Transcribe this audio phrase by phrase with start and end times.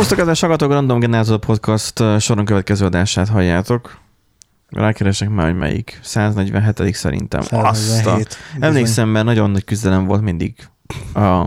[0.00, 3.98] Szervusztok, kedves hallgatók, Random Generator Podcast soron következő adását halljátok.
[4.68, 5.98] Rákeresek már, hogy melyik.
[6.02, 7.40] 147 szerintem.
[7.40, 7.72] Azt a...
[7.72, 8.36] 147.
[8.60, 10.54] Emlékszem, mert nagyon nagy küzdelem volt mindig
[11.14, 11.46] a,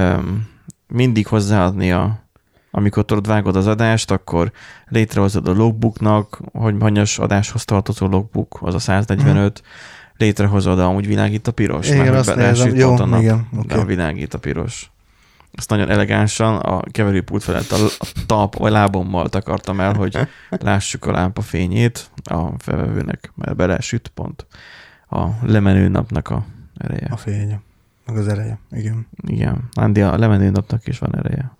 [0.00, 0.48] um,
[0.86, 2.18] mindig hozzáadni a
[2.70, 4.52] amikor tudod vágod az adást, akkor
[4.88, 9.62] létrehozod a logbooknak, hogy hanyas adáshoz tartozó logbook, az a 145,
[10.16, 12.74] létrehozod a amúgy világít a piros, Igen, mert azt nézem.
[12.74, 13.74] Jó, a igen, de oké.
[13.74, 14.90] a világít a piros.
[15.56, 20.18] Azt nagyon elegánsan a keverőpult felett a, a talp vagy lábommal takartam el, hogy
[20.50, 24.46] lássuk a lámpa fényét a felvevőnek, mert belesüt pont
[25.10, 26.44] a lemenő napnak a
[26.78, 27.08] ereje.
[27.10, 27.60] A fénye.
[28.06, 28.58] Meg az ereje.
[28.70, 29.06] Igen.
[29.26, 31.56] Igen, Andi, a lemenő napnak is van ereje.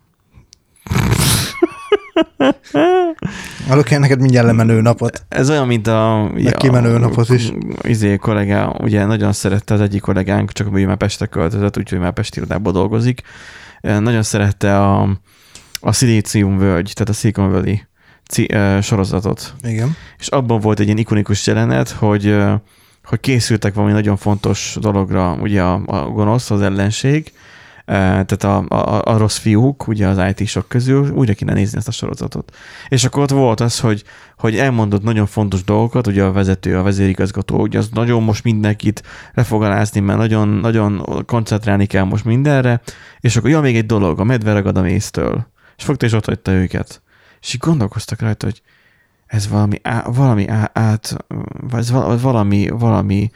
[3.68, 5.24] Adok én neked mindjárt lemenő napot.
[5.28, 6.30] Ez olyan, mint a...
[6.34, 7.52] Meg kimenő napot is.
[7.82, 12.12] Izé kollégá, ugye nagyon szerette az egyik kollégánk, csak hogy már Pestre költözött, úgyhogy már
[12.12, 13.22] Pesti irodában dolgozik.
[13.80, 15.08] Nagyon szerette a,
[15.80, 17.76] a Silicium völgy, tehát a Silicon Valley
[18.26, 19.54] ci, eh, sorozatot.
[19.62, 19.96] Igen.
[20.18, 22.58] És abban volt egy ilyen ikonikus jelenet, hogy, eh,
[23.04, 27.32] hogy készültek valami nagyon fontos dologra, ugye a, a gonosz, az ellenség,
[27.86, 31.92] tehát a, a, a rossz fiúk, ugye az IT-sok közül, újra kéne nézni ezt a
[31.92, 32.56] sorozatot.
[32.88, 34.04] És akkor ott volt az, hogy,
[34.38, 39.02] hogy elmondott nagyon fontos dolgokat, ugye a vezető, a vezérigazgató, ugye az nagyon most mindenkit
[39.34, 42.80] le fog alázni, mert nagyon, nagyon koncentrálni kell most mindenre,
[43.20, 45.46] és akkor, ja, még egy dolog, a medve ragad a méztől.
[45.76, 47.02] És fogta és ott hagyta őket.
[47.40, 48.62] És így gondolkoztak rajta, hogy
[49.26, 51.16] ez valami, á, valami á, át,
[51.72, 53.30] ez val- valami, valami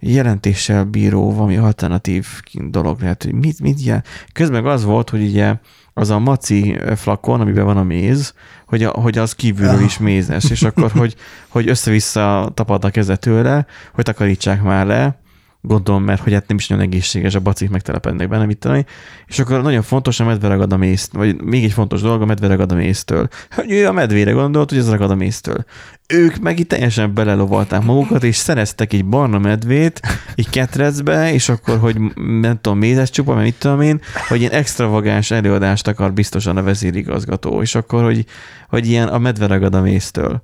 [0.00, 4.04] jelentéssel bíró, valami alternatív dolog lehet, hogy mit, mit ilyen.
[4.32, 5.54] Közben az volt, hogy ugye
[5.92, 8.34] az a maci flakon, amiben van a méz,
[8.66, 11.14] hogy, a, hogy az kívülről is mézes, és akkor, hogy,
[11.48, 15.20] hogy össze-vissza tapad a keze tőle, hogy takarítsák már le,
[15.66, 18.84] gondolom, mert hogy hát nem is nagyon egészséges, a bacik megtelepednek benne, mit tudom.
[19.26, 22.24] És akkor nagyon fontos a medve ragad a mézt, vagy még egy fontos dolog, a
[22.24, 23.28] medve ragad a méztől.
[23.50, 25.64] Hogy ő a medvére gondolt, hogy ez ragad a méztől.
[26.08, 30.00] Ők meg itt teljesen belelovalták magukat, és szereztek egy barna medvét,
[30.34, 32.00] egy ketrecbe, és akkor, hogy
[32.40, 36.62] nem tudom, mézes csupa, mert mit tudom én, hogy ilyen extravagáns előadást akar biztosan a
[36.62, 38.24] vezérigazgató, és akkor, hogy,
[38.68, 40.42] hogy ilyen a medve ragad a méztől.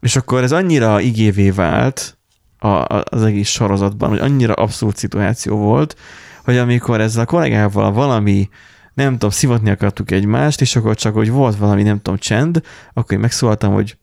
[0.00, 2.18] És akkor ez annyira igévé vált,
[2.58, 5.96] a, a- az egész sorozatban, hogy annyira abszurd szituáció volt,
[6.44, 8.48] hogy amikor ezzel a kollégával valami,
[8.94, 12.62] nem tudom, szivatni akartuk egymást, és akkor csak, hogy volt valami, nem tudom, csend,
[12.92, 13.96] akkor én megszóltam, hogy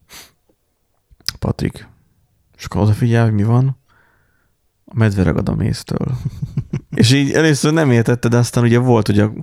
[1.48, 1.88] Patrik,
[2.58, 3.78] és akkor odafigyel, hogy mi van,
[4.86, 6.18] a medve ragad a méztől.
[6.96, 9.34] és így először nem értette, de aztán ugye volt, hogy a,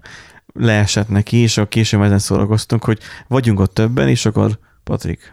[0.52, 2.98] leesett neki, és akkor később ezen szórakoztunk, hogy
[3.28, 5.32] vagyunk ott többen, és akkor Patrik,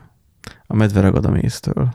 [0.68, 1.94] a medve ragad a méztől.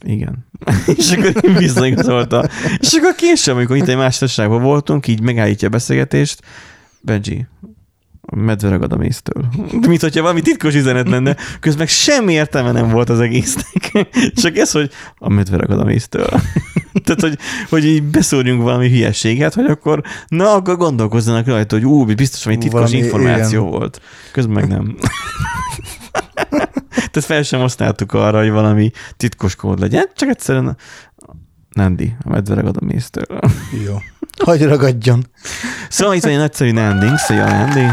[0.00, 0.46] Igen.
[0.96, 2.48] és akkor én visszaigazolta.
[2.78, 6.42] És akkor később, amikor itt egy más társaságban voltunk, így megállítja a beszélgetést,
[7.00, 7.46] Benji,
[8.30, 9.44] a medve ragad a méztől.
[9.86, 14.08] Mint hogyha valami titkos üzenet lenne, közben semmi értelme nem volt az egésznek.
[14.42, 16.28] Csak ez, hogy a medve ragad a méztől.
[17.04, 17.38] Tehát, hogy,
[17.68, 22.62] hogy így beszórjunk valami hülyeséget, hogy akkor, na, akkor gondolkozzanak rajta, hogy ú, biztos valami
[22.62, 23.78] titkos Valami, információ igen.
[23.78, 24.00] volt.
[24.32, 24.96] Közben meg nem.
[26.88, 30.76] Tehát fel sem használtuk arra, hogy valami titkos kód legyen, csak egyszerűen
[31.70, 33.40] Nandi, a medve ragad a méztől.
[33.86, 33.94] Jó.
[34.44, 35.26] Hagy ragadjon.
[35.88, 37.86] Szóval itt egy nagyszerű Nanding, szia Nandi.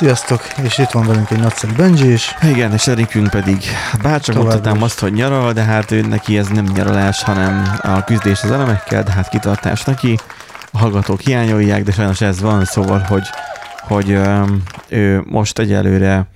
[0.00, 2.34] Sziasztok, és itt van velünk egy nagyszerű Benji is.
[2.42, 3.62] Igen, és Erikünk pedig,
[4.02, 8.42] bárcsak mondhatnám azt, hogy nyaral, de hát ő neki ez nem nyaralás, hanem a küzdés
[8.42, 10.18] az elemekkel, de hát kitartás neki.
[10.72, 13.22] A hallgatók hiányolják, de sajnos ez van, szóval, hogy,
[13.80, 16.26] hogy öm, ő most egyelőre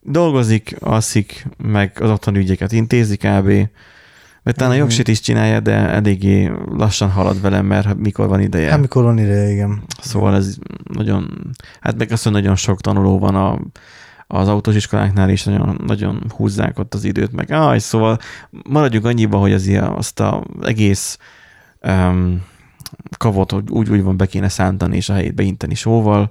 [0.00, 3.68] dolgozik, alszik, meg az otthoni ügyeket intézi kb.
[4.48, 4.84] Mert talán a Mhm.
[4.84, 8.70] jogsit is csinálja, de eléggé lassan halad velem, mert mikor van ideje.
[8.70, 9.82] Hát mikor van ideje, igen.
[10.00, 10.56] Szóval ez
[10.92, 11.50] nagyon,
[11.80, 13.58] hát meg azt, hogy nagyon sok tanuló van a,
[14.26, 18.18] az autós iskoláknál is nagyon, nagyon húzzák ott az időt, meg áj, szóval
[18.68, 21.18] maradjunk annyiba, hogy az ilyen, azt az egész
[21.82, 22.42] um,
[23.16, 26.30] kavot hogy úgy, úgy van be kéne szántani, és a helyét beinteni sóval,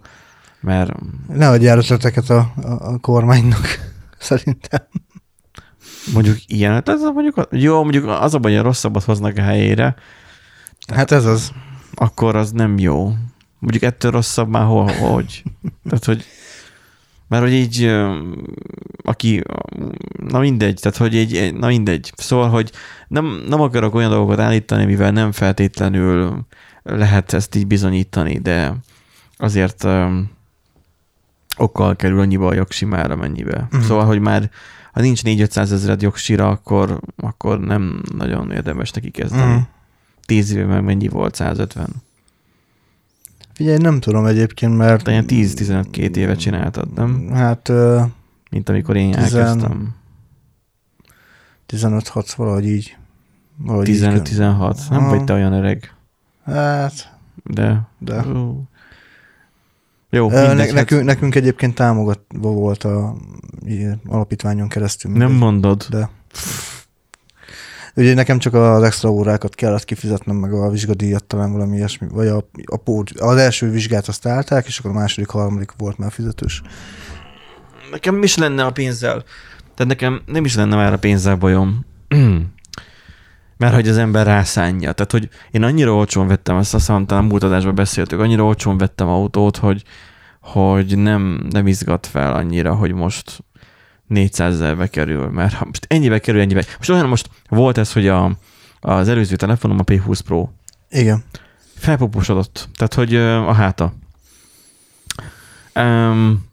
[0.61, 0.91] mert
[1.33, 4.81] Ne adjál ötleteket a, a, a kormánynak, szerintem.
[6.13, 9.42] Mondjuk ilyen, ez a- mondjuk, jó, mondjuk az a baj, hogy a rosszabbat hoznak a
[9.42, 9.95] helyére,
[10.94, 11.51] Hát ez az.
[11.94, 13.13] akkor az nem jó.
[13.59, 15.44] Mondjuk ettől rosszabb már hol, hogy.
[15.83, 16.25] Tehát, hogy
[17.27, 17.95] mert hogy így,
[19.04, 19.44] aki,
[20.27, 22.12] na mindegy, tehát hogy egy, na mindegy.
[22.15, 22.71] Szóval, hogy
[23.07, 26.45] nem, nem akarok olyan dolgokat állítani, mivel nem feltétlenül
[26.83, 28.74] lehet ezt így bizonyítani, de
[29.38, 30.19] azért ö,
[31.57, 33.68] okkal kerül annyiba a jogsimára mennyibe.
[33.71, 33.81] Mhm.
[33.81, 34.50] Szóval, hogy már
[34.97, 39.51] ha nincs 4-500 ezered jogsira, akkor, akkor nem nagyon érdemes neki kezdeni.
[39.53, 39.61] Mhm.
[40.25, 41.35] 10 éve meg mennyi volt?
[41.35, 41.88] 150?
[43.53, 45.03] Figyelj, nem tudom egyébként, mert...
[45.03, 47.29] Te ilyen 10-15 éve csináltad, nem?
[47.33, 48.01] Hát ö,
[48.51, 49.95] Mint amikor én Tizen- elkezdtem.
[51.67, 52.97] 15-6 valahogy így.
[53.57, 54.89] Valahogy így 15-16.
[54.89, 55.93] Nem vagy te olyan öreg.
[56.45, 57.81] Hát, de...
[57.97, 58.27] de.
[58.27, 58.61] Ó.
[60.09, 63.15] Jó, mindegy, hát nekünk, nekünk egyébként támogatva volt a
[64.07, 65.12] alapítványon keresztül.
[65.12, 65.39] nem mindegy.
[65.39, 65.86] mondod.
[65.89, 66.09] De.
[67.95, 72.27] Ugye nekem csak az extra órákat kellett kifizetnem, meg a vizsgadíjat talán valami ilyesmi, vagy
[72.27, 76.12] a, a pót, az első vizsgát azt állták, és akkor a második, harmadik volt már
[76.12, 76.62] fizetős.
[77.92, 79.24] Nekem mi is lenne a pénzzel?
[79.75, 81.86] Tehát nekem nem is lenne már a pénzzel bajom.
[83.57, 84.92] Mert hogy az ember rászánja.
[84.92, 88.77] Tehát, hogy én annyira olcsón vettem, azt azt hiszem, talán múlt adásban beszéltük, annyira olcsón
[88.77, 89.83] vettem autót, hogy,
[90.42, 93.44] hogy nem, nem izgat fel annyira, hogy most
[94.07, 96.65] 400 ezerbe kerül, mert ha most ennyibe kerül, ennyibe.
[96.77, 98.31] Most olyan most volt ez, hogy a,
[98.80, 100.50] az előző telefonom, a P20 Pro,
[100.89, 101.24] Igen.
[101.75, 102.69] felpuposodott.
[102.75, 103.94] Tehát, hogy a háta.
[105.75, 106.45] Um,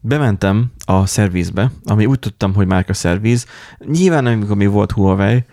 [0.00, 3.46] bementem a szervizbe, ami úgy tudtam, hogy márka szerviz.
[3.78, 5.44] Nyilván, amikor még volt Huawei,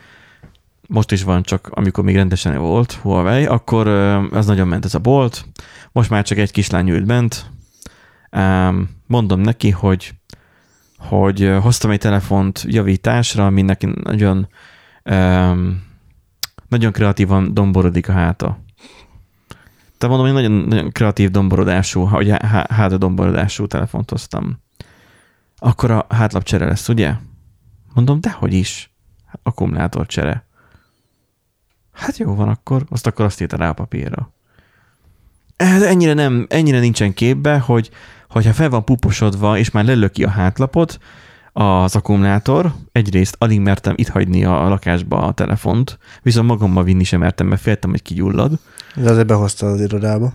[0.88, 3.88] most is van, csak amikor még rendesen volt Huawei, akkor
[4.32, 5.46] az nagyon ment ez a bolt.
[5.92, 7.52] Most már csak egy kislány ült bent.
[9.08, 10.14] Mondom neki, hogy
[10.98, 14.48] hogy hoztam egy telefont javításra, ami neki nagyon
[16.68, 18.60] nagyon kreatívan domborodik a háta.
[19.98, 24.60] Tehát mondom, hogy nagyon, nagyon kreatív domborodású, há- háta domborodású telefont hoztam.
[25.58, 27.14] Akkor a hátlapcsere lesz, ugye?
[27.94, 28.94] Mondom, dehogy is.
[29.44, 30.45] Akkumulátorcsere.
[31.96, 34.34] Hát jó van akkor, azt akkor azt írta rá a papírra.
[35.56, 37.90] Ez ennyire, nem, ennyire nincsen képbe, hogy
[38.30, 41.00] hogyha fel van puposodva, és már lelöki a hátlapot,
[41.54, 47.20] az akkumulátor, egyrészt alig mertem itt hagyni a lakásba a telefont, viszont magammal vinni sem
[47.20, 48.60] mertem, mert féltem, hogy kigyullad.
[48.96, 50.34] De azért behozta az irodába.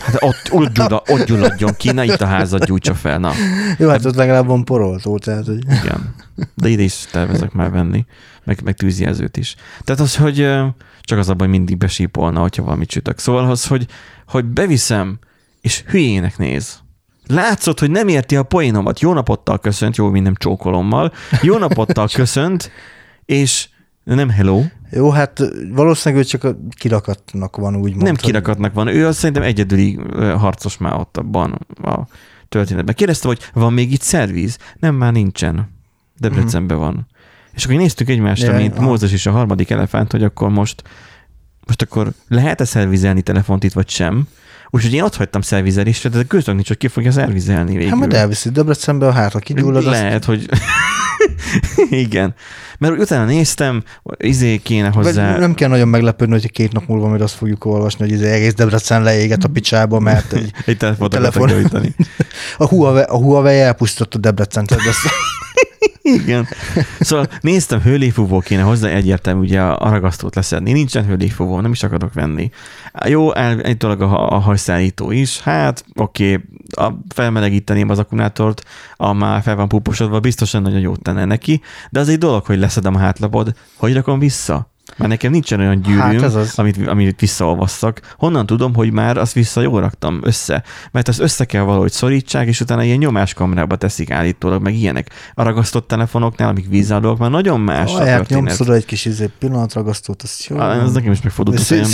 [0.00, 3.32] Hát ott, ott, gyullad, ott gyulladjon ki, ne itt a házat gyújtsa fel, na.
[3.78, 5.64] Jó, hát ott legalább van poroltó, tehát hogy...
[5.64, 6.14] Igen.
[6.54, 8.06] De ide is tervezek már venni,
[8.44, 9.54] meg, meg tűzjelzőt is.
[9.80, 10.48] Tehát az, hogy
[11.00, 13.18] csak az abban, mindig besípolna, hogyha valamit sütök.
[13.18, 13.86] Szóval az, hogy,
[14.26, 15.18] hogy beviszem,
[15.60, 16.80] és hülyének néz.
[17.26, 19.00] Látszott, hogy nem érti a poénomat.
[19.00, 21.12] Jó napottal köszönt, jó, mint nem csókolommal.
[21.42, 22.70] Jó napottal köszönt,
[23.24, 23.68] és
[24.04, 25.40] nem hello, Jó, hát
[25.70, 28.86] valószínűleg ő csak a kirakatnak van úgy nem kirakatnak van.
[28.86, 32.06] Ő az szerintem egyedüli harcos már ott abban a
[32.48, 32.94] történetben.
[32.94, 34.58] Kérdezte, hogy van még itt szerviz?
[34.78, 35.70] Nem, már nincsen.
[36.18, 37.06] Debrecenben van.
[37.54, 38.86] És akkor néztük egymásra, Ja, mint aha.
[38.86, 40.82] Mózes és a harmadik elefánt, hogy akkor most,
[41.66, 44.28] most akkor lehet-e szervizelni telefont itt, vagy sem.
[44.74, 47.88] Úgyhogy én ott hagytam szervizelésre, de közben nincs, hogy ki fogja szervizelni végül.
[47.88, 50.48] Hát majd elviszi Debrecenbe, a hátra kigyullad, azt Lehet, hogy...
[52.06, 52.34] Igen.
[52.78, 53.82] Mert utána néztem,
[54.16, 55.30] izé kéne hozzá...
[55.30, 58.30] Vagy Nem kell nagyon meglepődni, hogy két nap múlva majd azt fogjuk olvasni, hogy ez
[58.30, 61.50] egész Debrecen leéget a picsába, mert egy, Egy telefont Telefon.
[62.58, 64.98] a, Huawei, a Huawei elpusztította Debrecen, tehát ezt,
[66.02, 66.46] Igen.
[67.00, 70.72] Szóval néztem, hőléfúvó kéne hozzá, egyértelmű ugye a ragasztót leszedni.
[70.72, 72.50] Nincsen hőléfúvó, nem is akarok venni.
[73.06, 75.40] Jó, egy dolog a, a hajszállító is.
[75.40, 76.40] Hát, oké,
[76.76, 78.64] a felmelegíteném az akkumulátort,
[78.96, 82.58] a már fel van puposodva, biztosan nagyon jót tenne neki, de az egy dolog, hogy
[82.58, 84.71] leszedem a hátlapod, hogy rakom vissza?
[84.96, 86.58] Mert nekem nincsen olyan gyűrűm, Hát ez az.
[86.58, 88.00] amit, amit visszaolvasszak.
[88.18, 90.62] Honnan tudom, hogy már azt vissza jól raktam össze?
[90.90, 95.10] Mert azt össze kell valahogy szorítsák, és utána ilyen nyomáskamrába teszik állítólag, meg ilyenek.
[95.34, 98.42] A ragasztott telefonoknál, amik vízállók, már nagyon más a Ahelyett történet.
[98.44, 100.58] nyomsz oda egy kis izé, pillanatragasztót, az jó.
[100.58, 101.90] Á, Ez nekem is megfordult a fejembe.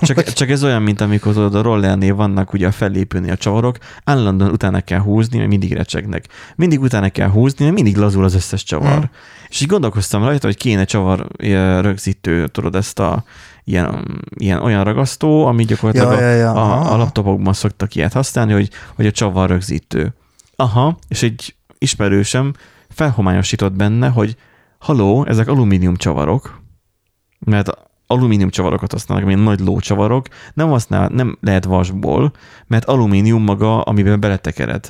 [0.00, 3.76] Csak, csak ez olyan, mint amikor tudod, a rollernél vannak ugye a fellépőnél a csavarok,
[4.04, 6.24] állandóan utána kell húzni, mert mindig recsegnek.
[6.56, 8.96] Mindig utána kell húzni, mert mindig lazul az összes csavar.
[8.96, 9.04] Mhm.
[9.48, 13.24] És így gondolkoztam rajta, hogy kéne csavar ö, rögzítő, tudod, ezt a
[13.64, 18.52] ilyen, ilyen olyan ragasztó, ami gyakorlatilag Ja, ja, ja, a, a, laptopokban szoktak ilyet használni,
[18.52, 20.14] hogy, hogy a csavar rögzítő.
[20.56, 22.52] Aha, és egy ismerősem
[22.88, 24.36] felhomályosított benne, hogy
[24.78, 26.60] haló, ezek alumínium csavarok,
[27.38, 27.70] mert
[28.06, 32.32] alumínium csavarokat használnak, mint nagy lócsavarok, nem, használ, nem lehet vasból,
[32.66, 34.86] mert alumínium maga, amiben beletekered.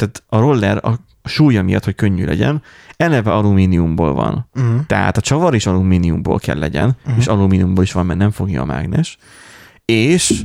[0.00, 2.62] Tehát a roller a súlya miatt, hogy könnyű legyen,
[2.96, 4.48] eleve alumíniumból van.
[4.54, 4.86] Uh-huh.
[4.86, 7.18] Tehát a csavar is alumíniumból kell legyen, uh-huh.
[7.18, 9.18] és alumíniumból is van, mert nem fogja a mágnes.
[9.84, 10.42] És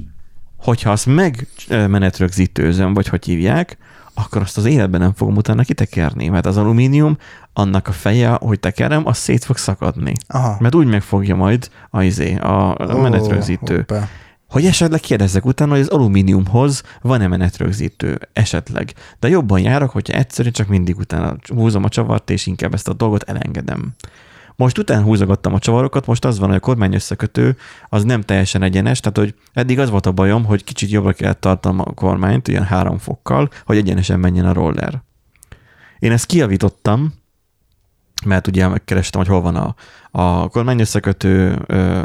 [0.58, 3.78] hogyha azt meg ö, menetrögzítőzöm, vagy hogy hívják,
[4.14, 7.18] akkor azt az életben nem fogom utána kitekerni, mert az alumínium,
[7.54, 10.14] annak a feje, hogy tekerem, az szét fog szakadni.
[10.28, 10.58] Aha.
[10.60, 13.76] Mert úgy megfogja majd a, izé, a, a menetrögzítő.
[13.76, 14.08] hoppá.
[14.56, 18.94] Hogy esetleg kérdezzek utána, hogy az alumíniumhoz van-e menetrögzítő, esetleg.
[19.20, 22.94] De jobban járok, hogyha egyszerűen csak mindig utána húzom a csavart, és inkább ezt a
[22.94, 23.94] dolgot elengedem.
[24.56, 27.58] Most után húzogattam a csavarokat, most az van, hogy a kormány összekötő
[27.90, 31.42] az nem teljesen egyenes, tehát hogy eddig az volt a bajom, hogy kicsit jobbra kellett
[31.42, 35.02] tartanom a kormányt, ilyen három fokkal, hogy egyenesen menjen a roller.
[36.00, 37.14] Én ezt kiavítottam,
[38.26, 39.76] mert ugye megkerestem, hogy hol van a,
[40.12, 42.02] a kormány összekötő ö,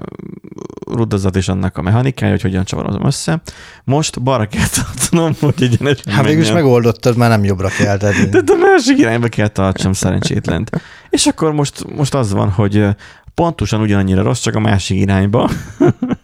[0.86, 3.42] rudazat és annak a mechanikája, hogy hogyan csavarozom össze.
[3.84, 8.28] Most balra kell tartanom, hogy egyenesen Hát végül is megoldottad, már nem jobbra kell tenni.
[8.28, 10.70] De a másik irányba kell tartsam szerencsétlent.
[11.10, 12.86] És akkor most, most az van, hogy
[13.34, 15.50] pontosan ugyanannyira rossz, csak a másik irányba.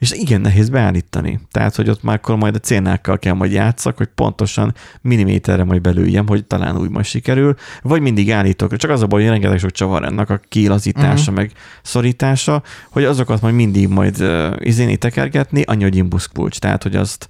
[0.00, 1.40] És igen, nehéz beállítani.
[1.50, 5.80] Tehát, hogy ott már akkor majd a cénákkal kell majd játszak, hogy pontosan milliméterre majd
[5.80, 8.76] belüljem, hogy talán úgy majd sikerül, vagy mindig állítok.
[8.76, 11.36] Csak az a baj, hogy rengeteg sok csavar ennek a kilazítása, uh-huh.
[11.36, 11.52] meg
[11.82, 16.58] szorítása, hogy azokat majd mindig majd uh, izéni tekergetni, annyi, hogy imbusz kulcs.
[16.58, 17.28] Tehát, hogy azt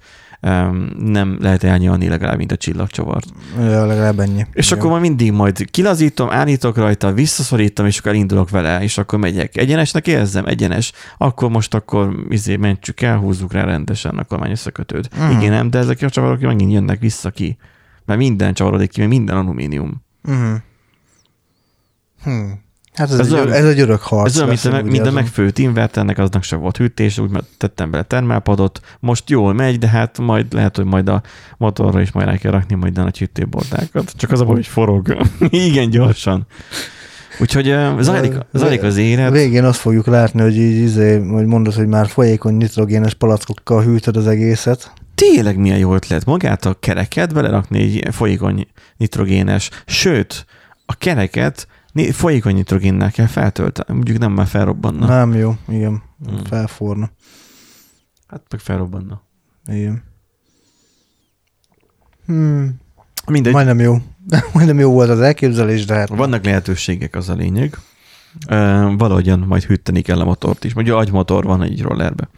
[0.97, 3.27] nem lehet elnyalni legalább, mint a csillagcsavart.
[3.57, 4.45] Ja, legalább ennyi.
[4.53, 4.77] És Igen.
[4.77, 9.57] akkor majd mindig majd kilazítom, állítok rajta, visszaszorítom, és akkor elindulok vele, és akkor megyek.
[9.57, 10.91] Egyenesnek érzem, egyenes.
[11.17, 15.15] Akkor most akkor izé mentsük el, húzzuk rá rendesen a kormány összekötőt.
[15.15, 15.25] Mhm.
[15.25, 15.39] Mm.
[15.39, 17.57] Igen, nem, de ezek a csavarok megint jönnek vissza ki.
[18.05, 20.03] Mert minden csavarodik ki, mert minden alumínium.
[20.23, 20.55] Uh-huh.
[22.23, 22.51] Hm.
[22.93, 24.29] Hát ez, Ez egy, olyan- ez egy örök harc.
[24.29, 28.03] Ez olyan, mint, a, mint a megfőtt inverternek, aznak se volt hűtés, úgy tettem bele
[28.03, 31.21] termálpadot, most jól megy, de hát majd lehet, hogy majd a
[31.57, 34.13] motorra is majd rá kell rakni majd a nagy hűtőbordákat.
[34.17, 35.17] Csak az a baj, hogy forog.
[35.49, 36.45] Igen, gyorsan.
[37.39, 39.31] Úgyhogy zajlik, zajlik az élet.
[39.31, 44.17] végén azt fogjuk látni, hogy így izé, hogy mondod, hogy már folyékony nitrogénes palackokkal hűtöd
[44.17, 44.91] az egészet.
[45.15, 46.25] Tényleg milyen jó ötlet.
[46.25, 48.67] Magát a kereket belerakni egy folyékony
[48.97, 50.45] nitrogénes, sőt,
[50.85, 51.67] a kereket
[52.11, 53.93] folyékony nitrogénnel kell feltölteni.
[53.93, 55.05] Mondjuk nem már felrobbanna.
[55.05, 55.15] Na.
[55.15, 56.01] Nem jó, igen.
[56.25, 56.43] Hmm.
[56.43, 57.11] Felforna.
[58.27, 59.21] Hát meg felrobbanna.
[59.65, 60.03] Igen.
[62.25, 62.79] Hmm.
[63.27, 63.53] Mindegy.
[63.53, 63.97] Majdnem jó.
[64.53, 67.77] Majdnem jó volt az elképzelés, de hát Vannak lehetőségek, az a lényeg.
[68.49, 70.73] Uh, valahogyan majd hűteni kell a motort is.
[70.73, 72.29] Mondja, agymotor van egy rollerbe.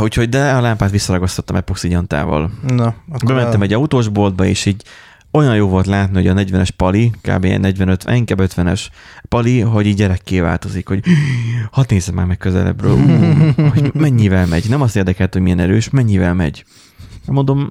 [0.00, 2.50] Úgyhogy, de a lámpát visszaragasztottam epoxi gyantával.
[2.66, 4.82] Na, akkor Bementem egy autósboltba, és így
[5.30, 7.44] olyan jó volt látni, hogy a 40-es Pali, kb.
[7.44, 8.86] 45, inkább 50-es
[9.28, 11.04] Pali, hogy így gyerekké változik, hogy
[11.70, 12.96] hadd nézzem már meg közelebbről,
[13.72, 14.68] hogy mennyivel megy.
[14.68, 16.64] Nem azt érdekelt, hogy milyen erős, mennyivel megy.
[17.26, 17.68] Mondom,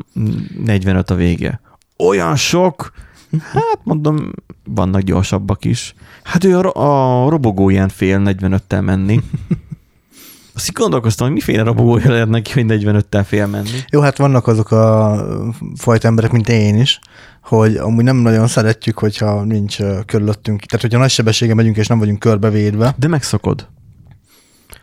[0.64, 1.62] 45 a vége.
[1.98, 2.92] Olyan sok,
[3.52, 4.32] hát mondom,
[4.64, 5.94] vannak gyorsabbak is.
[6.24, 9.22] Hát ő a, a robogóján fél 45-tel menni.
[10.54, 13.80] Azt így gondolkoztam, hogy miféle robogója lehet neki, hogy 45-tel fél menni.
[13.90, 15.24] Jó, hát vannak azok a
[15.76, 17.00] fajta emberek, mint én is,
[17.48, 20.62] hogy amúgy nem nagyon szeretjük, hogyha nincs körülöttünk.
[20.62, 22.96] Tehát, hogyha nagy sebességgel megyünk, és nem vagyunk körbevédve.
[22.98, 23.68] De megszokod.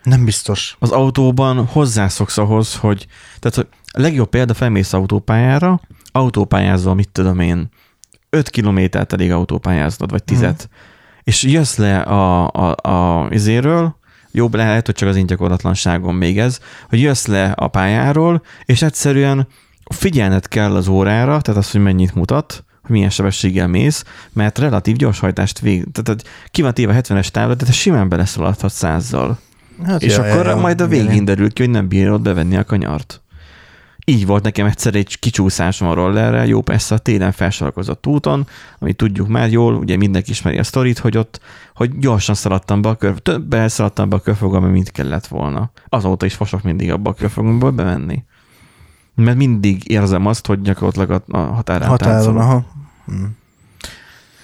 [0.02, 0.76] Nem biztos.
[0.78, 3.06] Az autóban hozzászoksz ahhoz, hogy,
[3.38, 5.80] tehát hogy a legjobb példa, felmész autópályára,
[6.12, 7.68] autópályázol, mit tudom én,
[8.30, 10.48] 5 kilométert elég autópályáznod, vagy 10 mm.
[11.22, 13.96] és jössz le a, a, a izéről,
[14.30, 18.82] jobb lehet, hogy csak az én gyakorlatlanságom még ez, hogy jössz le a pályáról, és
[18.82, 19.48] egyszerűen
[19.84, 24.96] figyelned kell az órára, tehát az, hogy mennyit mutat, hogy milyen sebességgel mész, mert relatív
[24.96, 29.38] gyorshajtást vég, tehát hogy ki van téve 70-es távra, de te simán beleszaladhatsz százzal.
[29.84, 30.56] Hát És ja, akkor ja, ja.
[30.56, 33.22] majd a végén derül ki, hogy nem bírod bevenni a kanyart.
[34.06, 38.46] Így volt nekem egyszer egy kicsúszásom a rollerre, jó persze a télen felsarakozott úton,
[38.78, 41.40] amit tudjuk már jól, ugye mindenki ismeri a sztorit, hogy ott,
[41.74, 45.70] hogy gyorsan szaladtam be a kör, többel szaladtam be a körfogamba, mint kellett volna.
[45.88, 48.24] Azóta is fosok mindig abba a körfogamba bemenni.
[49.14, 52.40] Mert mindig érzem azt, hogy gyakorlatilag a, határán Határon, táncolok.
[52.42, 52.64] aha.
[53.06, 53.24] Hm.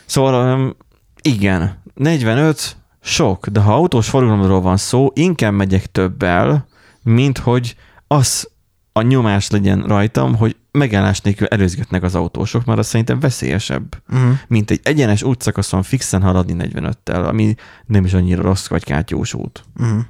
[0.07, 0.77] Szóval
[1.23, 6.67] igen, 45 sok, de ha autós forgalomról van szó, inkább megyek többel,
[7.03, 8.49] mint hogy az
[8.93, 14.33] a nyomás legyen rajtam, hogy megállás nélkül előzgetnek az autósok, mert az szerintem veszélyesebb, Uh-huh.
[14.49, 17.55] mint egy egyenes útszakaszon fixen haladni 45-tel, ami
[17.87, 19.65] nem is annyira rossz vagy kátyós út.
[19.81, 20.01] Uh-huh.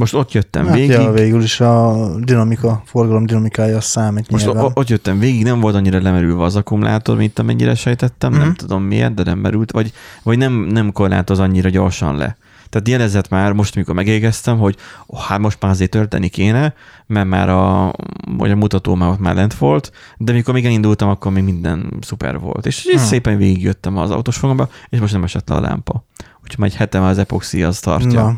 [0.00, 4.44] Most ott jöttem Hát végig, ja, végül is a dinamika, forgalom dinamikája az számít most
[4.44, 4.70] nyilván.
[4.74, 8.50] ott jöttem végig, nem volt annyira lemerülve az akkumulátor, mint amennyire sejtettem, nem Mhm.
[8.52, 9.92] tudom miért, de nem merült, vagy,
[10.22, 12.36] vagy nem, nem korlátoz annyira gyorsan le.
[12.68, 14.76] Tehát jelezett már most, amikor megégeztem, hogy
[15.06, 16.74] oh, hát most már azért tölteni kéne,
[17.06, 17.92] mert már a,
[18.36, 21.92] vagy a mutató már ott már lent volt, de mikor még elindultam, akkor még minden
[22.00, 22.66] szuper volt.
[22.66, 23.04] És így Hmm.
[23.04, 26.04] szépen végigjöttem az autós fogamba, és most nem esett le a lámpa.
[26.42, 28.22] Úgyhogy már egy hete már az epoxi az tartja.
[28.22, 28.36] Na,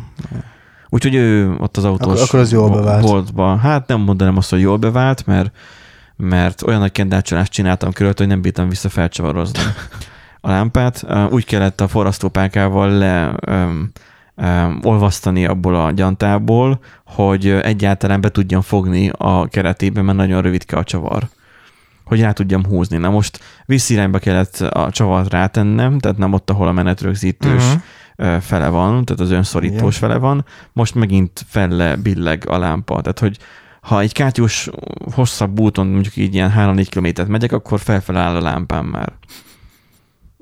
[0.95, 3.03] Úgyhogy ő ott az autós Akkor- akkor az jól bevált.
[3.03, 5.51] boltban, hát nem mondanám azt, hogy jól bevált, mert,
[6.17, 9.61] mert olyan nagy kendácsolást csináltam körülött, hogy nem bírtam vissza felcsavarozni
[10.41, 11.07] a lámpát.
[11.31, 13.91] Úgy kellett a forrasztópákával le um,
[14.37, 20.77] um, olvasztani abból a gyantából, hogy egyáltalán be tudjam fogni a keretébe, mert nagyon rövidke
[20.77, 21.29] a csavar
[22.05, 22.97] hogy rá tudjam húzni.
[22.97, 27.81] Na most visszirányba kellett a csavart rátennem, tehát nem ott, ahol a menetrögzítős Mhm.
[28.41, 30.09] Fele van, tehát az önszorítós Igen.
[30.09, 33.00] fele van, most megint felle billeg a lámpa.
[33.00, 33.38] Tehát, hogy
[33.81, 34.71] ha egy kátyus
[35.14, 39.12] hosszabb úton, mondjuk így ilyen 3-4 kilométert megyek, akkor felfele áll a lámpám már.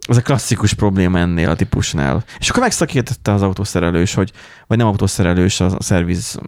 [0.09, 2.25] Ez a klasszikus probléma ennél a típusnál.
[2.39, 4.33] És akkor megszakítette az autószerelős, hogy,
[4.67, 6.41] vagy nem autószerelős, a szerviz,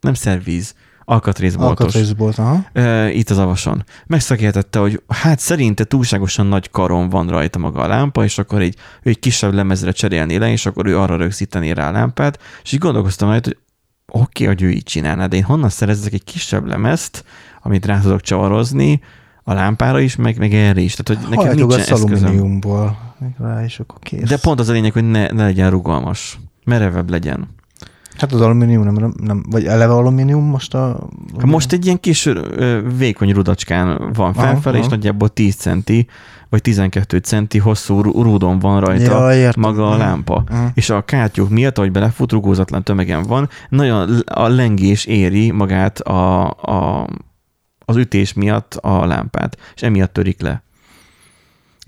[0.00, 0.74] nem szerviz,
[1.08, 1.84] alkatrészboltos.
[1.84, 2.64] Alkatrészbolt, aha.
[2.72, 3.84] E, itt az avason.
[4.06, 8.76] Megszakértette, hogy hát szerinte túlságosan nagy karon van rajta maga a lámpa, és akkor egy,
[9.02, 12.72] ő egy kisebb lemezre cserélni le, és akkor ő arra rögzíteni rá a lámpát, és
[12.72, 13.58] így gondolkoztam rajta, hogy
[14.20, 17.24] oké, okay, hogy ő így csinálná, de én honnan szerezzek egy kisebb lemezt,
[17.62, 19.00] amit rá tudok csavarozni,
[19.48, 20.94] a lámpára is, meg, meg erre is.
[20.94, 22.28] Tehát, hogy nekem nincsen Hajtogatsz eszközöm.
[22.28, 24.28] alumíniumból rá, és akkor kész.
[24.28, 26.38] De pont az a lényeg, hogy ne, ne legyen rugalmas.
[26.64, 27.48] Merevebb legyen.
[28.18, 31.08] Hát az alumínium nem, nem vagy eleve alumínium most a...
[31.38, 36.06] Hát most egy ilyen kis ö, vékony rudacskán van Aha, felfelé, és nagyjából 10 centi,
[36.48, 39.62] vagy 12 centi hosszú rúdon van rajta Ja, értem.
[39.62, 40.44] maga a lámpa.
[40.50, 40.66] Mhm.
[40.74, 46.50] És a kátyúk miatt, ahogy belefut, rugózatlan tömegen van, nagyon a lengés éri magát a,
[46.50, 47.06] a,
[47.84, 50.62] az ütés miatt a lámpát, és emiatt törik le.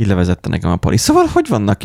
[0.01, 0.97] Így levezette nekem a pali.
[0.97, 1.83] Szóval, hogy vannak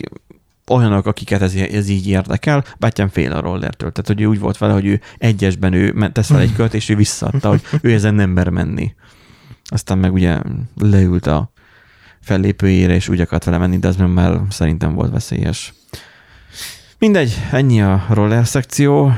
[0.67, 3.91] olyanok, akiket ez, ez így érdekel, bátyám fél a rollertől.
[3.91, 6.89] Tehát, hogy ő úgy volt vele, hogy ő egyesben ő tesz fel egy kört, és
[6.89, 8.95] ő visszaadta, hogy ő ezen nem mer menni.
[9.65, 10.39] Aztán meg ugye
[10.75, 11.51] leült a
[12.21, 15.73] fellépőjére, és úgy akart vele menni, de meg már szerintem volt veszélyes.
[16.97, 19.13] Mindegy, ennyi a roller szekció.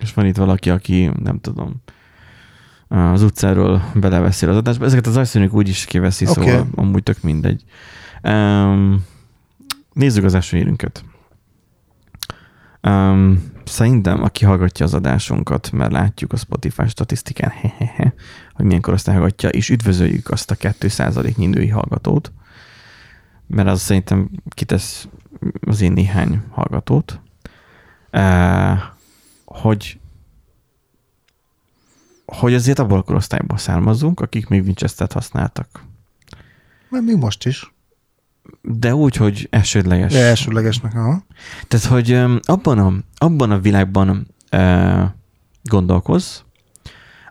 [0.00, 1.82] És van itt valaki, aki nem tudom,
[2.88, 4.84] az utcáról beleveszi az adásba.
[4.84, 6.46] Ezeket az asszonyok úgy is kiveszi, okay.
[6.46, 7.64] szóval amúgy tök mindegy.
[8.22, 9.04] Um,
[9.92, 11.04] nézzük az esőérünket.
[12.82, 18.14] Um, szerintem, aki hallgatja az adásunkat, mert látjuk a Spotify statisztikán, hehehe,
[18.52, 22.32] hogy milyen korosztály hallgatja, és üdvözöljük azt a 2%-nyi női hallgatót,
[23.46, 25.08] mert az szerintem kitesz
[25.60, 27.20] az én néhány hallgatót,
[28.12, 28.78] uh,
[29.44, 29.97] hogy
[32.32, 35.84] hogy azért abból a korosztályból származunk, akik még Winchester-t használtak.
[36.88, 37.72] Mert még most is.
[38.62, 40.12] De úgy, hogy elsődleges.
[40.12, 41.22] De elsőlegesnek, aha.
[41.68, 42.12] Tehát, hogy
[42.42, 42.92] abban a,
[43.24, 45.02] abban a világban ö,
[45.62, 46.38] gondolkozz,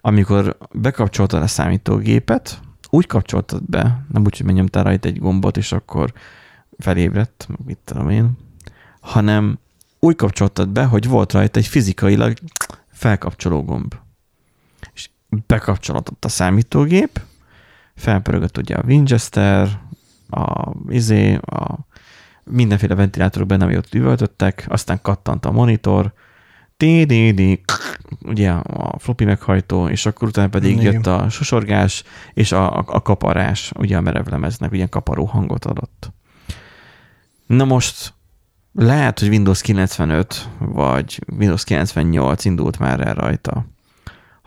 [0.01, 5.71] amikor bekapcsoltad a számítógépet, úgy kapcsoltad be, nem úgy, hogy megnyomtál rajta egy gombot, és
[5.71, 6.13] akkor
[6.77, 8.37] felébredt, mit tudom én,
[8.99, 9.59] hanem
[9.99, 12.33] úgy kapcsoltad be, hogy volt rajta egy fizikailag
[12.91, 13.95] felkapcsoló gomb.
[15.29, 17.21] És bekapcsolódott a számítógép,
[17.95, 19.79] felpörögött ugye a Winchester,
[20.29, 21.87] a izé, a
[22.43, 26.13] mindenféle ventilátorok benne, ott üvöltöttek, aztán kattant a monitor,
[26.77, 27.61] di
[28.21, 30.93] ugye a floppy meghajtó, és akkor utána pedig Igen.
[30.93, 36.11] jött a susorgás, és a, a, a kaparás, ugye a merevlemeznek, ugye kaparó hangot adott.
[37.47, 38.13] Na most
[38.73, 43.65] lehet, hogy Windows 95 vagy Windows 98 indult már el rajta.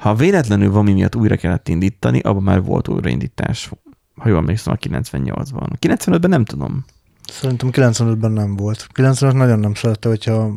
[0.00, 3.70] Ha véletlenül valami miatt újra kellett indítani, abban már volt újraindítás.
[4.16, 5.70] Ha jól emlékszem, a 98-ban.
[5.70, 6.84] A 95-ben nem tudom.
[7.24, 8.86] Szerintem 95-ben nem volt.
[8.92, 10.52] 95 nagyon nem szerette, hogyha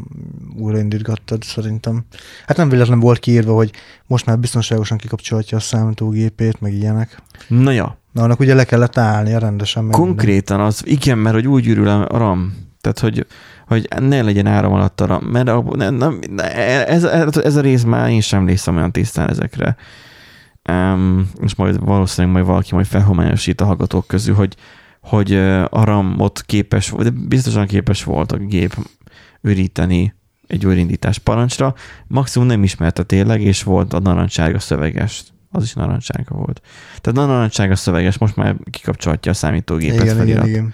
[0.57, 2.05] újraindítgattad, szerintem.
[2.47, 3.71] Hát nem véletlen volt kiírva, hogy
[4.07, 7.21] most már biztonságosan kikapcsolhatja a számítógépét, meg ilyenek.
[7.47, 9.89] Na ja, Na, annak ugye le kellett állnia rendesen.
[9.89, 13.25] Konkrétan az, igen, mert hogy úgy ürül a RAM, tehát hogy,
[13.73, 16.51] hogy ne legyen áram alatt a RAM, mert a, ne, ne, ne,
[16.87, 19.75] ez, ez, a rész már én sem emlékszem olyan tisztán ezekre.
[20.69, 24.55] Um, és majd valószínűleg majd valaki majd felhomályosít a hallgatók közül, hogy,
[25.01, 25.33] hogy
[25.69, 28.75] a RAM-ot képes, de biztosan képes volt a gép
[29.41, 30.13] őríteni
[30.47, 31.73] egy újraindítás parancsra.
[32.07, 35.23] Maximum nem ismerte tényleg, és volt a narancssárga szöveges.
[35.51, 36.61] Az is narancssárga volt.
[37.01, 40.47] Tehát a narancssárga szöveges most már kikapcsolhatja a számítógépet igen, felirat.
[40.47, 40.73] igen, igen.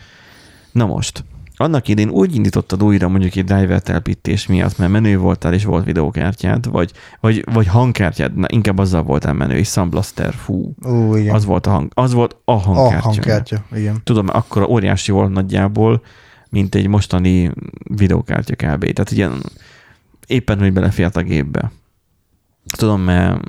[0.72, 1.24] Na most,
[1.62, 5.86] annak idén úgy indítottad újra mondjuk egy driver telepítés miatt, mert menő voltál és volt
[5.86, 11.16] videókártyád, vagy, vagy, vagy hangkártyád, na inkább azzal voltál menő, és Sun Blaster, fú, Ó,
[11.16, 11.36] igen.
[11.36, 13.08] az volt a hang, az volt a a hangkártya.
[13.08, 14.02] hangkártya, igen.
[14.04, 16.02] Tudom, akkor óriási volt nagyjából,
[16.50, 17.52] mint egy mostani
[17.84, 18.94] videókártya kb.
[18.94, 19.42] Tehát ilyen
[20.28, 21.72] éppen, hogy belefért a gépbe.
[22.78, 23.42] Tudom, mert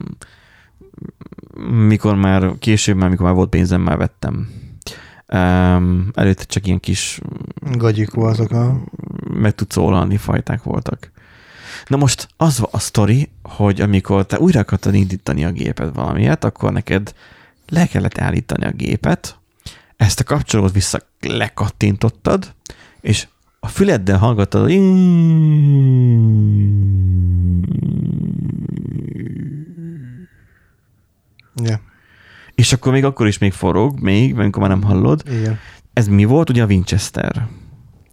[1.87, 4.49] mikor már később, már mikor már volt pénzem, már vettem.
[5.35, 7.21] Um, előtte csak ilyen kis
[7.73, 8.81] Gagyik voltak a...
[9.33, 11.11] meg tudsz szólalni fajták voltak.
[11.87, 16.73] Na most az a sztori, hogy amikor te újra akartad indítani a gépet valamiért, akkor
[16.73, 17.15] neked
[17.69, 19.39] le kellett állítani a gépet,
[19.97, 22.55] ezt a kapcsolót vissza lekattintottad,
[23.01, 23.27] és
[23.61, 24.73] a füleddel hallgattad, hogy
[31.63, 31.81] Ja,
[32.61, 35.23] és akkor még akkor is még forog, még, amikor már nem hallod.
[35.31, 35.59] igen.
[35.93, 36.51] ez mi volt?
[36.51, 37.47] Ugye a Winchester,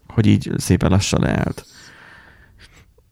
[0.07, 1.65] hogy így szépen lassan leállt.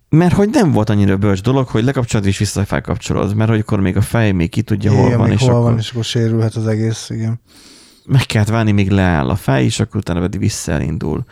[0.10, 3.80] Mert hogy nem volt annyira bölcs dolog, hogy lekapcsolod és vissza felkapcsolod, mert hogy akkor
[3.80, 5.92] még a fej még ki tudja, hol igen, van, még és hol akkor van, és
[5.92, 7.40] akkor sérülhet az egész, igen.
[8.06, 11.24] meg kellett várni, még leáll a fej, és akkor utána pedig visszaelindul.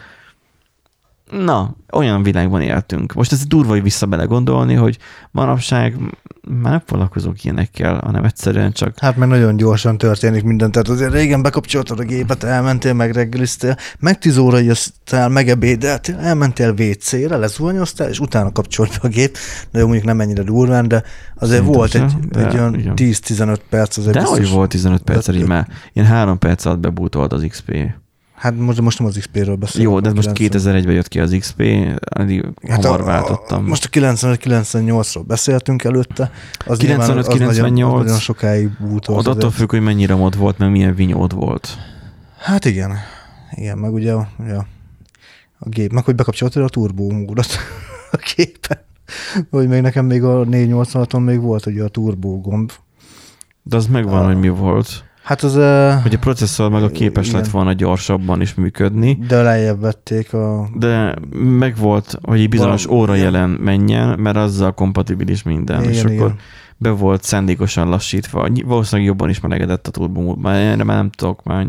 [1.31, 3.13] Na, olyan világban éltünk.
[3.13, 4.97] Most ez durva, hogy vissza bele gondolni, hogy
[5.31, 5.97] manapság
[6.47, 11.11] már nem foglalkozunk ilyenekkel, hanem egyszerűen csak Hát meg nagyon gyorsan történik minden, tehát azért
[11.11, 18.09] régen bekapcsoltad a gépet, elmentél, meg reggeliztél, meg 10 óra jöttél, megebédeltél, elmentél WC-re, lezuhanyoztál,
[18.09, 19.37] és utána kapcsolt a gép,
[19.71, 21.03] de jó, mondjuk nem ennyire durván, de
[21.35, 22.93] azért Szerintem volt egy, de egy olyan igen.
[22.97, 24.37] 10-15 perc, azért De biztos.
[24.37, 27.71] hogy volt 15 perccel, így már ilyen három perc alatt bebútolt az XP.
[28.35, 29.87] Hát most, most nem az XP-ről beszélek.
[29.87, 30.73] Jó, de a most 90.
[30.81, 31.63] 2001-ben jött ki az XP,
[31.99, 33.63] addig Hát hamar a- váltottam.
[33.63, 36.31] A, most a 95-98-ról beszéltünk előtte.
[36.65, 37.37] Az nyilván az 95-98.
[37.37, 39.27] nagyon, az nagyon sokáig bútolt.
[39.27, 41.77] Ott attól függ, hogy mennyire mod volt, meg milyen vinyód volt.
[42.37, 42.91] Hát igen.
[43.51, 44.27] Igen, meg ugye a,
[45.59, 47.47] a gép, meg hogy bekapcsoltad a turbómódot
[48.11, 48.77] a gépen.
[49.49, 52.71] Hogy még nekem még a 486-on még volt ugye a turbó gomb.
[53.63, 54.25] De az megvan, Ah.
[54.25, 55.03] hogy mi volt.
[55.23, 55.53] Hát az,
[56.01, 57.41] Hogy a processzor meg a képes Igen.
[57.41, 60.69] lett volna gyorsabban is működni, de lejjebb vették a...
[60.75, 65.91] de meg volt, hogy egy bizonyos Valami- óra jelen menjen, mert azzal kompatibilis minden, Igen,
[65.93, 66.35] és akkor igen.
[66.77, 68.47] be volt szándékosan lassítva.
[68.65, 71.67] Valószínűleg jobban is melegedett a turbomód, már erre már nem tudok már.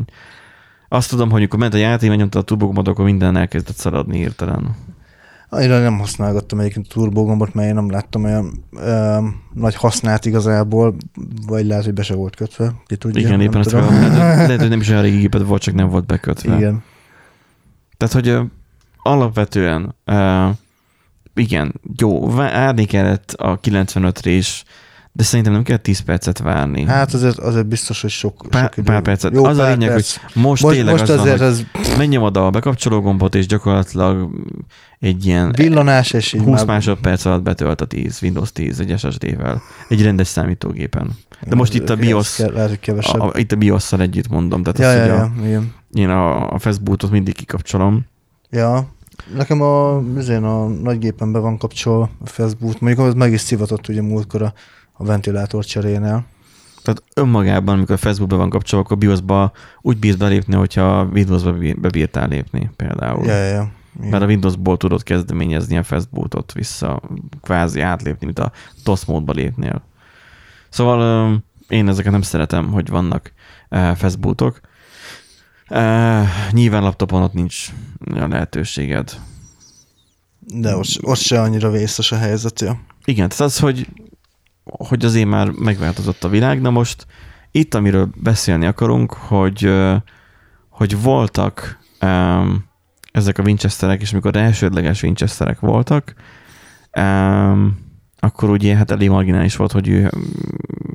[0.89, 4.77] Azt tudom, hogy amikor ment a játék, megnyomta a turbomódot, akkor minden elkezdett szaladni hirtelen.
[5.55, 9.19] Annyira nem használgattam egyébként a turbógombot, mert én nem láttam olyan ö,
[9.53, 10.95] nagy hasznát igazából,
[11.47, 12.75] vagy lehet, hogy be se volt kötve.
[12.87, 13.85] Ki tudja, Igen, éppen ezt tudom.
[13.85, 16.57] akarom, lehet, lehet, hogy nem is olyan régi géped volt, csak nem volt bekötve.
[16.57, 16.83] Igen.
[17.97, 18.43] Tehát, hogy ö,
[19.03, 20.49] alapvetően ö,
[21.35, 24.65] igen, jó, várni kellett a 95-re is,
[25.17, 26.85] de szerintem nem kell 10 percet várni.
[26.85, 28.87] Hát azért, azért biztos, hogy sok, Pár- sok idő.
[28.93, 29.33] pár percet.
[29.35, 30.17] Jó, Az a pár lényeg, perc.
[30.35, 34.31] most, most, tényleg most az azért van, ez hogy megnyomod a bekapcsoló gombot, és gyakorlatilag
[34.99, 38.99] egy ilyen villanás, és így 20 már- másodperc alatt betölt a 10, Windows 10 egy
[38.99, 41.11] SSD-vel, egy rendes számítógépen.
[41.49, 42.57] De most itt a BIOS, hogy
[43.13, 45.73] a, a, itt a BIOS-szal együtt mondom, tehát ja, azt, ja, hogy ja, a, igen.
[45.93, 48.07] én a, a Facebookot mindig kikapcsolom.
[48.51, 48.89] Ja,
[49.35, 54.03] nekem a, azért a nagygépemben van kapcsolva a Facebook, mondjuk az meg is szivatott ugye
[54.03, 54.53] múltkor a,
[54.97, 56.25] a ventilátor cserénél.
[56.83, 61.81] Tehát önmagában, amikor a Facebookban van kapcsolva, akkor BIOS-ba úgy bírsz belépni, hogyha Windows-ba bí-
[61.81, 63.27] bebírtál lépni például.
[63.27, 63.73] Ja, ja, ja.
[63.99, 64.09] Igen.
[64.11, 67.03] Mert a Windowsból tudod kezdeményezni a Facebookot vissza,
[67.43, 68.53] kvázi átlépni, mint a
[68.85, 69.83] DOS módba lépnél.
[70.69, 73.33] Szóval én ezeket nem szeretem, hogy vannak
[73.95, 74.61] Facebookok.
[75.71, 77.69] Uh, nyilván laptopon ott nincs
[78.15, 79.21] a lehetőséged.
[80.41, 82.81] De ott, ott se annyira vészes a helyzet, ja.
[83.05, 83.89] Igen, tehát az, hogy,
[84.65, 87.07] hogy azért már megváltozott a világ, na most
[87.51, 89.71] itt, amiről beszélni akarunk, hogy,
[90.69, 92.65] hogy voltak um,
[93.13, 96.15] ezek a Winchesterek, és mikor elsődleges Winchesterek voltak,
[96.99, 97.79] um,
[98.19, 100.11] akkor ugye hát elég marginális volt, hogy ő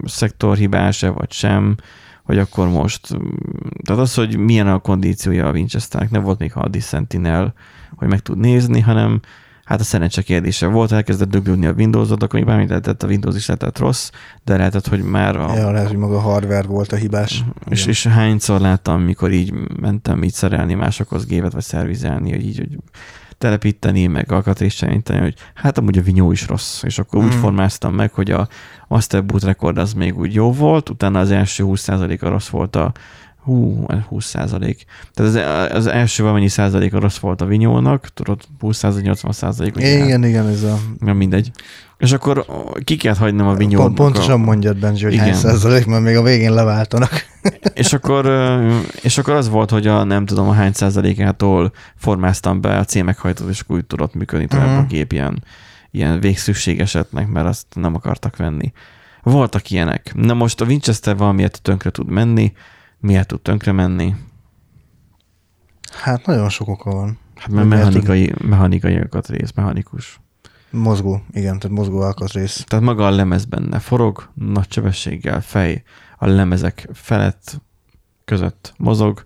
[0.03, 1.75] szektorhibás-e vagy sem,
[2.23, 3.07] hogy akkor most,
[3.83, 7.53] tehát az, hogy milyen a kondíciója a Winchesternek, nem volt még Hardy Sentinel,
[7.95, 9.19] hogy meg tud nézni, hanem
[9.69, 13.35] hát a szerencse kérdése volt, elkezdett döglődni a Windows-ot, akkor még bármit lehetett, a Windows
[13.35, 14.09] is lehetett rossz,
[14.43, 15.71] de lehetett, hogy már a, ja.
[15.71, 17.43] lehet, hogy maga a hardware volt a hibás.
[17.69, 17.89] és, Igen.
[17.89, 22.77] és hányszor láttam, mikor így mentem így szerelni másokhoz gépet, vagy szervizelni, hogy így hogy
[23.37, 27.25] telepíteni, meg alkatrészcserélíteni, hogy hát amúgy a vinyó is rossz, és akkor mm.
[27.25, 27.39] úgy Mm.
[27.39, 28.47] formáztam meg, hogy a
[28.87, 32.91] Master Boot Record az még úgy jó volt, utána az első 20%-a rossz volt a
[33.43, 34.85] hú, 20 százalék.
[35.13, 35.31] Tehát
[35.71, 39.75] az, az első valamennyi százaléka rossz volt a vinyónak, tudod, 20 százalék, 80 százalék.
[39.77, 40.77] Igen, igen, ez a...
[40.99, 41.51] Nem mindegy.
[41.97, 42.45] És akkor
[42.83, 43.81] ki kellett hagynom a vinyót.
[43.81, 45.25] Pont, pontosan mondjad, Benji, hogy Igen.
[45.25, 47.09] hány százalék, mert még a végén leváltanak.
[47.73, 48.25] És akkor,
[49.01, 52.95] és akkor az volt, hogy a nem tudom a hány százalékától formáztam be a C
[53.01, 54.77] meghajtót, és úgy tudott működni tovább Mhm.
[54.77, 55.43] a gép ilyen,
[55.91, 58.71] ilyen végszükség esetnek, mert azt nem akartak venni.
[59.23, 60.11] Voltak ilyenek.
[60.15, 62.51] Na most a Winchester valamiért tönkre tud menni,
[62.99, 64.15] miért tud tönkre menni?
[65.93, 67.17] Hát nagyon sok oka van.
[67.35, 70.19] Hát mert mechanikai, mechanikai alkatrész, mechanikus.
[70.71, 72.63] Mozgó, igen, tehát mozgó alkatrész.
[72.67, 75.83] Tehát maga a lemez benne forog, nagy sebességgel, fej
[76.17, 77.61] a lemezek felett
[78.25, 79.25] között mozog,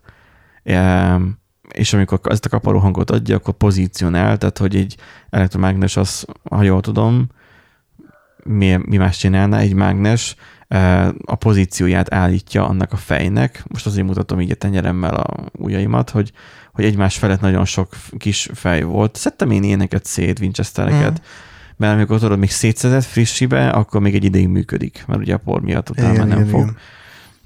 [1.69, 4.97] és amikor ezt a kaparó hangot adja, akkor pozícionál, tehát hogy egy
[5.29, 7.27] elektromágnes az, ha jól tudom,
[8.43, 10.35] mi, mi más csinálna, egy mágnes
[11.25, 13.63] a pozícióját állítja annak a fejnek.
[13.67, 16.31] Most azért mutatom így a tenyeremmel a ujjaimat, hogy,
[16.73, 19.15] hogy egymás felett nagyon sok kis fej volt.
[19.15, 21.23] Szedtem én ilyeneket szét, Winchestereket, Mm.
[21.77, 25.61] mert amikor tudod, még szétszedett frissibe, akkor még egy ideig működik, mert ugye a por
[25.61, 26.73] miatt utána már nem fog.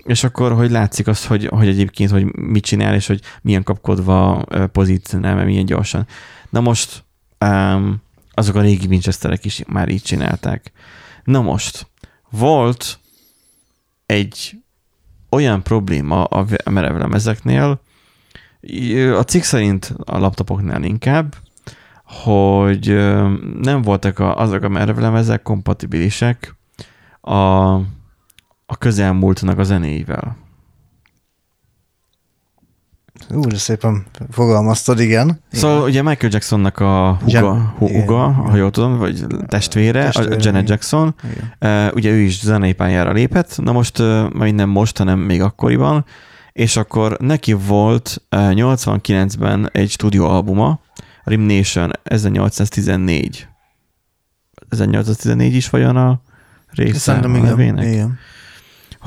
[0.03, 4.45] és akkor, hogy látszik az, hogy, hogy egyébként, hogy mit csinál, és hogy milyen kapkodva
[4.71, 6.07] pozícionál, mert milyen gyorsan.
[6.49, 7.03] Na most
[7.45, 10.71] um, azok a régi Winchesterek is már így csinálták.
[11.23, 11.87] Na most,
[12.29, 12.99] volt
[14.07, 14.63] egy
[15.29, 17.81] olyan probléma a merevlemezeknél,
[19.17, 21.35] a cikk szerint a laptopoknál inkább,
[22.03, 22.87] hogy
[23.61, 26.55] nem voltak a, azok a merevlemezek kompatibilisek
[27.21, 27.73] a,
[28.65, 30.46] a közelmúltnak a zenéivel.
[33.29, 35.41] Úr, szépen fogalmaztad, igen.
[35.51, 35.89] Szóval igen.
[35.89, 40.69] ugye Michael Jacksonnak a huga, Gen- huga ha jól tudom, vagy testvére, testvére a Janet
[40.69, 41.87] Jackson, igen.
[41.87, 45.41] Uh, ugye ő is zenei pályára lépett, na most, uh, majd nem most, hanem még
[45.41, 46.05] akkoriban,
[46.53, 50.79] és akkor neki volt uh, 89-ben egy stúdióalbuma,
[51.23, 53.47] Rim Nation 1814.
[54.69, 56.21] 1814 is vajon a
[56.69, 58.17] része Szerintem igen, igen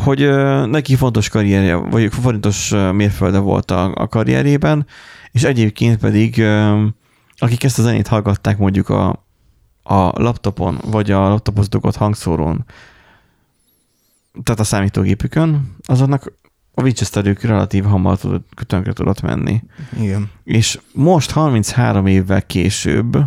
[0.01, 0.29] hogy
[0.67, 4.87] neki fontos karrierje, vagy fontos mérfölde volt a, a karrierében,
[5.33, 6.43] és egyébként pedig
[7.37, 9.09] akik ezt a zenét hallgatták mondjuk a,
[9.83, 12.65] a laptopon, vagy a laptophoz dugott hangszórón,
[14.43, 16.33] tehát a számítógépükön, azonnak
[16.75, 19.63] a Winchesterük relatív hamar tud, tönkre tudott menni.
[20.01, 20.31] Igen.
[20.45, 23.19] És most 33 évvel később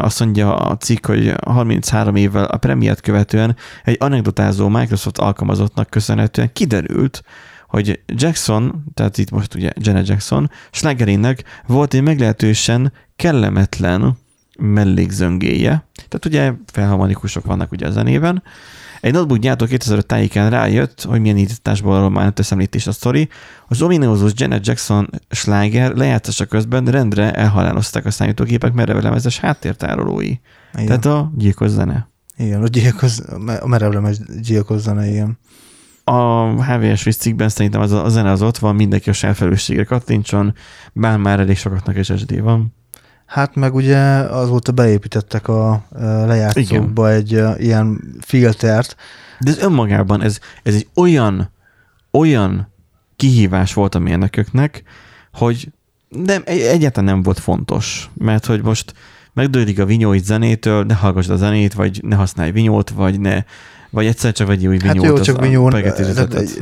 [0.00, 6.52] azt mondja a cikk, hogy 33 évvel a premiért követően egy anekdotázó Microsoft alkalmazottnak köszönhetően
[6.52, 7.22] kiderült,
[7.68, 14.16] hogy Jackson, tehát itt most ugye Janet Jackson, Schlagerének volt egy meglehetősen kellemetlen
[14.58, 15.86] mellékzöngéje.
[15.94, 18.42] Tehát ugye felharmonikusok vannak ugye a zenében,
[19.04, 23.28] egy notebook gyártó 2005 tájékán rájött, hogy milyen indításból már összemlítés a sztori.
[23.68, 30.34] Az ominózus Janet Jackson sláger lejátszása közben rendre elhalálozták a számítógépek merevlemezes háttértárolói.
[30.74, 30.86] Igen.
[30.86, 32.08] Tehát a gyilkos zene.
[32.36, 33.18] Igen, a, gyilkos,
[33.60, 35.38] a merevlemes gyilkos zene, igen.
[36.04, 39.84] A HVS cikkben szerintem az a, a zene az ott van, mindenki a saját felelősségre
[39.84, 40.54] kattintson,
[40.92, 42.74] bár már elég sokaknak SSD van.
[43.26, 45.84] Hát meg ugye azóta beépítettek a
[46.26, 47.46] lejátszókba Igen.
[47.52, 48.96] egy ilyen filtert.
[49.40, 51.50] De ez önmagában, ez, ez egy olyan,
[52.10, 52.72] olyan
[53.16, 54.82] kihívás volt a mérnököknek,
[55.32, 55.72] hogy
[56.08, 58.94] nem, egyáltalán nem volt fontos, mert hogy most
[59.32, 63.42] megdődik a vinyóit zenétől, ne hallgass a zenét, vagy ne használj vinyót, vagy ne,
[63.94, 64.96] vagy egyszer csak vegyél új vinyót.
[64.96, 65.70] Hát jó, csak vinyó,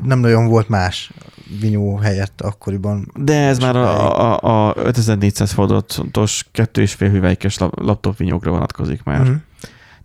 [0.02, 1.12] nem nagyon volt más
[1.60, 3.12] vinyó helyett akkoriban.
[3.14, 9.02] De ez már a, a, a 5400 fordatos kettő és fél hüvelykes laptop vinyókra vonatkozik
[9.02, 9.20] már.
[9.20, 9.36] Uh-huh.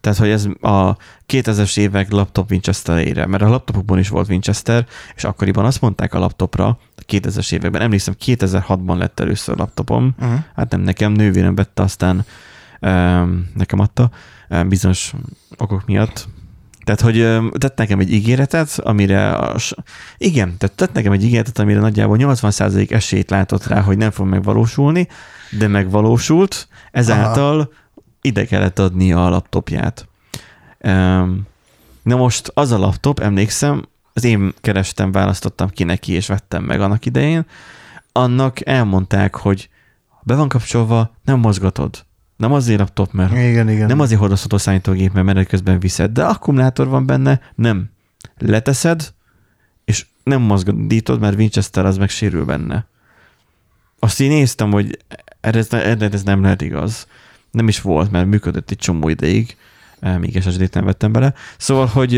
[0.01, 4.85] Tehát, hogy ez a 2000-es évek laptop Winchesterére, mert a laptopokban is volt Winchester,
[5.15, 10.39] és akkoriban azt mondták a laptopra, a 2000-es években, emlékszem, 2006-ban lett először laptopom, uh-huh.
[10.55, 12.25] hát nem nekem, nővérem vette, aztán
[12.81, 14.09] um, nekem adta,
[14.49, 15.13] um, bizonyos
[15.57, 16.27] okok miatt,
[16.88, 19.56] tehát, hogy tett nekem egy ígéretet, amire, a,
[20.17, 24.28] igen, tehát tett nekem egy ígéretet, amire nagyjából 80% esélyt látott rá, hogy nem fog
[24.28, 25.08] megvalósulni,
[25.58, 27.69] de megvalósult, ezáltal Aha.
[28.21, 30.08] ide kellett adni a laptopját.
[32.04, 36.82] Na most az a laptop, emlékszem, az én kerestem, választottam ki neki, és vettem meg
[36.82, 37.45] annak idején,
[38.12, 39.69] annak elmondták, hogy
[40.23, 42.06] be van kapcsolva, nem mozgatod.
[42.38, 43.88] Nem azért laptop, mert igen, igen.
[43.88, 47.89] nem azért hordozható számítógép, mert menet közben viszed, de akkumulátor van benne, nem.
[48.38, 49.13] Leteszed,
[49.86, 52.88] és nem mozgatítod, mert Winchester az meg sérül benne.
[54.00, 54.97] Azt én néztem, hogy
[55.39, 57.08] erre ez, erre ez nem lehet igaz.
[57.52, 59.58] Nem is volt, mert működött egy csomó ideig,
[60.00, 61.34] eh, még ssd nem vettem bele.
[61.58, 62.13] Szóval, hogy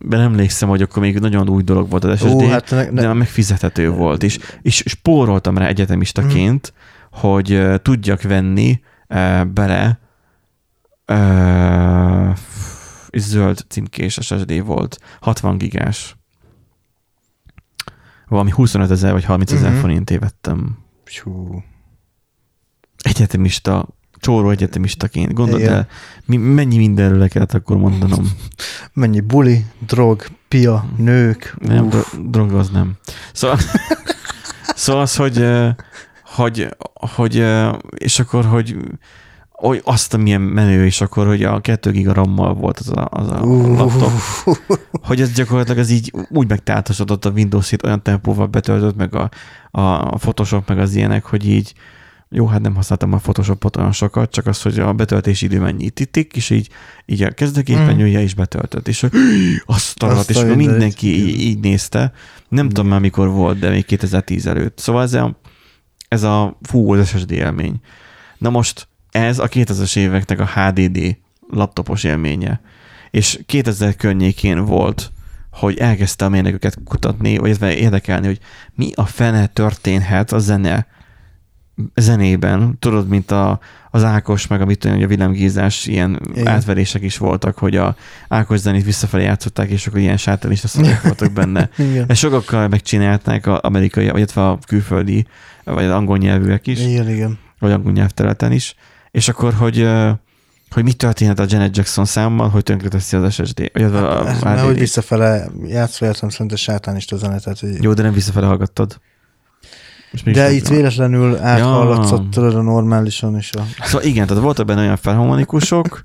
[0.00, 3.00] ben emlékszem, hogy akkor még nagyon új dolog volt az SSD, Ó, hát ne, ne.
[3.00, 6.72] de megfizethető volt, és, és spóroltam rá egyetemistaként,
[7.10, 7.20] hmm.
[7.20, 8.80] hogy tudjak venni
[9.52, 9.98] bele
[11.06, 12.36] uh,
[13.10, 16.16] és zöld címkés SSD volt, 60 gigás.
[18.28, 19.80] Valami 25 ezer vagy 30 ezer uh-huh.
[19.80, 20.78] forintért vettem.
[21.22, 21.62] Hú.
[22.98, 23.88] Egyetemista,
[24.20, 25.32] csóró egyetemistaként.
[25.32, 25.72] Gondold Igen.
[25.72, 25.88] el,
[26.24, 28.30] mi, mennyi mindenről le kellett akkor mondanom.
[28.92, 31.56] Mennyi buli, drog, pia, nők.
[31.58, 32.96] Nem, dro- drog az nem.
[33.32, 33.58] Szóval,
[34.74, 35.46] szóval az, hogy,
[36.38, 37.46] hogy, hogy,
[37.96, 38.76] és akkor, hogy
[39.50, 43.30] hogy azt, milyen menő, és akkor, hogy a 2 giga RAM-mal volt az a, az
[43.30, 43.76] a uh.
[43.76, 44.10] laptop,
[45.06, 49.30] hogy ez gyakorlatilag ez így úgy megtáltosodott a Windows-ét, olyan tempóval betöltött, meg a,
[49.70, 51.74] a Photoshop, meg az ilyenek, hogy így
[52.30, 55.84] jó, hát nem használtam a Photoshopot olyan sokat, csak az, hogy a betöltési idő mennyi
[55.84, 56.68] itt, és így,
[57.06, 58.22] így a kezdőképernyője mm.
[58.22, 59.06] is betöltött, és
[59.66, 62.12] azt talált, és mindenki így, így nézte.
[62.48, 62.68] Nem mm.
[62.68, 64.78] tudom már mikor volt, de még 2010 előtt.
[64.78, 65.38] Szóval ez a,
[66.08, 67.80] ez a fú, az SSD élmény.
[68.38, 71.16] Na most ez a 2000-es éveknek a HDD
[71.50, 72.60] laptopos élménye.
[73.10, 75.12] És 2000 környékén volt,
[75.50, 78.38] hogy elkezdte a mérnököket kutatni, vagy érdekelni, hogy
[78.74, 80.86] mi a fene történhet a zene
[81.94, 86.46] zenében, tudod, mint a, az Ákos, meg a, mit tudom, hogy a villámgízás ilyen Igen.
[86.46, 87.96] átverések is voltak, hogy a
[88.28, 91.70] Ákos zenét visszafelé játszották, és akkor ilyen sátelista szavak voltak benne.
[91.90, 92.04] Igen.
[92.08, 95.26] Ezt sokakkal megcsinálták az amerikai, vagy a külföldi,
[95.74, 96.80] vagy az angol nyelvűek is.
[96.80, 97.38] Igen, igen.
[97.58, 98.74] Vagy angol nyelvterületen is.
[99.10, 99.88] És akkor, hogy
[100.70, 103.70] hogy mi történhet a Janet Jackson számmal, hogy tönkreteszi az SSD.
[103.72, 107.44] Vagy hát, a, a, mert hogy visszafele játszva értem szerint a sátánista zenet.
[107.44, 107.82] Hogy...
[107.82, 109.00] Jó, de nem visszafele hallgattad.
[110.24, 112.42] De itt véletlenül áthallatszott ja.
[112.42, 113.52] a normálisan is.
[113.52, 113.62] A...
[113.84, 116.04] Szóval igen, tehát voltak benne olyan felharmonikusok,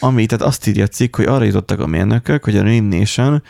[0.00, 3.42] ami, tehát azt írja a cikk, hogy arra jutottak a mérnökök, hogy a Rim Nation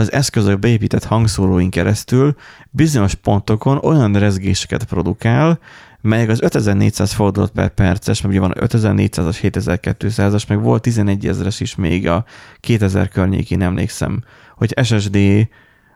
[0.00, 2.34] az eszközök beépített hangszóróin keresztül
[2.70, 5.58] bizonyos pontokon olyan rezgéseket produkál,
[6.00, 11.60] melyek az 5400 fordulat per perces, meg ugye van 5400-as, 7200-as, meg volt 11 ezeres
[11.60, 12.24] is még a
[12.60, 14.22] 2000 környékén emlékszem,
[14.56, 15.18] hogy SSD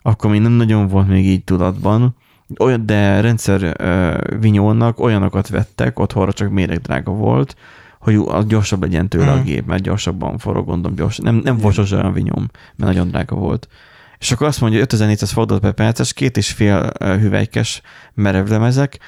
[0.02, 2.16] akkor még nem nagyon volt még így tudatban,
[2.58, 7.56] olyan, de rendszer uh, vinyónak olyanokat vettek, otthonra csak méregdrága volt,
[8.04, 9.38] hogy az gyorsabb legyen tőle mm.
[9.38, 11.18] a gép, mert gyorsabban forog, gondolom gyors.
[11.18, 13.68] Nem, nem volt sosem olyan vinyom, mert nagyon drága volt.
[14.18, 17.80] És akkor azt mondja, hogy 5400 fordulat per perces, két és fél hüvelykes
[18.14, 18.98] merevlemezek,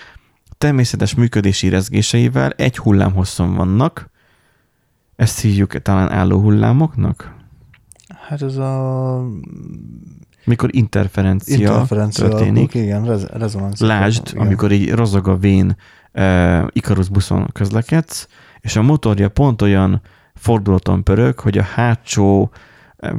[0.59, 4.11] természetes működési rezgéseivel egy hullám hosszon vannak.
[5.17, 7.35] Ezt hívjuk talán álló hullámoknak?
[8.29, 9.23] Hát ez a
[10.45, 12.57] mikor interferencia, interferencia történik.
[12.57, 13.87] Alapok, igen, rez, rezonancia.
[13.87, 14.47] Lásd, igen.
[14.47, 15.77] amikor így rozog a vén
[16.13, 18.29] uh, Icarus buszon közlekedsz,
[18.61, 20.01] és a motorja pont olyan
[20.35, 22.51] fordulaton pörög, hogy a hátsó,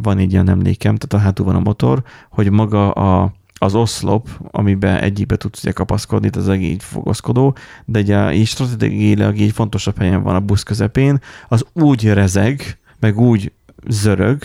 [0.02, 4.30] van így ilyen emlékem, tehát a hátul van a motor, hogy maga a, az oszlop,
[4.52, 9.98] amiben egyikbe tudsz ugye kapaszkodni, az egész így fogozkodó, de ugye így stratégiailag így fontosabb
[9.98, 13.52] helyen van a busz közepén, az úgy rezeg, meg úgy
[13.88, 14.42] zörög,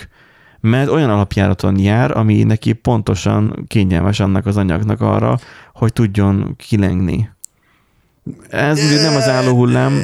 [0.60, 5.38] mert olyan alapjáraton jár, ami neki pontosan kényelmes annak az anyagnak arra,
[5.74, 7.30] hogy tudjon kilengni.
[8.48, 10.00] Ez ugye nem az álló hullám.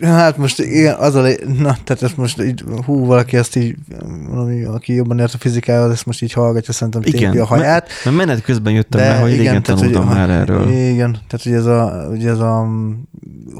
[0.00, 1.20] Hát most igen, az a,
[1.58, 3.76] na, tehát ezt most így, hú, valaki ezt így,
[4.28, 7.88] valami, aki jobban ért a fizikához, ezt most így hallgatja, szerintem tépi a haját.
[8.04, 10.70] Mert menet közben jöttem de, be, hogy igen, régen tehát, tanultam hogy, már erről.
[10.70, 12.68] Igen, tehát ugye ez a, ugye ez a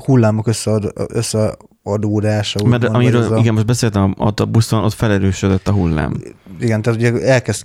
[0.05, 2.65] hullámok összead, össze adódása.
[2.65, 3.39] Mert van, amiről, a...
[3.39, 6.17] igen, most beszéltem, ott a buszon, ott felerősödött a hullám.
[6.61, 7.63] Igen, tehát ugye elkezd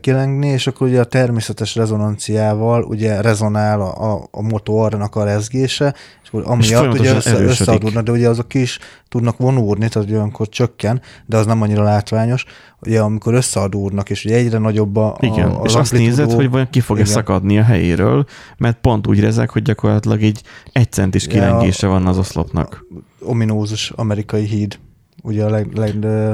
[0.00, 5.94] kilengni, és akkor ugye a természetes rezonanciával ugye rezonál a, a, a motornak a rezgése,
[6.22, 8.78] és akkor amiatt és ugye össze, összeadódnak, de ugye azok is
[9.08, 12.44] tudnak vonódni, tehát olyankor csökken, de az nem annyira látványos,
[12.80, 16.70] ugye amikor összeadódnak, és ugye egyre nagyobb a Igen, a, és azt nézed, hogy vajon
[16.70, 18.24] ki fog szakadni a helyéről,
[18.58, 22.86] mert pont úgy rezeg, hogy gyakorlatilag így egy centis kilengése ja, van az oszlopnak.
[23.20, 24.78] Ominózus amerikai híd,
[25.22, 26.32] ugye a leg, leg ö,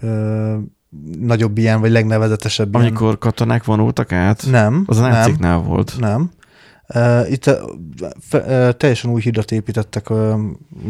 [0.00, 0.56] ö,
[1.18, 3.18] nagyobb ilyen, vagy legnevezetesebb Amikor ilyen.
[3.18, 4.46] katonák vonultak át?
[4.50, 4.84] Nem.
[4.86, 5.94] Az a náciknál volt.
[5.98, 6.30] Nem.
[7.28, 7.50] Itt
[8.76, 10.08] teljesen új hidat építettek,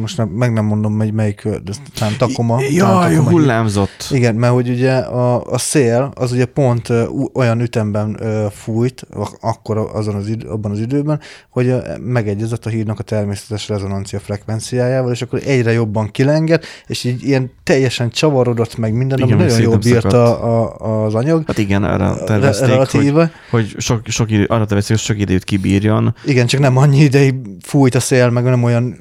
[0.00, 2.60] most nem, meg nem mondom, hogy melyik, de talán Takoma.
[2.60, 4.08] Jaj, Takoma hullámzott.
[4.10, 6.92] Igen, mert hogy ugye a, a szél az ugye pont
[7.34, 9.06] olyan ütemben fújt,
[9.40, 15.12] akkor azon az idő, abban az időben, hogy megegyezett a hídnak a természetes rezonancia frekvenciájával,
[15.12, 19.60] és akkor egyre jobban kilengett, és így ilyen teljesen csavarodott meg minden, igen, ami nagyon
[19.60, 21.42] jól bírta a, az anyag.
[21.46, 25.84] Hát igen, arra tervezték, hogy, hogy sok, sok idő, arra tervezték, hogy sok időt kibír
[25.86, 26.14] bírjon.
[26.24, 28.96] Igen, csak nem annyi ideig fújt a szél, meg nem olyan,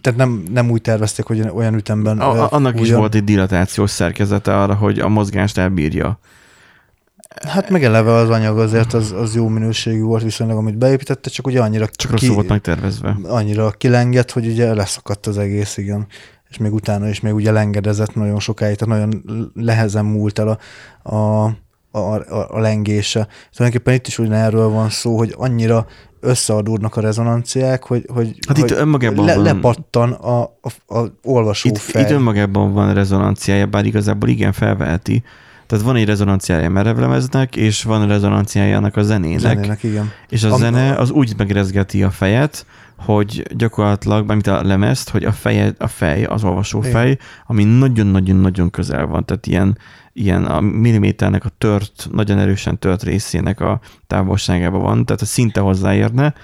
[0.00, 2.92] tehát nem, nem úgy tervezték, hogy olyan ütemben a, Annak fújjon.
[2.92, 6.18] is volt egy dilatációs szerkezete arra, hogy a mozgást elbírja.
[7.48, 11.46] Hát meg eleve az anyag azért az, az jó minőségű volt viszonylag, amit beépítette, csak
[11.46, 13.16] ugye annyira csak ki, rosszul volt megtervezve.
[13.22, 16.06] Annyira kilengett, hogy ugye leszakadt az egész, igen.
[16.48, 19.24] És még utána is még ugye lengedezett nagyon sokáig, tehát nagyon
[19.54, 20.58] lehezen múlt el
[21.02, 21.52] a, a
[21.94, 23.28] a, a, a lengése.
[23.56, 25.86] Tulajdonképpen itt is ugyanerről van szó, hogy annyira
[26.20, 29.44] összeadódnak a rezonanciák, hogy, hogy, hát hogy itt önmagában le, van.
[29.44, 32.02] lepattan a, a, a olvasó itt, fej.
[32.02, 35.22] Itt önmagában van rezonanciája, bár igazából igen felveheti.
[35.66, 39.40] Tehát van egy rezonanciája merevlemeznek, és van rezonanciája annak a zenének.
[39.40, 40.12] zenének igen.
[40.28, 42.66] És a, a zene az úgy megrezgeti a fejet,
[42.96, 48.70] hogy gyakorlatilag, mint a lemezt, hogy a, feje, a fej, az olvasó fej, ami nagyon-nagyon-nagyon
[48.70, 49.78] közel van, tehát ilyen
[50.16, 55.60] ilyen a milliméternek a tört, nagyon erősen tört részének a távolságában van, tehát a szinte
[55.60, 56.34] hozzáérne,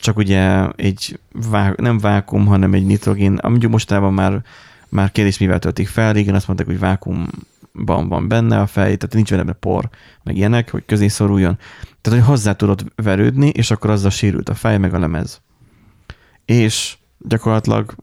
[0.00, 4.42] csak ugye egy vá- nem vákum, hanem egy nitrogén, ami mostában már,
[4.88, 9.14] már kérdés mivel töltik fel, régen azt mondták, hogy vákumban van benne a fej, tehát
[9.14, 9.88] nincs benne por,
[10.22, 11.58] meg ilyenek, hogy közé szoruljon.
[12.00, 15.40] Tehát, hogy hozzá tudod verődni, és akkor azzal sérült a fej, meg a lemez.
[16.44, 17.94] És gyakorlatilag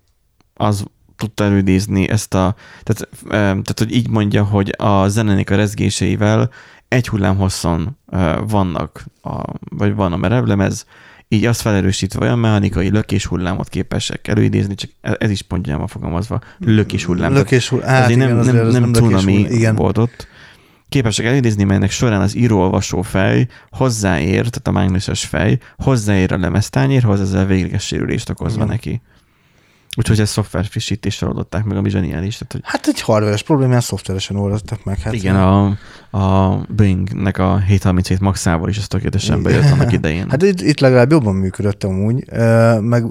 [0.54, 0.86] az
[1.20, 6.50] tudta előidézni ezt a, tehát, tehát hogy így mondja, hogy a zenének a rezgéseivel
[6.88, 7.98] egy hullám hosszon
[8.48, 10.86] vannak, a, vagy van a merevlemez,
[11.28, 16.42] így azt felerősítve olyan mechanikai lökés hullámot képesek előidézni, csak e- ez is pontjában fogalmazva,
[16.60, 17.34] lökés hullám.
[17.34, 17.88] Lökés hullám.
[17.88, 19.34] Hát igen, nem, nem, nem, nem cunami.
[19.34, 19.76] Igen.
[19.76, 20.28] volt ott.
[20.90, 27.22] Képesek elidézni, melynek során az író-olvasó fej hozzáér, tehát a mágneses fej, hozzáér a lemeztányérhoz,
[27.22, 28.68] ezzel végleges sérülést okozva Igen.
[28.68, 29.02] neki.
[30.00, 32.38] Úgyhogy ezt szoftver frissítéssel oldották meg, ami zseniális.
[32.38, 35.00] Tehát, hogy Hát egy hardveres problémán szoftveresen oldottak meg.
[35.00, 35.78] Hát igen, a,
[36.10, 40.30] a Boeing-nek a 737 Maxával is ez tökéletesen bejött annak idején.
[40.30, 42.26] Hát itt, itt legalább jobban működött amúgy,
[42.82, 43.06] meg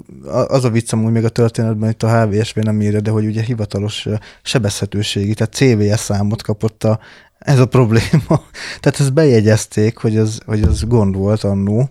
[0.49, 3.43] az a vicc amúgy még a történetben, itt a HVSV nem írja, de hogy ugye
[3.43, 4.07] hivatalos
[4.43, 6.99] sebezhetőségi, tehát CVS számot kapott a,
[7.39, 8.27] ez a probléma.
[8.81, 11.91] Tehát ezt bejegyezték, hogy az, hogy az gond volt annó.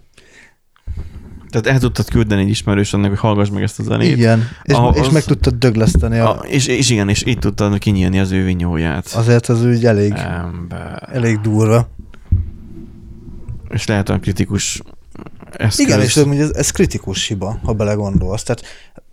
[1.50, 4.18] Tehát el tudtad küldeni egy ismerősödnek, hogy hallgass meg ezt a zenét.
[4.18, 7.78] Igen, és, Ahhoz- és meg tudtad dögleszteni, A, a, és, és igen, és így tudtad
[7.78, 9.08] kinyílni az ő vinyóját.
[9.08, 11.10] azért az úgy elég, Ember.
[11.12, 11.90] elég durva.
[13.70, 14.82] És lehet olyan kritikus
[15.52, 15.86] eszköz.
[15.86, 18.44] Igen, és amúgy ez, ez kritikus hiba, ha belegondolsz.
[18.44, 18.64] Tehát,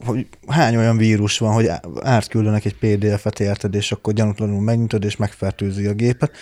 [0.04, 1.70] hogy hány olyan vírus van, hogy
[2.02, 6.32] átküldenek egy PDF-et érted, és akkor gyanútlanul megnyitod, és megfertőzi a gépet.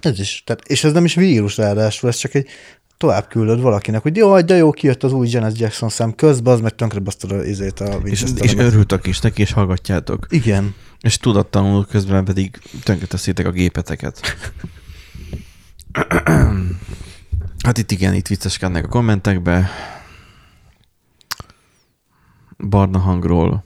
[0.00, 0.42] Ez is.
[0.46, 2.46] Tehát, és ez nem is vírus ráadásul, ez csak egy
[2.98, 6.60] tovább küldöd valakinek, hogy jó, de jó, kijött az új Janet Jackson szám közben, az
[6.60, 10.26] meg tönkre basztod a izét a és, és örültök is neki, és hallgatjátok.
[10.30, 10.74] Igen.
[11.00, 14.20] És tudatlanul közben pedig tönkreteszitek a gépeteket.
[17.64, 19.70] hát itt igen, itt vicceskednek a kommentekbe.
[22.68, 23.64] Barna hangról,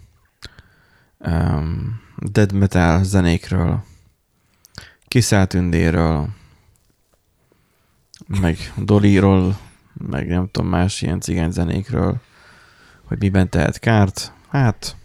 [1.18, 3.84] um, dead metal zenékről,
[5.08, 6.28] kiszállt tündéről,
[8.40, 9.58] meg Doliról,
[10.08, 12.20] meg nem tudom, más ilyen cigány zenékről,
[13.04, 14.32] hogy miben tehet kárt.
[14.48, 14.96] Hát,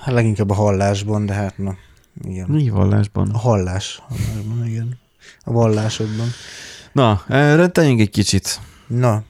[0.00, 1.76] Hát leginkább a hallásban, de hát na,
[2.22, 2.48] igen.
[2.48, 3.30] mi vallásban?
[3.30, 4.02] A hallás.
[4.08, 4.98] hallásban, igen.
[5.44, 6.28] A vallásokban.
[6.92, 8.60] Na, erre tegyünk egy kicsit.
[8.86, 9.22] Na,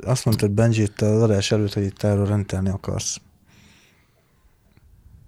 [0.00, 3.20] azt mondtad Benji itt az adás előtt, hogy itt erről rendelni akarsz.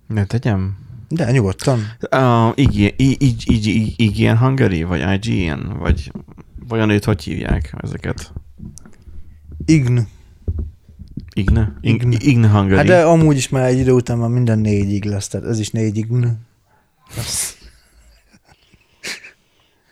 [0.06, 0.76] Ne tegyem?
[1.08, 1.78] De nyugodtan.
[2.10, 6.12] Uh, igen, így, így, így, igen Hungary, vagy IGN, vagy
[6.68, 8.32] vajon őt hogy hívják ezeket?
[9.64, 9.98] Ign.
[11.34, 11.72] Igne?
[11.80, 12.10] Ign.
[12.10, 12.76] Ign, Ign Hungary.
[12.76, 15.70] Hát de amúgy is már egy idő után már minden négyig lesz, tehát ez is
[15.70, 16.06] négyig.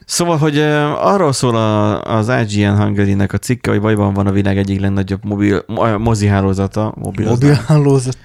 [0.04, 4.32] Szóval, hogy uh, arról szól a, az IGN Hungary-nek a cikke, hogy bajban van a
[4.32, 8.18] világ egyik legnagyobb mobil, mo- mozi hálózata, Mobil mobil hálózat.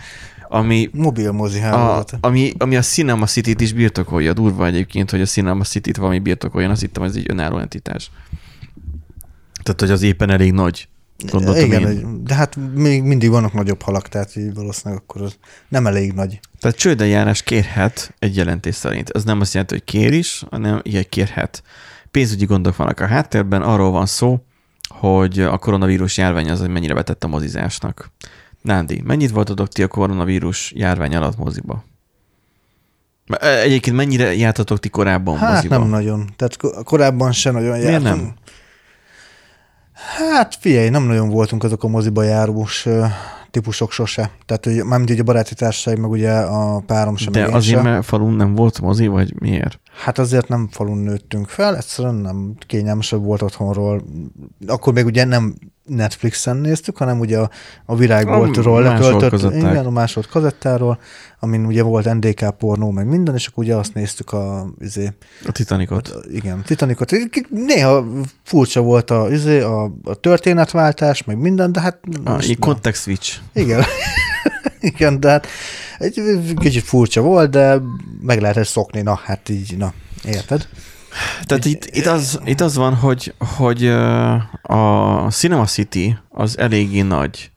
[0.55, 2.17] Ami Mobil mozi A, hálózat.
[2.21, 4.33] ami, ami a Cinema City-t is birtokolja.
[4.33, 6.71] Durva egyébként, hogy a Cinema City-t valami birtokoljon.
[6.71, 8.11] Azt hittem, ez egy önálló entitás.
[9.63, 10.87] Tehát, hogy az éppen elég nagy.
[11.31, 12.23] Gondoltam Igen, én.
[12.23, 15.37] de hát még mindig vannak nagyobb halak, tehát így valószínűleg akkor az
[15.67, 16.39] nem elég nagy.
[16.59, 19.09] Tehát csődeljárás kérhet egy jelentés szerint.
[19.09, 21.63] Ez nem azt jelenti, hogy kér is, hanem ilyen kérhet.
[22.11, 24.43] Pénzügyi gondok vannak a háttérben, arról van szó,
[24.87, 28.11] hogy a koronavírus járvány az, hogy mennyire betett a mozizásnak.
[28.66, 31.84] Nándi, mennyit voltatok ti a koronavírus járvány alatt moziba?
[33.39, 35.78] Egyébként mennyire jártatok ti korábban Hát moziba?
[35.78, 36.30] nem nagyon.
[36.36, 38.16] Tehát ko- korábban se nagyon Miért jártunk.
[38.16, 38.34] nem?
[40.30, 42.86] Hát figyelj, nem nagyon voltunk azok a moziba járós
[43.51, 44.32] típusok sose.
[44.45, 47.84] Tehát, hogy mármint ugye a baráti társaság, meg ugye a párom sem, De azért, sem.
[47.84, 49.80] mert falun nem volt mozi, vagy miért?
[50.03, 54.03] Hát azért nem falun nőttünk fel, egyszerűen nem kényelmesebb volt otthonról.
[54.68, 55.55] Akkor még ugye nem
[55.86, 57.49] Netflixen néztük, hanem ugye a,
[57.86, 60.99] a virágboltról letöltött, igen, a másolt kazettáról,
[61.39, 65.13] amin ugye volt NDK pornó, meg minden, és akkor ugye azt néztük a, izé,
[65.45, 66.07] A Titanicot.
[66.07, 67.11] a igen, Titanicot.
[67.49, 68.05] Néha
[68.43, 71.99] furcsa volt a, izé, a, a történetváltás, meg minden, de hát...
[72.23, 72.69] A, most egy nem.
[72.69, 73.38] context switch.
[73.53, 73.83] Igen.
[74.79, 75.47] Igen, de hát
[75.97, 76.21] egy
[76.55, 77.81] kicsit furcsa volt, de
[78.21, 80.67] meg lehetett szokni, na hát így, na, érted?
[81.43, 83.88] Tehát itt, itt, az, itt az van, hogy, hogy
[84.61, 87.51] a Cinema City az eléggé nagy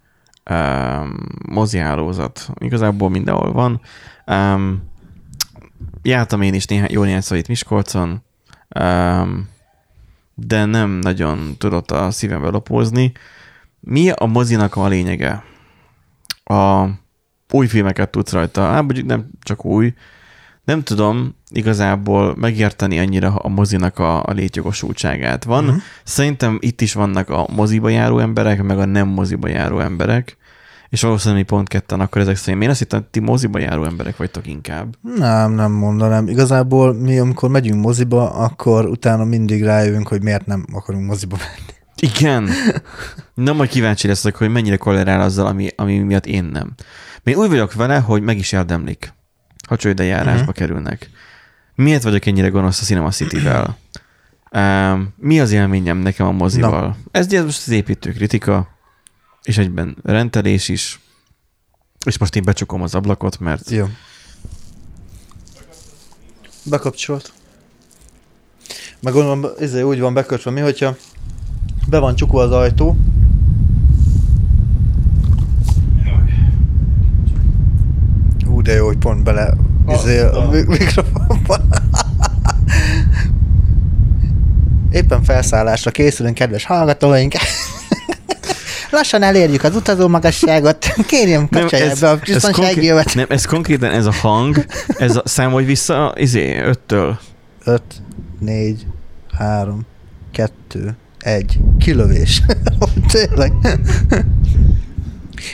[0.50, 1.16] um,
[1.48, 2.50] mozihálózat.
[2.58, 3.80] Igazából mindenhol van.
[4.26, 4.82] Um,
[6.02, 8.22] jártam én is néhány, jó néhány itt Miskolcon,
[8.80, 9.48] um,
[10.34, 13.12] de nem nagyon tudott a szívembe lopózni.
[13.80, 15.44] Mi a mozinak a lényege?
[16.44, 16.86] A
[17.50, 19.94] új filmeket tudsz rajta, hát mondjuk nem csak új,
[20.64, 25.44] nem tudom igazából megérteni annyira a mozinak a, a létjogosultságát.
[25.44, 25.80] Van, uh-huh.
[26.04, 30.36] szerintem itt is vannak a moziba járó emberek, meg a nem moziba járó emberek,
[30.88, 32.62] és valószínűleg pont ketten akkor ezek szerint.
[32.62, 34.94] Én azt hittem, ti moziba járó emberek vagytok inkább.
[35.16, 36.28] Nem, nem mondanám.
[36.28, 41.76] Igazából mi, amikor megyünk moziba, akkor utána mindig rájövünk, hogy miért nem akarunk moziba menni.
[42.00, 42.48] Igen.
[43.34, 46.74] Na, majd kíváncsi leszek, hogy mennyire kolerál azzal, ami, ami miatt én nem.
[47.24, 49.12] Én úgy vagyok vele, hogy meg is érdemlik,
[49.68, 50.54] ha csődejárásba uh-huh.
[50.54, 51.10] kerülnek.
[51.78, 53.78] Miért vagyok ennyire gonosz a Cinema City-vel?
[54.52, 56.86] Um, mi az élményem nekem a mozival?
[56.86, 56.96] Na.
[57.10, 58.68] Ez ugye most az építő kritika,
[59.42, 61.00] és egyben rendelés is,
[62.04, 63.70] és most én becsukom az ablakot, mert...
[63.70, 63.86] Jó.
[66.64, 67.32] Bekapcsolt.
[69.00, 70.96] Meg gondolom, ezért úgy van bekötve mi, hogyha
[71.88, 72.96] be van csukva az ajtó,
[78.46, 79.56] Ú, de jó, hogy pont bele
[79.92, 81.56] izé, a mikrofonba.
[84.90, 87.34] Éppen felszállásra készülünk, kedves hallgatóink.
[88.90, 90.86] Lassan elérjük az utazó magasságot.
[91.06, 93.14] Kérjem, kapcsolják be a biztonsági jövet.
[93.14, 94.64] Nem, ez konkrétan ez a hang,
[94.98, 97.18] ez a számolj vissza, izé, öttől.
[97.64, 98.02] Öt,
[98.38, 98.86] négy,
[99.38, 99.86] három,
[100.32, 101.58] kettő, egy.
[101.78, 102.42] Kilövés.
[103.12, 103.52] Tényleg.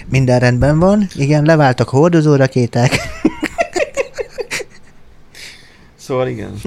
[0.08, 1.08] Minden rendben van.
[1.14, 3.13] Igen, leváltak a hordozó rakéták.
[6.04, 6.60] Szóval igen.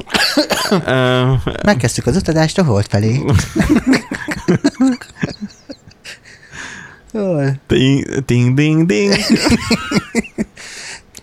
[1.64, 3.22] Megkezdtük az utazást a hold felé.
[7.68, 9.14] Ding, ding, ding, ding.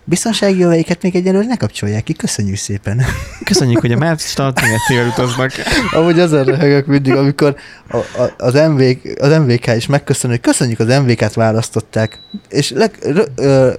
[0.04, 3.02] Biztonsági jöveiket még egyelőre ne kapcsolják ki, köszönjük szépen.
[3.44, 5.50] Köszönjük, hogy a Mert startingettével utaznak.
[5.90, 7.56] Amúgy azon röhögök mindig, amikor
[7.90, 8.82] a, a, az, MV,
[9.18, 13.72] az MVK is megköszön, hogy köszönjük az MVK-t választották, és leg, rö, ö,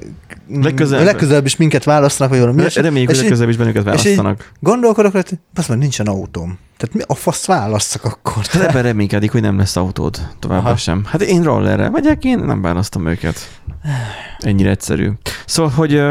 [0.61, 1.05] legközelebb.
[1.05, 2.63] legközelebb is minket választanak, vagy valami.
[2.73, 4.51] Reméljük, hogy legközelebb is bennünket választanak.
[4.59, 5.23] gondolkodok, hogy
[5.55, 6.57] azt mondja, nincsen autóm.
[6.77, 8.45] Tehát mi a fasz választak akkor?
[8.45, 11.05] Hát ebben reménykedik, hogy nem lesz autód továbbá sem.
[11.05, 13.49] Hát én rollerre megyek, én nem választom őket.
[14.39, 15.11] Ennyire egyszerű.
[15.45, 16.01] Szóval, hogy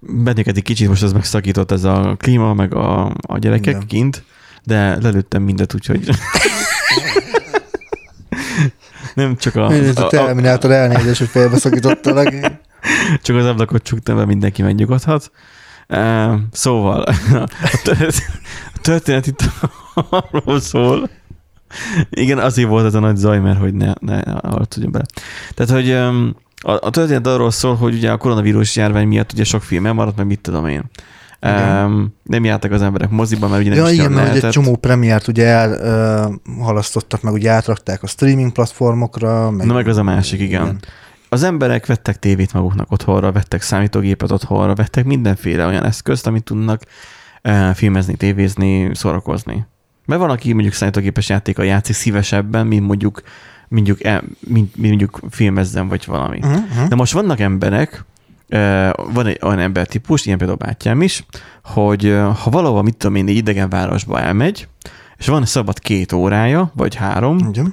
[0.00, 3.86] bennünket egy kicsit most ez megszakított ez a klíma, meg a, a gyerekek Igen.
[3.86, 4.24] kint,
[4.64, 6.08] de lelőttem mindet, úgyhogy...
[9.14, 9.72] nem csak a...
[9.72, 12.34] Ez a, a Terminátor elnézés, hogy félbeszakítottalak.
[13.22, 15.30] csak az ablakot csuktam, mert mindenki megnyugodhat.
[15.88, 17.02] Uh, szóval,
[18.74, 19.42] a történet itt
[20.10, 21.08] arról szól,
[22.10, 24.22] igen, azért volt ez a nagy zaj, mert hogy ne, ne
[24.68, 25.04] tudjon bele.
[25.54, 25.90] Tehát, hogy
[26.60, 30.16] a, a történet arról szól, hogy ugye a koronavírus járvány miatt ugye sok film elmaradt,
[30.16, 30.90] meg mit tudom én.
[31.40, 34.76] Um, nem jártak az emberek moziba, mert ugye nem ja, is igen, mert egy csomó
[34.76, 39.50] premiért ugye elhalasztottak, uh, meg ugye átrakták a streaming platformokra.
[39.50, 40.62] Meg, Na meg az a másik, igen.
[40.62, 40.80] igen.
[41.28, 46.82] Az emberek vettek tévét maguknak otthonra, vettek számítógépet otthonra, vettek mindenféle olyan eszközt, amit tudnak
[47.44, 49.66] uh, filmezni, tévézni, szórakozni.
[50.06, 53.22] Mert van, aki mondjuk számítógépes játéka játszik szívesebben, mint mondjuk
[53.68, 56.38] mondjuk, e, mint, mint mondjuk filmezzen, vagy valami.
[56.42, 56.88] Uh-huh.
[56.88, 58.04] De most vannak emberek,
[59.12, 61.24] van egy olyan embertípus, ilyen például bátyám is,
[61.64, 64.68] hogy ha valahol, mit tudom én, egy idegen városba elmegy,
[65.16, 67.66] és van szabad két órája, vagy három, uh-huh.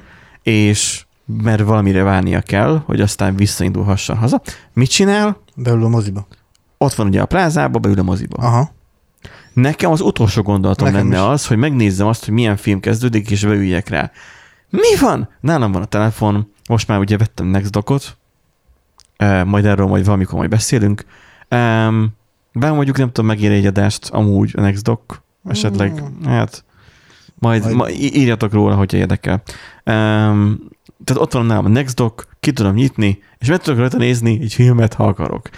[0.43, 1.05] és
[1.43, 4.41] mert valamire várnia kell, hogy aztán visszaindulhasson haza.
[4.73, 5.37] Mit csinál?
[5.55, 6.27] Beül a moziba.
[6.77, 8.37] Ott van ugye a plázába, beül a moziba.
[8.37, 8.71] Aha.
[9.53, 11.31] Nekem az utolsó gondolatom Nekem lenne is.
[11.31, 14.11] az, hogy megnézzem azt, hogy milyen film kezdődik, és beüljek rá.
[14.69, 15.29] Mi van?
[15.39, 18.17] Nálam van a telefon, most már ugye vettem Nextdockot,
[19.45, 21.05] majd erről majd valamikor majd beszélünk.
[22.53, 26.23] Be mondjuk nem tudom, megér egy adást amúgy a Nextdock, esetleg, mm.
[26.25, 26.63] hát
[27.35, 27.75] majd, majd.
[27.75, 29.33] Ma, írjatok róla, hogyha érdekel.
[29.85, 30.59] Um,
[31.03, 34.53] tehát ott van nálam a Nextdock, ki tudom nyitni, és meg tudok rajta nézni egy
[34.53, 35.49] filmet, ha akarok.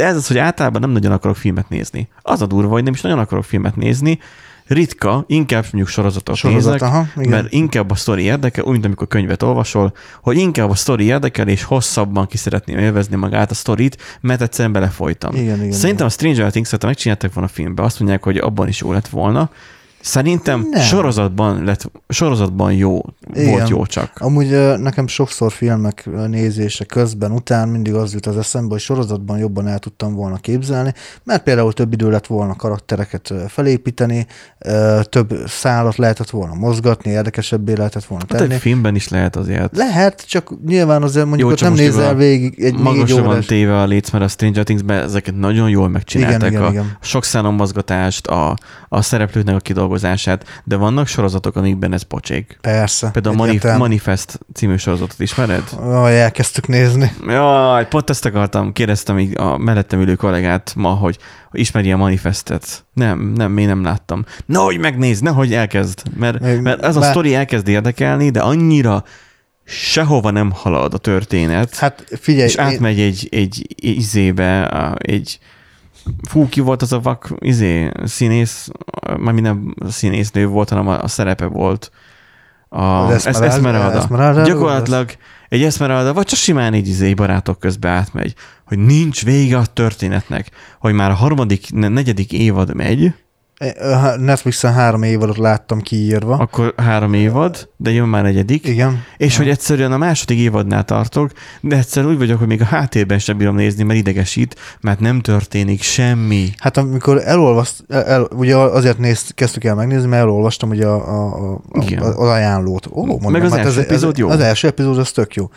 [0.00, 2.08] De ez az, hogy általában nem nagyon akarok filmet nézni.
[2.22, 4.18] Az a durva, hogy nem is nagyon akarok filmet nézni,
[4.66, 7.30] ritka, inkább mondjuk sorozatot Sorozat, nézek, aha, igen.
[7.30, 9.92] mert inkább a sztori érdekel, úgy, mint amikor könyvet olvasol,
[10.22, 14.72] hogy inkább a sztori érdekel, és hosszabban ki szeretném élvezni magát a sztorit, mert egyszerűen
[14.72, 15.34] belefolytam.
[15.34, 16.06] Igen, igen, Szerintem igen.
[16.06, 19.50] a Stranger Things-et, megcsináltak volna a filmbe, azt mondják, hogy abban is jó lett volna,
[20.00, 20.82] Szerintem nem.
[20.82, 23.00] sorozatban, lett, sorozatban jó,
[23.32, 23.50] Igen.
[23.50, 24.12] volt jó csak.
[24.18, 29.66] Amúgy nekem sokszor filmek nézése közben, után mindig az jut az eszembe, hogy sorozatban jobban
[29.66, 30.94] el tudtam volna képzelni,
[31.24, 34.26] mert például több idő lett volna karaktereket felépíteni,
[35.02, 38.42] több szállat lehetett volna mozgatni, érdekesebbé lehetett volna tenni.
[38.42, 39.76] Hát egy filmben is lehet azért.
[39.76, 43.12] Lehet, csak nyilván azért mondjuk jó, ott nem nézel végig egy órás.
[43.12, 46.50] van téve a léc, mert a Stranger Things-ben ezeket nagyon jól megcsinálták.
[46.50, 46.96] Igen, igen, a igen.
[47.00, 48.56] sok mozgatást, a,
[48.88, 52.58] a szereplőknek a kidolgozását feldolgozását, de vannak sorozatok, amikben ez pocsék.
[52.60, 53.10] Persze.
[53.10, 55.62] Például a Manif- Manifest című sorozatot ismered?
[55.82, 57.12] Jaj, elkezdtük nézni.
[57.26, 61.18] Jaj, pont ezt akartam, kérdeztem a mellettem ülő kollégát ma, hogy
[61.52, 62.84] ismeri a Manifestet.
[62.94, 64.24] Nem, nem, én nem láttam.
[64.46, 67.10] Nehogy megnézd, nehogy elkezd, mert, mert ez a Bár...
[67.10, 69.04] sztori elkezd érdekelni, de annyira
[69.64, 71.76] sehova nem halad a történet.
[71.76, 72.48] Hát figyelj.
[72.48, 73.06] És átmegy én...
[73.06, 74.68] egy, egy izébe,
[74.98, 75.38] egy,
[76.28, 78.68] fú, ki volt az a vak, izé, színész,
[79.18, 81.90] már minden színésznő volt, hanem a, a szerepe volt.
[82.68, 83.56] A, az Esmeralda.
[83.56, 83.98] Esmeralda.
[83.98, 84.42] Esmeralda.
[84.42, 85.10] Gyakorlatilag
[85.48, 88.34] egy Esmeralda, vagy csak simán egy izé barátok közbe átmegy,
[88.66, 93.14] hogy nincs vége a történetnek, hogy már a harmadik, negyedik évad megy,
[94.18, 96.36] Netflixen három évadot láttam kiírva.
[96.36, 98.66] Akkor három évad, de jön már negyedik.
[98.66, 99.02] Igen.
[99.16, 101.30] És hogy egyszerűen a második évadnál tartok,
[101.60, 105.20] de egyszerűen úgy vagyok, hogy még a háttérben sem bírom nézni, mert idegesít, mert nem
[105.20, 106.48] történik semmi.
[106.58, 111.52] Hát amikor elolvast, el, ugye azért néz, kezdtük el megnézni, mert elolvastam ugye a, a,
[111.68, 112.86] a, a, az ajánlót.
[112.92, 114.28] Ó, mondom, Meg az hát első epizód jó.
[114.28, 115.50] Az első epizód az tök jó.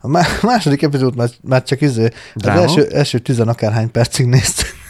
[0.00, 4.88] A má- második epizód már, már csak izé, az első, első tizen akárhány percig néztünk.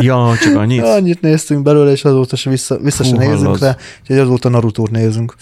[0.00, 0.82] Ja, csak annyit.
[0.82, 3.60] Annyit néztünk belőle, és azóta se vissza, vissza se Hú, nézünk hallod.
[3.62, 5.34] rá, úgyhogy azóta Naruto-t nézünk.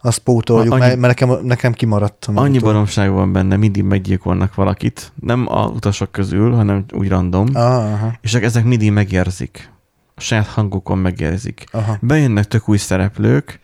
[0.00, 2.48] Azt pótoljuk, Annyi- mert, nekem, nekem kimaradt a Naruto.
[2.50, 5.12] Annyi baromság van benne, mindig meggyilkolnak valakit.
[5.20, 7.46] Nem a utasok közül, hanem úgy random.
[7.52, 9.70] Ah, aha, És ezek mindig megérzik.
[10.14, 11.64] A saját hangukon megérzik.
[11.72, 11.96] aha.
[12.00, 13.60] Bejönnek tök új szereplők,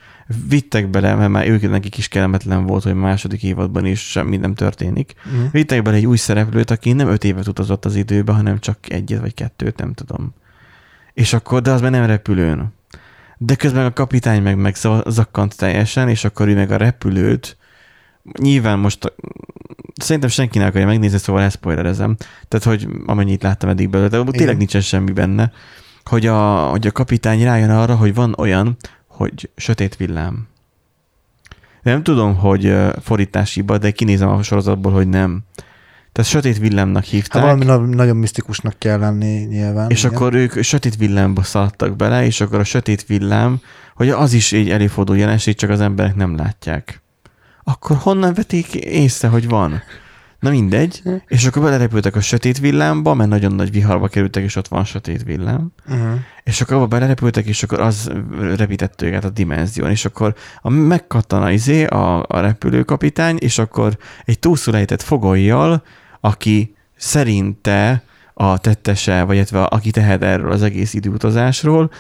[0.48, 4.55] vittek bele, mert már ők nekik is kellemetlen volt, hogy második évadban is semmi nem
[4.55, 5.14] történik.
[5.24, 5.42] Mhm.
[5.50, 9.20] Vittek bele egy új szereplőt, aki nem öt évet utazott az időbe, hanem csak egyet
[9.20, 10.34] vagy kettőt, nem tudom.
[11.14, 12.72] És akkor, de az már nem repülőn.
[13.38, 17.56] De közben a kapitány meg megzakkant teljesen, és akkor ő meg a repülőt,
[18.38, 19.12] nyilván most
[19.94, 22.16] szerintem senki nem akarja megnézni, szóval ezt spoilerezem.
[22.48, 24.56] Tehát, hogy amennyit láttam eddig belőle, de tényleg Igen.
[24.56, 25.52] nincsen semmi benne,
[26.04, 30.48] hogy a, hogy a kapitány rájön arra, hogy van olyan, hogy sötét villám.
[31.82, 35.40] Nem tudom, hogy fordításiba, de kinézem a sorozatból, hogy nem.
[36.12, 37.42] Tehát sötét villámnak Hát hívták.
[37.42, 39.90] valami na- nagyon misztikusnak kell lenni nyilván.
[39.90, 40.14] És igen.
[40.14, 43.60] akkor ők sötét villámba szaladtak bele, és akkor a sötét villám,
[43.94, 47.02] hogy az is egy előforduló jelenség, csak az emberek nem látják.
[47.64, 49.82] Akkor honnan vetik észre, hogy van?
[50.40, 51.02] Na mindegy.
[51.26, 55.22] És akkor belerepültek a sötét villámba, mert nagyon nagy viharba kerültek, és ott van sötét
[55.22, 55.72] villám.
[55.88, 56.18] Uh-huh.
[56.44, 58.10] És akkor abba belerepültek, és akkor az
[58.56, 63.96] repített őket a dimenzión, és akkor a megkattan a izé, a, a repülőkapitány, és akkor
[64.24, 65.82] egy túlszulejtett fogolyjal,
[66.25, 68.03] aki szerinte
[68.35, 71.91] a tettese, vagy illetve aki tehet erről az egész időutazásról,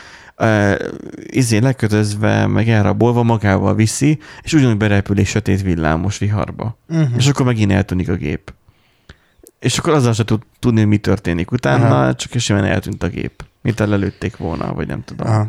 [1.26, 6.78] izé lekötözve, meg elrabolva magával viszi, és ugyanúgy berepül egy sötét villámos viharba.
[6.88, 7.16] Uh-huh.
[7.16, 8.52] És akkor megint eltűnik a gép.
[9.58, 12.14] És akkor azzal se tud tudni, hogy mi történik utána, Aha.
[12.14, 13.44] csak simán eltűnt a gép.
[13.60, 15.26] Mint el lelőtték volna, vagy nem tudom.
[15.26, 15.46] Aha.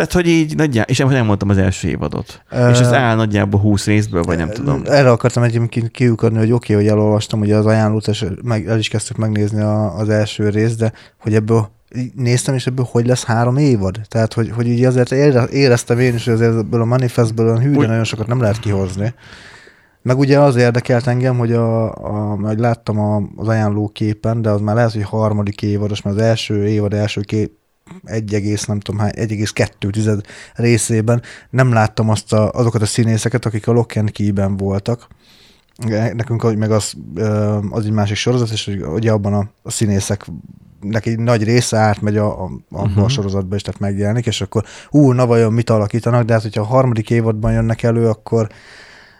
[0.00, 2.42] Tehát, hogy így nagyjából, és nem mondtam az első évadot.
[2.50, 4.82] Ö, és ez áll nagyjából 20 részből, vagy nem tudom.
[4.84, 8.78] Erre akartam egyébként kiukadni, hogy oké, okay, hogy elolvastam ugye az ajánlót, és meg, el
[8.78, 11.70] is kezdtük megnézni a, az első részt, de hogy ebből
[12.14, 14.00] néztem, és ebből hogy lesz három évad?
[14.08, 17.60] Tehát, hogy, hogy így azért ére- éreztem én is, hogy azért ebből a manifestből olyan
[17.60, 19.14] hű, de Úgy- nagyon sokat nem lehet kihozni.
[20.02, 24.50] Meg ugye az érdekelt engem, hogy a, a, hogy láttam a, az ajánló képen, de
[24.50, 27.58] az már lehet, hogy harmadik évados, mert az első évad első kép,
[28.04, 30.20] 1, nem tudom hány, 1,2 tized
[30.54, 35.06] részében nem láttam azt a, azokat a színészeket, akik a Lock and Key-ben voltak.
[36.12, 36.92] Nekünk meg az,
[37.70, 40.26] az egy másik sorozat, és ugye abban a, a színészek
[40.80, 42.96] neki nagy része átmegy a, a, abba uh-huh.
[42.96, 43.06] a Mhm.
[43.06, 46.64] sorozatba, és tehát megjelenik, és akkor ú, na vajon mit alakítanak, de hát hogyha a
[46.64, 48.48] harmadik évadban jönnek elő, akkor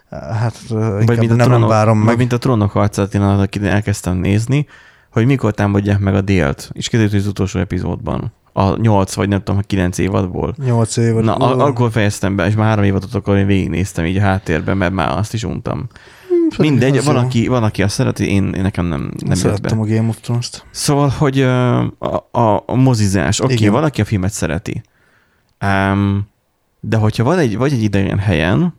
[0.09, 2.17] hát inkább mint a nem, trónok, várom vagy meg.
[2.17, 3.21] mint a trónok harcát, én
[3.63, 4.65] elkezdtem nézni,
[5.11, 6.69] hogy mikor támadják meg a délt.
[6.73, 8.33] És kiderült, hogy az utolsó epizódban.
[8.53, 10.55] A 8 vagy nem tudom, a 9 évadból.
[10.65, 11.23] Nyolc évad.
[11.23, 14.77] Na, a- akkor fejeztem be, és már három évadot akkor én végignéztem így a háttérben,
[14.77, 15.87] mert már azt is untam.
[16.57, 17.21] pedig Mindegy, van jó.
[17.21, 19.83] aki, van, aki azt szereti, én, én nekem nem, nem jött Szerettem be.
[19.83, 20.65] a Game of Thrones-t.
[20.71, 21.79] Szóval, hogy a,
[22.31, 23.73] a, a mozizás, oké, okay, Igen.
[23.73, 24.81] valaki a filmet szereti.
[25.65, 26.29] Um,
[26.79, 28.73] de hogyha van egy, vagy egy idegen helyen,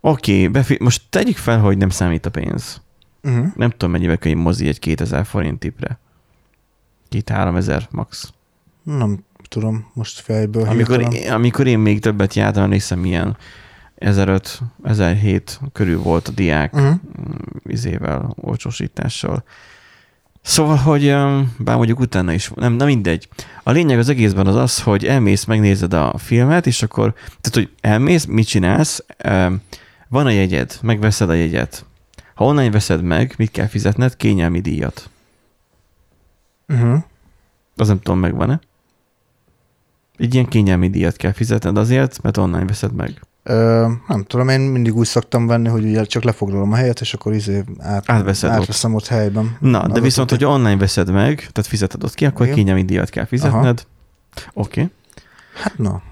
[0.00, 2.82] oké, okay, most tegyük fel, hogy nem számít a pénz.
[3.22, 3.46] Uh-huh.
[3.56, 5.98] Nem tudom, mennyibe egy mozi egy 2000 forint tipre.
[7.08, 8.32] Két-három ezer max.
[8.84, 11.22] Nem tudom, most fejből Amikor, hirtelen.
[11.22, 13.36] én, amikor én még többet jártam, emlékszem, milyen
[13.94, 16.94] 1005, 1007 körül volt a diák Uh-huh.
[17.64, 19.44] izével, olcsósítással.
[20.42, 21.04] Szóval, hogy
[21.58, 23.28] bár mondjuk utána is, nem, nem mindegy.
[23.62, 27.70] A lényeg az egészben az az, hogy elmész, megnézed a filmet, és akkor, tehát, hogy
[27.80, 29.04] elmész, mit csinálsz,
[30.08, 31.84] van a jegyed, megveszed a jegyet.
[32.34, 34.16] Ha onnan veszed meg, mit kell fizetned?
[34.16, 35.10] Kényelmi díjat.
[36.68, 37.02] Uh-huh.
[37.76, 38.60] Az nem tudom, megvan-e?
[40.16, 43.20] Egy ilyen kényelmi díjat kell fizetned azért, mert online veszed meg.
[43.42, 47.14] Ö, nem tudom, én mindig úgy szoktam venni, hogy ugye csak lefoglalom a helyet, és
[47.14, 48.56] akkor izé át, Átveszed ott.
[48.56, 49.56] átveszem ott helyben.
[49.60, 52.58] Na, de viszont, hogy- hogy online veszed meg, tehát fizeted ott ki, akkor Igen.
[52.58, 53.86] kényelmi díjat kell fizetned.
[54.52, 54.80] Oké.
[54.80, 54.92] Okay.
[55.62, 56.02] Hát na.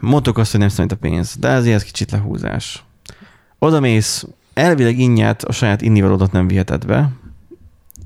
[0.00, 2.84] Mondtuk azt, hogy nem számít a pénz, de ezért ez kicsit lehúzás.
[3.58, 7.10] Oda mész, elvileg innyát a saját innivalódat nem viheted be,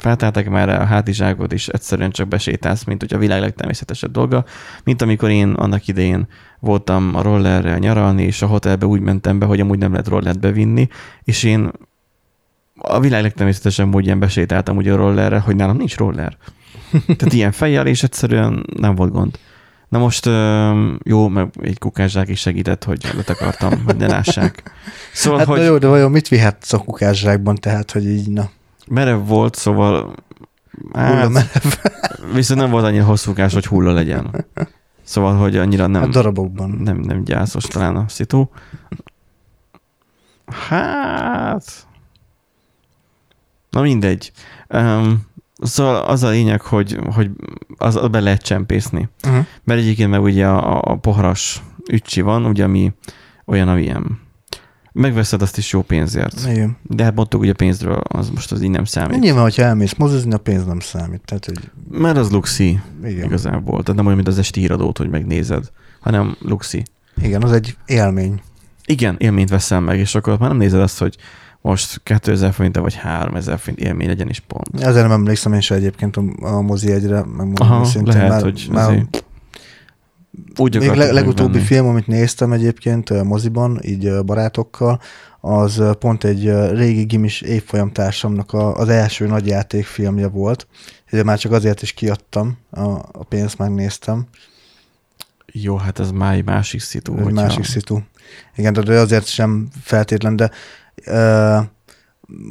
[0.00, 4.44] feltáltak már a hátizsákot, és egyszerűen csak besétálsz, mint hogy a világ legtermészetesebb dolga,
[4.84, 6.26] mint amikor én annak idején
[6.60, 10.40] voltam a rollerrel nyaralni, és a hotelbe úgy mentem be, hogy amúgy nem lehet rollert
[10.40, 10.88] bevinni,
[11.22, 11.70] és én
[12.82, 16.36] a világ legtermészetesebb módján besétáltam ugye a rollerre, hogy nálam nincs roller.
[17.16, 19.38] Tehát ilyen fejjel, és egyszerűen nem volt gond.
[19.88, 20.26] Na most
[21.02, 24.62] jó, meg egy kukászsák is segített, hogy akartam, hogy ne lássák.
[25.12, 25.58] Szóval, hát hogy...
[25.58, 28.50] Na jó, de vajon mit vihetsz a kukászsákban, tehát, hogy így, na.
[28.90, 30.14] Merev volt, szóval
[30.92, 31.30] hát,
[32.34, 34.46] viszont nem volt annyira hosszúkás, hogy hulla legyen.
[35.02, 36.02] Szóval, hogy annyira nem...
[36.02, 36.70] A darabokban.
[36.70, 38.44] Nem, nem gyászos talán a szitu.
[40.46, 41.86] Hát...
[43.70, 44.32] Na mindegy.
[44.68, 45.26] Um,
[45.56, 47.30] szóval az a lényeg, hogy, hogy
[47.76, 49.08] az, az be lehet csempészni.
[49.24, 49.46] Uh-huh.
[49.64, 52.92] Mert egyébként meg ugye a, a poharas ücsi van, ugye ami
[53.44, 54.20] olyan, amilyen
[54.92, 56.46] megveszed azt is jó pénzért.
[56.48, 56.76] Igen.
[56.82, 59.20] De hát mondtuk, hogy a pénzről az most az így nem számít.
[59.20, 61.20] Nyilván, hogyha elmész mozizni, a pénz nem számít.
[61.24, 61.70] Tehát, hogy...
[61.90, 63.24] Mert az luxi Igen.
[63.24, 63.82] igazából.
[63.82, 65.70] Tehát nem olyan, mint az esti híradót, hogy megnézed,
[66.00, 66.82] hanem luxi.
[67.22, 68.40] Igen, az egy élmény.
[68.84, 71.16] Igen, élményt veszel meg, és akkor már nem nézed azt, hogy
[71.60, 74.82] most 2000 forint vagy 3000 forint élmény legyen is pont.
[74.82, 77.24] Ezért nem emlékszem én se egyébként a mozi egyre,
[77.54, 79.24] Aha, szintén, lehet, már, hogy már azért
[80.56, 81.64] úgy Még le, legutóbbi venni.
[81.64, 85.00] film, amit néztem egyébként moziban, így barátokkal,
[85.40, 90.66] az pont egy régi gimis évfolyam társamnak a, az első nagy játékfilmje volt.
[91.12, 92.80] Ugye már csak azért is kiadtam, a,
[93.12, 94.26] a pénzt megnéztem.
[95.52, 97.12] Jó, hát ez már egy másik szitu.
[97.12, 97.42] Egy hogyha...
[97.42, 97.98] másik szitu.
[98.56, 100.50] Igen, de azért sem feltétlen, de
[101.06, 101.64] uh,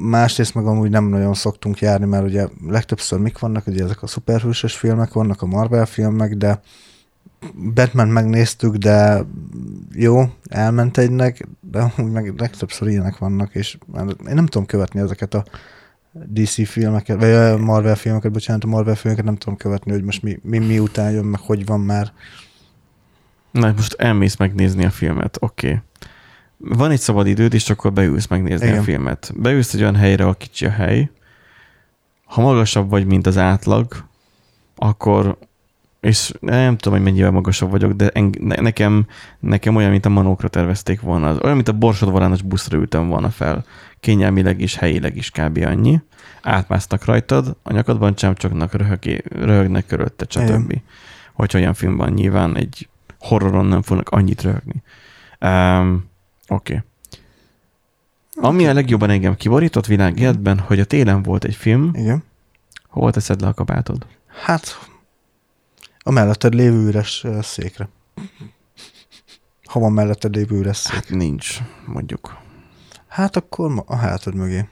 [0.10, 4.08] másrészt meg amúgy nem nagyon szoktunk járni, mert ugye legtöbbször mik vannak, ugye ezek a
[4.08, 6.62] szuperhősös filmek vannak, a Marvel filmek, de
[7.74, 9.26] Batman megnéztük, de
[9.94, 13.78] jó, elment egynek, de úgy meg legtöbbször ilyenek vannak, és
[14.28, 15.44] én nem tudom követni ezeket a
[16.12, 20.22] DC filmeket, vagy a Marvel filmeket, bocsánat, a Marvel filmeket nem tudom követni, hogy most
[20.22, 22.12] mi, mi, mi után jön, meg hogy van már.
[23.52, 25.68] Na, most elmész megnézni a filmet, oké.
[25.68, 25.82] Okay.
[26.58, 28.80] Van egy szabad időd, és akkor beülsz megnézni Igen.
[28.80, 29.32] a filmet.
[29.36, 31.10] Beülsz egy olyan helyre, a kicsi a hely.
[32.24, 34.06] Ha magasabb vagy, mint az átlag,
[34.76, 35.38] akkor
[36.00, 38.12] és nem tudom, hogy mennyivel magasabb vagyok, de
[38.62, 39.06] nekem,
[39.39, 41.28] nekem olyan, mint a manókra tervezték volna.
[41.28, 43.66] Az, olyan, mint a borsodvarános buszra ültem volna fel.
[44.00, 45.66] Kényelmileg is, helyileg is kb.
[45.66, 46.02] annyi.
[46.41, 50.82] Átmásztak rajtad, a nyakadban csámcsognak, röhögé, röhögnek körülötte, stb.
[51.34, 52.89] Hogyha olyan film van, nyilván egy
[53.20, 54.84] horroron nem fognak annyit röhögni.
[55.41, 56.08] Um,
[56.47, 56.74] Oké.
[56.74, 56.84] Okay.
[58.50, 60.20] Ami a legjobban engem kiborított világ
[60.60, 61.91] hogy a télen volt egy film.
[61.93, 62.24] Igen.
[62.88, 64.06] Hol teszed le a kabátod?
[64.43, 64.89] Hát
[66.10, 67.89] a melletted lévő üres székre.
[69.64, 70.93] Ha van melletted lévő üres szék.
[70.93, 72.38] Hát nincs, mondjuk.
[73.07, 74.68] Hát akkor a hátad mögé.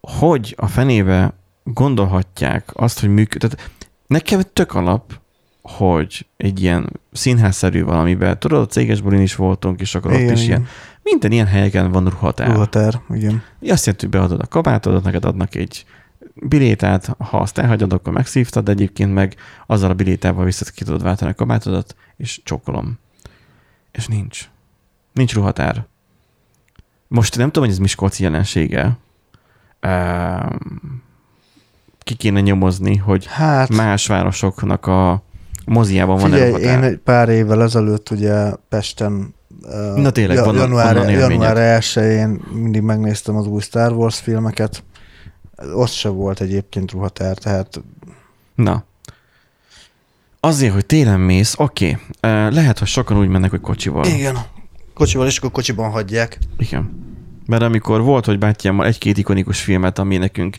[0.00, 1.34] Hogy a fenébe
[1.64, 3.70] gondolhatják azt, hogy működik.
[4.06, 5.20] Nekem tök alap,
[5.62, 10.32] hogy egy ilyen színházszerű valamiben, tudod, a céges bulin is voltunk, és akkor igen, ott
[10.32, 10.58] is igen.
[10.58, 10.68] ilyen,
[11.02, 12.50] minden ilyen helyeken van ruhatár.
[12.50, 13.42] Ruhatár, igen.
[13.60, 15.84] Azt jelenti, hogy beadod a kabátodat, neked adnak egy
[16.34, 21.02] bilétát, ha azt elhagyod, akkor megszívtad, de egyébként meg azzal a bilétával vissza ki tudod
[21.02, 22.98] váltani a kabátodat, és csókolom.
[23.92, 24.50] És nincs.
[25.12, 25.86] Nincs ruhatár.
[27.08, 28.98] Most nem tudom, hogy ez Miskolci jelensége.
[31.98, 35.22] Ki kéne nyomozni, hogy hát, más városoknak a
[35.66, 36.82] moziában van Figyelj, ruhatár.
[36.82, 39.34] én pár évvel ezelőtt ugye Pesten
[39.94, 44.82] Na tényleg, ja, január, január 1-én mindig megnéztem az új Star Wars filmeket,
[45.74, 47.80] ott se volt egyébként ruhatár, tehát...
[48.54, 48.84] Na.
[50.40, 51.98] Azért, hogy télen mész, oké.
[52.20, 52.50] Okay.
[52.50, 54.04] Lehet, hogy sokan úgy mennek, hogy kocsival.
[54.04, 54.38] Igen.
[54.94, 56.38] Kocsival, és akkor kocsiban hagyják.
[56.58, 57.08] Igen.
[57.46, 60.56] Mert amikor volt, hogy bátyámmal egy-két ikonikus filmet, ami nekünk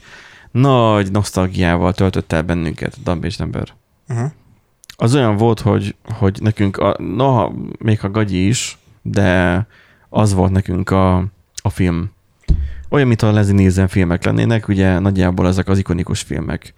[0.51, 3.73] nagy nosztalgiával töltött el bennünket, Dumb és Number.
[4.09, 4.31] Uh-huh.
[4.95, 9.67] Az olyan volt, hogy, hogy nekünk, a, noha még a gagyi is, de
[10.09, 11.25] az volt nekünk a,
[11.61, 12.11] a film
[12.91, 16.73] olyan, mintha a Leslie Nielsen filmek lennének, ugye nagyjából ezek az ikonikus filmek.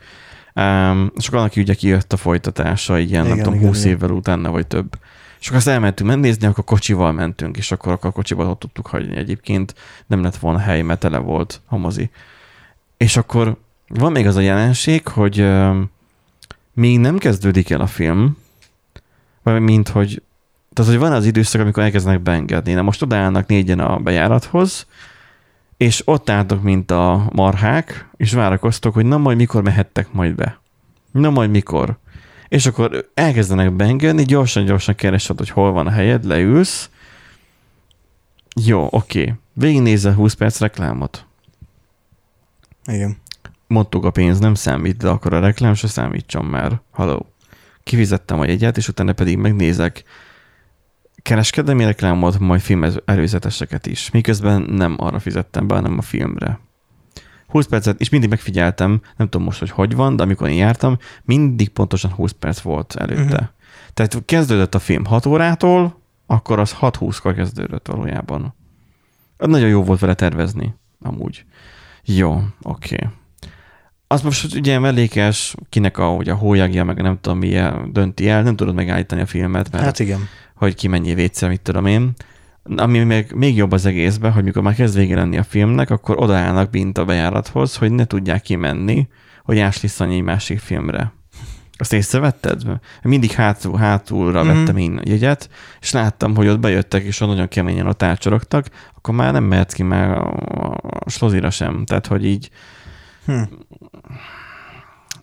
[0.56, 3.96] Um, akkor annak ugye kijött a folytatása, ilyen igen, nem tudom, igen, 20 igen.
[3.96, 4.98] évvel utána, vagy több.
[5.40, 9.16] És akkor azt elmentünk megnézni, akkor kocsival mentünk, és akkor, akkor kocsival ott tudtuk hagyni
[9.16, 9.76] egyébként.
[10.08, 12.10] Nem lett volna hely, mert tele volt a mozi.
[12.98, 13.58] És akkor
[13.88, 15.76] van még az a jelenség, hogy uh,
[16.74, 18.38] még nem kezdődik el a film,
[19.44, 20.22] vagy mint hogy
[20.74, 22.74] tehát, hogy van az időszak, amikor elkezdenek beengedni.
[22.74, 24.86] Na most odaállnak négyen a bejárathoz,
[25.84, 30.60] és ott álltok, mint a marhák, és várakoztok, hogy na majd mikor mehettek majd be.
[31.12, 31.98] Na majd mikor.
[32.48, 36.90] És akkor elkezdenek beengedni, gyorsan-gyorsan keresed, hogy hol van a helyed, leülsz.
[38.56, 39.22] Jó, oké.
[39.22, 39.34] Okay.
[39.54, 41.26] Végignézel 20 perc reklámot.
[42.86, 43.18] Igen.
[43.68, 46.82] Mondtuk a pénz nem számít, de akkor a reklám se számítson már.
[46.92, 47.26] Haló.
[47.84, 50.04] Kifizettem a jegyet, és utána pedig megnézek
[51.24, 54.12] kereskedelmi reklámot, majd film előzeteseket is.
[54.12, 56.60] Miközben nem arra fizettem be, hanem a filmre.
[57.48, 60.98] 20 percet, és mindig megfigyeltem, nem tudom most, hogy hogy van, de amikor én jártam,
[61.24, 63.22] mindig pontosan 20 perc volt előtte.
[63.22, 63.48] Uh-huh.
[63.94, 68.56] Tehát kezdődött a film 6 órától, akkor az 6-20-kor kezdődött valójában.
[69.38, 71.46] Nagyon jó volt vele tervezni, amúgy.
[72.04, 72.96] Jó, oké.
[72.96, 73.10] Okay.
[74.08, 78.44] Az most ugye mellékes, kinek a, hogy a hólyagja, meg nem tudom milyen dönti el,
[78.44, 80.20] nem tudod megállítani a filmet, mert Hát igen.
[80.56, 82.14] Hogy ki mennyi vécel, mit tudom én.
[82.78, 86.20] Ami még, még jobb az egészben, hogy mikor már kezd vége lenni a filmnek, akkor
[86.20, 89.08] odaállnak bint a bejárathoz, hogy ne tudják kimenni,
[89.44, 91.14] hogy áslisszani egy másik filmre.
[91.78, 92.62] Azt észrevetted?
[93.02, 94.58] Mindig hátul, hátulra mm-hmm.
[94.58, 95.50] vettem én jegyet,
[95.82, 99.74] és láttam, hogy ott bejöttek, és ott nagyon keményen ott átcsorogtak, akkor már nem mehetsz
[99.74, 101.86] ki már a slozira sem.
[101.86, 102.50] Tehát, hogy így
[103.26, 103.42] hm.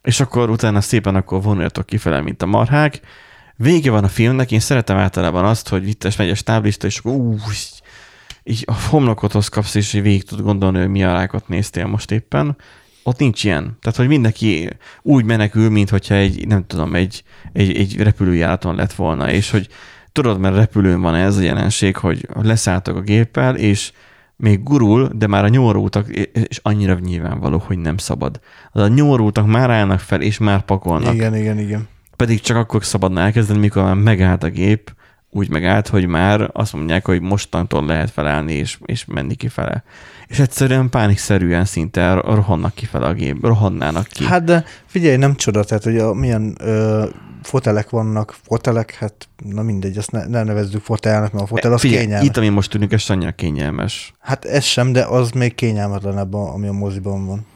[0.03, 3.01] És akkor utána szépen akkor vonuljatok kifele, mint a marhák.
[3.63, 7.37] Vége van a filmnek, én szeretem általában azt, hogy vittes megy a stáblista, és ú,
[8.43, 12.57] így a homlokothoz kapsz, és végig tud gondolni, hogy mi rákot néztél most éppen.
[13.03, 13.77] Ott nincs ilyen.
[13.81, 14.69] Tehát, hogy mindenki
[15.03, 19.69] úgy menekül, mint hogyha egy, nem tudom, egy, egy, egy repülőjáraton lett volna, és hogy
[20.13, 23.93] tudod, mert repülőn van ez a jelenség, hogy leszálltok a géppel, és
[24.37, 26.09] még gurul, de már a nyomorultak,
[26.49, 28.41] és annyira nyilvánvaló, hogy nem szabad.
[28.73, 31.15] Az a nyomorultak már állnak fel, és már pakolnak.
[31.15, 31.89] Igen, igen, igen.
[32.21, 34.95] Pedig csak akkor szabadna elkezdeni, mikor már megállt a gép,
[35.31, 39.85] úgy megállt, hogy már azt mondják, hogy mostantól lehet felállni és, és menni kifele.
[40.27, 44.25] És egyszerűen pánikszerűen szinte rohannak kifele a gép, rohannának ki.
[44.25, 47.07] Hát de figyelj, nem csoda, tehát hogy a, milyen ö,
[47.43, 51.81] fotelek vannak, fotelek, hát na mindegy, azt ne, ne nevezzük fotelnek, mert a fotel az
[51.81, 52.27] Figyelj, kényelmes.
[52.29, 54.15] Itt, ami most tűnik, ez annyira kényelmes.
[54.19, 57.47] Hát ez sem, de az még kényelmetlenebb, ami a moziban van.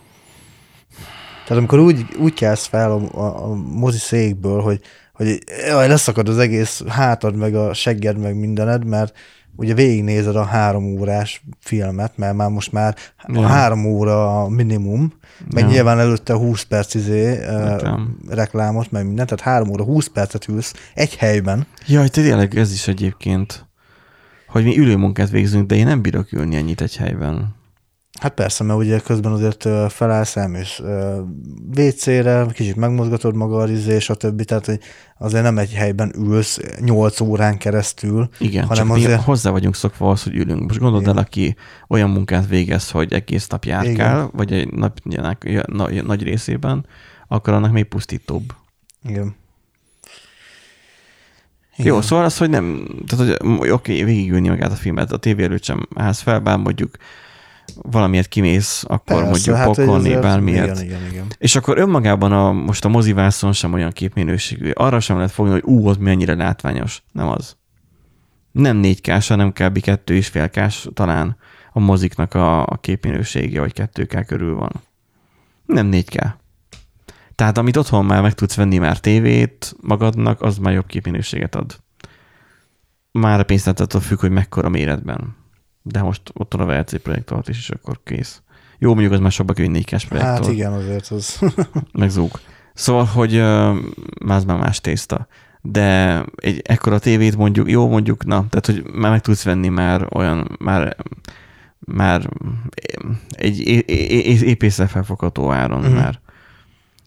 [1.47, 4.81] Tehát amikor úgy, úgy kelsz fel a, a, a mozi székből, hogy,
[5.13, 5.39] hogy
[5.69, 9.17] jaj, leszakad az egész hátad, meg a segged, meg mindened, mert
[9.57, 12.97] ugye végignézed a három órás filmet, mert már most már
[13.29, 13.41] ja.
[13.41, 15.13] a három óra a minimum,
[15.51, 15.71] meg ja.
[15.71, 20.75] nyilván előtte 20 perc izé, uh, reklámot, meg mindent, tehát három óra 20 percet ülsz
[20.95, 21.67] egy helyben.
[21.87, 23.67] Jaj, tényleg ez is egyébként,
[24.47, 27.55] hogy mi ülőmunkát végzünk, de én nem bírok ülni ennyit egy helyben.
[28.21, 30.81] Hát persze, mert ugye közben azért felállsz, elmész
[31.77, 34.81] WC-re, kicsit megmozgatod magad, izé, a többi, tehát hogy
[35.19, 38.29] azért nem egy helyben ülsz 8 órán keresztül.
[38.39, 39.23] Igen, hanem csak azért...
[39.23, 40.61] hozzá vagyunk szokva az, hogy ülünk.
[40.67, 41.17] Most gondold Igen.
[41.17, 41.57] el, aki
[41.89, 44.31] olyan munkát végez, hogy egész nap járkál, Igen.
[44.33, 44.99] vagy egy nap
[46.03, 46.87] nagy, részében,
[47.29, 48.55] akkor annak még pusztítóbb.
[49.05, 49.35] Igen.
[51.77, 51.93] Igen.
[51.93, 55.65] Jó, szóval az, hogy nem, tehát hogy oké, végigülni magát a filmet, a tévé előtt
[55.65, 56.97] sem állsz fel, bár mondjuk
[57.83, 60.81] valamiért kimész, akkor Persze, mondjuk hát pokolni, bármiért.
[60.81, 61.27] Igen, igen, igen.
[61.39, 64.71] És akkor önmagában a, most a mozivászon sem olyan képminőségű.
[64.71, 67.03] Arra sem lehet fogni, hogy ú, az mennyire látványos.
[67.13, 67.57] Nem az.
[68.53, 69.81] Nem 4 k hanem kb.
[69.81, 71.37] 2 és fél kás talán
[71.73, 74.73] a moziknak a, a képminősége, vagy 2K körül van.
[75.67, 76.33] Nem 4K.
[77.35, 81.77] Tehát amit otthon már meg tudsz venni már tévét magadnak, az már jobb képminőséget ad.
[83.11, 85.44] Már a pénztártától függ, hogy mekkora méretben
[85.87, 88.43] de most ott van a VLC projekt alatt is, és akkor kész.
[88.79, 90.29] Jó, mondjuk az már sokba kerül 4 projekt.
[90.29, 91.39] Hát igen, azért az.
[91.93, 92.31] Meg zúg.
[92.75, 93.77] Szóval, hogy uh,
[94.25, 95.27] más már más tészta.
[95.61, 100.07] De egy ekkora tévét mondjuk, jó mondjuk, na, tehát, hogy már meg tudsz venni már
[100.15, 100.97] olyan, már
[101.79, 102.29] már
[103.29, 103.59] egy
[104.43, 105.95] épp felfogható áron uh-huh.
[105.95, 106.21] már.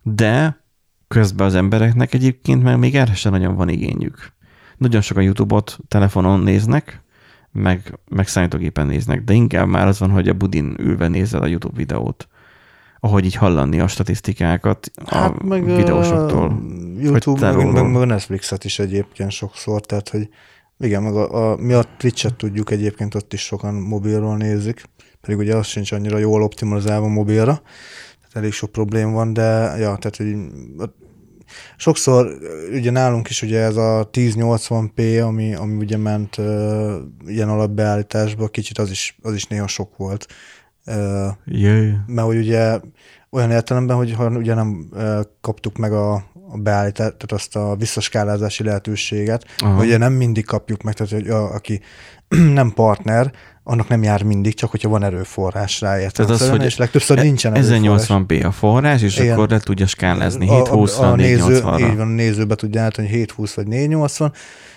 [0.04, 0.62] De
[1.08, 4.34] közben az embereknek egyébként meg még erre sem nagyon van igényük.
[4.78, 7.04] Nagyon sokan YouTube-ot telefonon néznek,
[7.52, 11.48] meg, meg számítógépen néznek, de inkább már az van, hogy a budin ülve nézel a
[11.48, 12.28] YouTube videót,
[13.00, 16.48] ahogy így hallani a statisztikákat hát a meg videósoktól.
[16.48, 20.30] A YouTube, meg, meg, meg a Netflixet is egyébként sokszor, tehát hogy
[20.80, 24.84] igen, meg a, a, mi a Twitch-et tudjuk egyébként, ott is sokan mobilról nézik,
[25.22, 27.62] pedig ugye az sincs annyira jól optimalizálva mobilra,
[28.18, 29.43] tehát elég sok problém van, de
[29.78, 30.36] ja, tehát hogy
[31.78, 32.38] sokszor
[32.72, 36.95] ugye nálunk is ugye ez a 1080p, ami, ami ugye ment uh,
[37.28, 40.28] ilyen alapbeállításba, kicsit az is, az is néha sok volt.
[40.86, 41.93] Uh, yeah.
[42.08, 42.80] Mert hogy ugye
[43.30, 46.14] olyan értelemben, hogy ha ugye nem uh, kaptuk meg a,
[46.50, 49.76] a beállítást, tehát azt a visszaskálázási lehetőséget, Aha.
[49.76, 51.82] hogy ugye nem mindig kapjuk meg, tehát hogy a, aki
[52.60, 53.32] nem partner,
[53.70, 55.95] annak nem jár mindig, csak hogyha van erőforrás rá.
[55.95, 59.34] Tehát az, hogy és legtöbbször e- nincsen 1080p a forrás, és Igen.
[59.34, 63.07] akkor le tudja skálázni 720 a, a, a néző, Így van, a nézőbe tudja állítani,
[63.07, 64.34] hogy 720 vagy 480,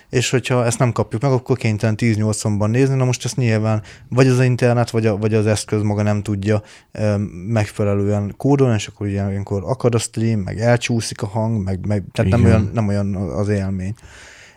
[0.09, 4.27] és hogyha ezt nem kapjuk meg, akkor kénytelen 1080-ban nézni, na most ezt nyilván vagy
[4.27, 6.61] az internet, vagy, a, vagy az eszköz maga nem tudja
[6.91, 7.17] e,
[7.47, 12.31] megfelelően kódolni, és akkor ilyenkor akad a stream, meg elcsúszik a hang, meg, meg tehát
[12.31, 13.93] nem olyan, nem olyan az élmény.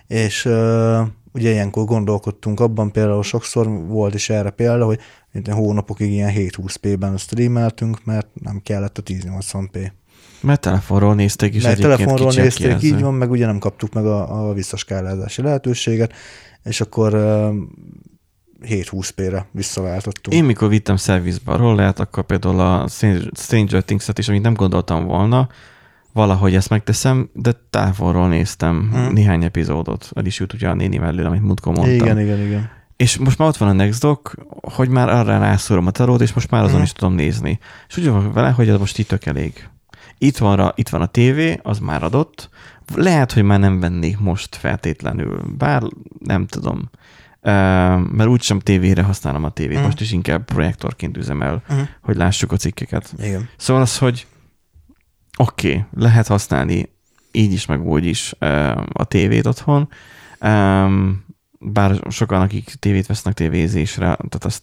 [0.07, 5.01] És e, ugye ilyenkor gondolkodtunk abban, például sokszor volt is erre példa, hogy
[5.51, 9.91] hónapokig ilyen 720p-ben streameltünk, mert nem kellett a 1080p.
[10.41, 14.49] Mert telefonról nézték is Mert telefonról nézték, így van, meg ugye nem kaptuk meg a,
[14.49, 16.13] a visszaskálázási lehetőséget,
[16.65, 17.55] és akkor uh,
[18.63, 20.37] 720p-re visszaváltottunk.
[20.37, 22.89] Én mikor vittem szervizbe a rollert, akkor például a
[23.33, 25.49] Stranger Things-et is, amit nem gondoltam volna,
[26.15, 29.13] valahogy ezt megteszem, de távolról néztem Hmm.
[29.13, 30.11] néhány epizódot.
[30.15, 31.95] El is jut ugye a néni mellől, amit múltkor mondtam.
[31.95, 32.71] igen, igen, igen.
[32.97, 34.33] És most már ott van a Nextdoc,
[34.75, 36.83] hogy már arra rászúrom a tarót, és most már azon Mhm.
[36.85, 37.59] is tudom nézni.
[37.89, 39.69] És úgy van vele, hogy ez most itt tök elég.
[40.19, 42.49] Itt van, a, itt van a tévé, az már adott.
[42.95, 45.83] Lehet, hogy már nem vennék most feltétlenül, bár
[46.19, 46.91] nem tudom.
[47.43, 47.51] Uh,
[48.11, 49.85] mert úgysem tévére használom a tévét, Mhm.
[49.85, 51.79] most is inkább projektorként üzemel, Mhm.
[52.01, 53.15] hogy lássuk a cikkeket.
[53.23, 53.49] Igen.
[53.57, 54.27] Szóval az, hogy
[55.37, 56.93] oké, okay, lehet használni
[57.33, 58.35] így is, meg úgy is
[58.93, 59.89] a tévét otthon,
[61.59, 64.63] bár sokan, akik tévét vesznek tévézésre, tehát azt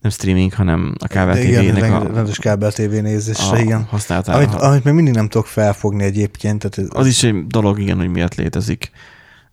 [0.00, 3.82] nem streaming, hanem a kábel tévének a, rendes kábel TV nézésre, a igen.
[3.82, 4.38] használatára.
[4.38, 6.58] Amit, amit még mindig nem tudok felfogni egyébként.
[6.58, 8.90] Tehát ez, Az is egy dolog, igen, hogy miért létezik.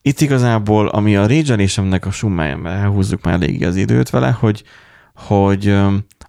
[0.02, 4.64] Itt igazából, ami a rage a summája, mert elhúzzuk már eléggé az időt vele, hogy,
[5.14, 5.78] hogy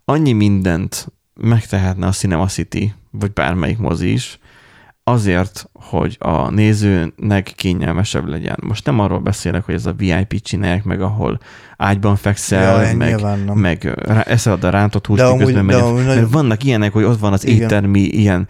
[0.05, 4.39] annyi mindent megtehetne a Cinema City, vagy bármelyik mozi is,
[5.05, 8.57] azért, hogy a nézőnek kényelmesebb legyen.
[8.63, 11.39] Most nem arról beszélek, hogy ez a VIP csinálják meg, ahol
[11.77, 13.21] ágyban fekszel, Ja, meg,
[13.55, 16.93] meg eszed a rántott húst, De amúgy- miközben de megy, amúgy mert nagyon- vannak ilyenek,
[16.93, 17.63] hogy ott van az Igen.
[17.63, 18.49] éttermi ilyen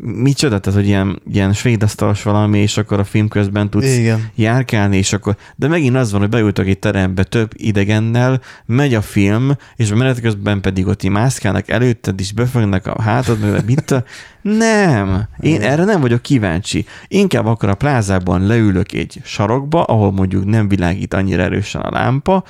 [0.00, 4.30] micsoda, tehát, hogy ilyen, ilyen svédasztalos valami, és akkor a film közben tudsz Igen.
[4.34, 9.02] járkálni, és akkor, de megint az van, hogy beültök egy terembe több idegennel, megy a
[9.02, 13.90] film, és a menet közben pedig ott mászkálnak előtted, és befognak a hátad, meg mit
[13.90, 14.04] a...
[14.42, 16.86] Nem, én erre nem vagyok kíváncsi.
[17.08, 22.44] Inkább akkor a plázában leülök egy sarokba, ahol mondjuk nem világít annyira erősen a lámpa,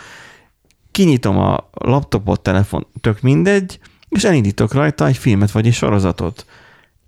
[0.90, 3.78] kinyitom a laptopot, telefon, tök mindegy,
[4.08, 6.46] és elindítok rajta egy filmet vagy egy sorozatot.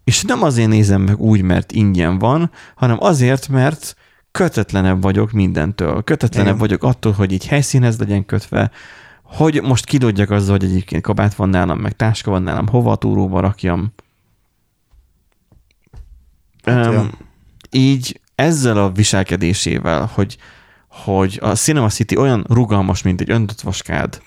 [0.09, 3.97] És nem azért nézem meg úgy, mert ingyen van, hanem azért, mert
[4.31, 6.03] kötetlenebb vagyok mindentől.
[6.03, 6.59] Kötetlenebb Igen.
[6.59, 8.71] vagyok attól, hogy egy helyszínhez legyen kötve,
[9.23, 12.97] hogy most kidodjak azzal, hogy egyébként kabát van nálam, meg táska van nálam, hova a
[12.97, 13.93] túróba rakjam.
[16.65, 17.11] Hát, Um, ja.
[17.71, 20.37] így ezzel a viselkedésével, hogy,
[20.89, 24.23] hogy a Cinema City olyan rugalmas, mint egy öntött vaskád,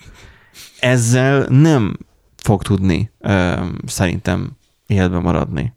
[0.80, 1.96] ezzel nem
[2.36, 4.60] fog tudni um, szerintem
[4.94, 5.72] életben maradni.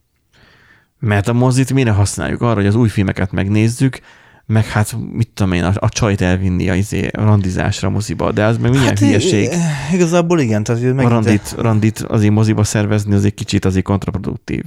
[1.00, 2.42] Mert a mozit mire használjuk?
[2.42, 4.00] Arra, hogy az új filmeket megnézzük,
[4.46, 8.58] meg hát mit tudom én, a, a csajt elvinni a, izé, randizásra moziba, de az
[8.58, 9.44] meg milyen hát hülyeség.
[9.92, 13.66] i- Igazából igen, tehát hogy A megint randit, randit azért moziba szervezni, az egy kicsit
[13.66, 14.64] azért kontraproduktív.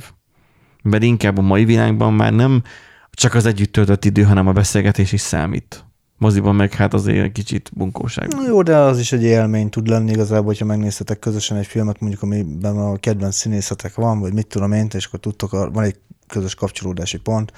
[0.83, 2.63] Mert inkább a mai világban már nem
[3.11, 5.85] csak az együtt töltött idő, hanem a beszélgetés is számít.
[6.19, 8.29] Moziban meg hát azért egy kicsit bunkóság.
[8.35, 12.01] Na jó, de az is egy élmény tud lenni igazából, hogyha megnézhetek közösen egy filmet,
[12.01, 15.85] mondjuk amiben a kedvenc színészetek van, vagy mit tudom én, és akkor tudtok, a- van
[15.85, 15.97] egy
[16.27, 17.53] közös kapcsolódási pont,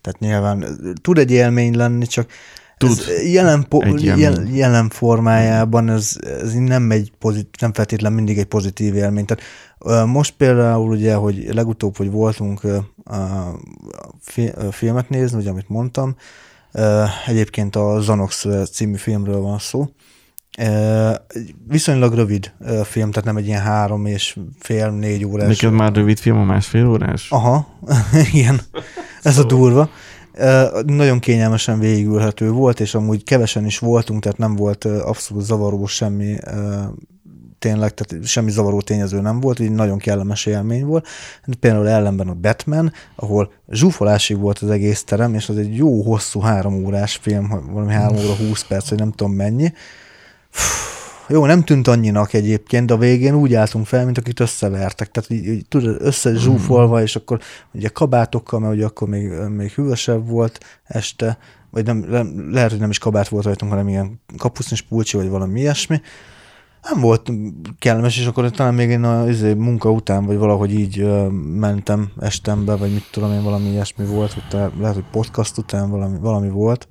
[0.00, 0.64] tehát nyilván
[1.02, 2.30] tud egy élmény lenni, csak
[2.78, 4.54] Tud ez jelen, po- egy jel, élmény.
[4.56, 9.24] jelen formájában ez, ez nem egy pozit, nem feltétlen mindig egy pozitív élmény.
[9.24, 12.64] Tehát most például ugye, hogy legutóbb, hogy voltunk
[13.04, 13.50] a
[14.20, 16.16] fi- ö, filmet nézni, ugye, amit mondtam,
[17.26, 19.88] egyébként a Zanox című filmről van szó,
[21.68, 22.52] viszonylag rövid
[22.84, 25.48] film, tehát nem egy ilyen három és fél, négy órás.
[25.48, 27.30] Neked már rövid film a másfél órás?
[27.30, 27.66] Aha,
[28.32, 28.60] igen,
[29.22, 29.90] ez a durva.
[30.34, 35.86] Ö, Nagyon kényelmesen végigülhető volt, és amúgy kevesen is voltunk, tehát nem volt abszolút zavaró
[35.86, 36.36] semmi,
[37.60, 41.06] tényleg, tehát semmi zavaró tényező nem volt, így nagyon kellemes élmény volt.
[41.60, 46.40] Például ellenben a Batman, ahol zsúfolásig volt az egész terem, és az egy jó hosszú
[46.40, 49.72] három órás film, valami három óra húsz perc, vagy nem tudom mennyi.
[51.28, 55.10] Jó, nem tűnt annyinak egyébként, de a végén úgy álltunk fel, mint akit összevertek.
[55.10, 57.40] Tehát így, így tudod, összezsúfolva, és akkor
[57.72, 61.38] ugye kabátokkal, mert ugye akkor még, még hűvösebb volt este,
[61.70, 65.28] vagy nem, nem, lehet, hogy nem is kabát volt rajtunk, hanem ilyen kapusznis pulcsi, vagy
[65.28, 66.00] valami ilyesmi.
[66.82, 67.30] Nem volt
[67.78, 71.28] kellemes, és akkor talán még én a izé, munka után, vagy valahogy így ö,
[71.58, 76.18] mentem estembe, vagy mit tudom én, valami ilyesmi volt, talán, lehet, hogy podcast után valami,
[76.18, 76.88] valami volt.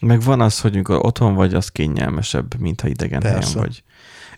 [0.00, 3.58] Meg van az, hogy amikor otthon vagy, az kényelmesebb, mint ha idegen helyen Persze.
[3.58, 3.82] vagy.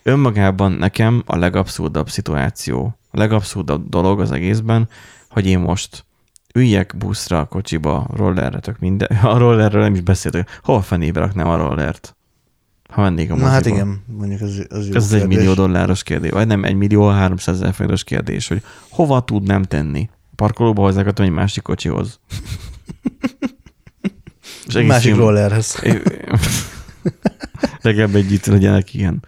[0.03, 4.89] Önmagában nekem a legabszurdabb szituáció, a legabszurdabb dolog az egészben,
[5.29, 6.05] hogy én most
[6.53, 9.17] üljek buszra, kocsiba, rollerre, tök minden.
[9.33, 10.59] A rollerről nem is beszéltek.
[10.63, 12.15] Hol fenébe raknám a rollert?
[12.93, 13.51] Ha mennék a Na moziba.
[13.51, 15.37] hát igen, mondjuk az, az jó Ez egy kérdés.
[15.37, 20.09] millió dolláros kérdés, vagy nem egy millió 300 ezer forintos kérdés, hogy hova tudnám tenni?
[20.35, 22.19] Parkolóba hozzákatom egy másik kocsihoz.
[24.67, 25.75] És egész Másik film- rollerhez.
[27.81, 29.23] Legalább együtt legyenek, igen.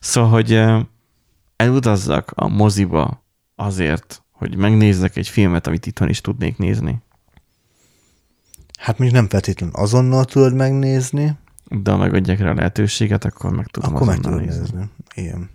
[0.00, 0.82] Szóval, hogy eh,
[1.56, 6.98] elutazzak a moziba azért, hogy megnézzek egy filmet, amit itthon is tudnék nézni.
[8.78, 11.36] Hát még nem feltétlenül azonnal tudod megnézni,
[11.68, 14.76] De ha megadják rá a lehetőséget, akkor meg tudom akkor meg azonnal tudod nézni.
[14.76, 14.90] nézni.
[15.14, 15.50] Igen.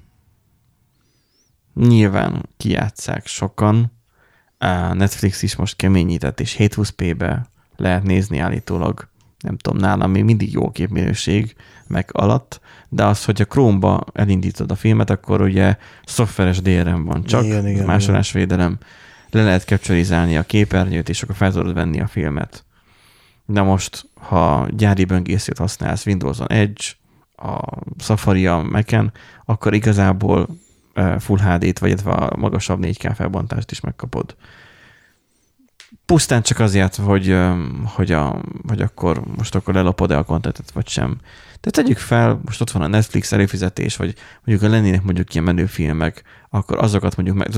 [1.74, 3.92] Nyilván kijátszák sokan.
[4.58, 7.46] A Netflix is most keményített, és 720p-be
[7.76, 9.10] lehet nézni állítólag.
[9.40, 11.56] Nem tudom, nálam még mindig jó képminőség
[11.88, 17.24] meg alatt, de az, hogy a Chrome-ba elindítod a filmet, akkor ugye szoftveres DRM van
[17.24, 18.78] csak, Igen, igen, másolásvédelem,
[19.30, 22.66] le lehet capturizálni a képernyőt, és akkor fel tudod venni a filmet.
[23.52, 26.84] De most, ha gyári böngészőt használsz Windows-on Edge,
[27.36, 29.12] a Safari a Mac-en,
[29.46, 30.48] akkor igazából
[31.20, 34.36] Full HD-t, vagy a magasabb 4K felbontást is megkapod.
[36.06, 37.38] Pusztán csak azért, hogy,
[37.86, 41.18] hogy, a, hogy akkor most akkor lelopod-e a kontentet, vagy sem.
[41.62, 45.46] De tegyük fel, most ott van a Netflix előfizetés, vagy mondjuk ha lennének mondjuk ilyen
[45.46, 47.50] menő filmek, akkor azokat mondjuk meg,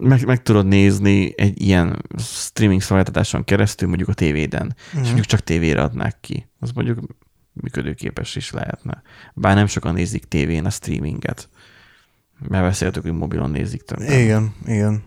[0.00, 5.02] meg, meg tudod nézni egy ilyen streaming szolgáltatáson keresztül mondjuk a tévéden, és Mhm.
[5.04, 6.48] mondjuk csak tévére adnák ki.
[6.60, 6.98] Az mondjuk
[7.52, 9.02] működőképes is lehetne.
[9.34, 11.48] Bár nem sokan nézik tévén a streaminget.
[12.48, 14.20] Mert beszéltük, hogy mobilon nézik többen.
[14.20, 15.02] Igen, igen.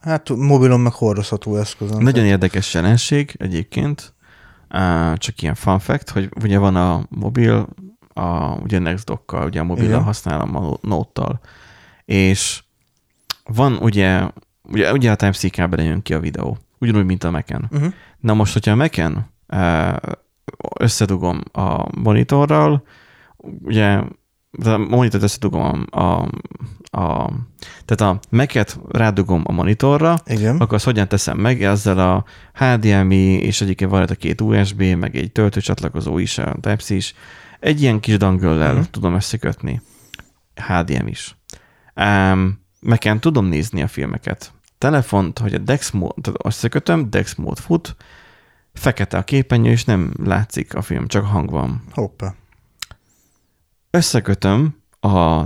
[0.00, 2.02] Hát mobilon meg hordozható eszközön.
[2.02, 4.14] Nagyon érdekes jelenség egyébként,
[5.14, 7.68] csak ilyen fun fact, hogy ugye van a mobil,
[8.12, 10.02] a, ugye Nextdokkal, ugye a mobilon Igen.
[10.02, 11.40] használom a Note-tal,
[12.04, 12.62] és
[13.44, 14.22] van ugye,
[14.62, 17.68] ugye, ugye a Type-C kábelen jön ki a videó, ugyanúgy, mint a Mac-en.
[17.70, 17.92] Uh-huh.
[18.18, 19.26] Na most, hogyha a Mac-en
[20.78, 22.82] összedugom a monitorral,
[23.62, 24.00] ugye
[24.64, 26.22] a monitort összedugom a, a,
[26.90, 27.30] a
[27.84, 30.56] tehát a Mac-et rádugom a monitorra, Igen.
[30.56, 31.62] akkor azt hogyan teszem meg?
[31.62, 32.24] Ezzel a
[32.54, 37.14] HDMI, és egyébként van rajta két USB, meg egy töltőcsatlakozó is, a Type-C is.
[37.60, 38.82] Egy ilyen kis dangöllel Mhm.
[38.90, 39.80] tudom összekötni.
[40.54, 41.36] HDM is.
[41.96, 44.52] Um, Meken tudom nézni a filmeket.
[44.78, 47.96] Telefont, hogy a Dex mód, tehát összekötöm, Dex mód fut,
[48.72, 51.82] fekete a képernyő, és nem látszik a film, csak hang van.
[51.92, 52.34] Hoppá.
[53.90, 55.44] Összekötöm a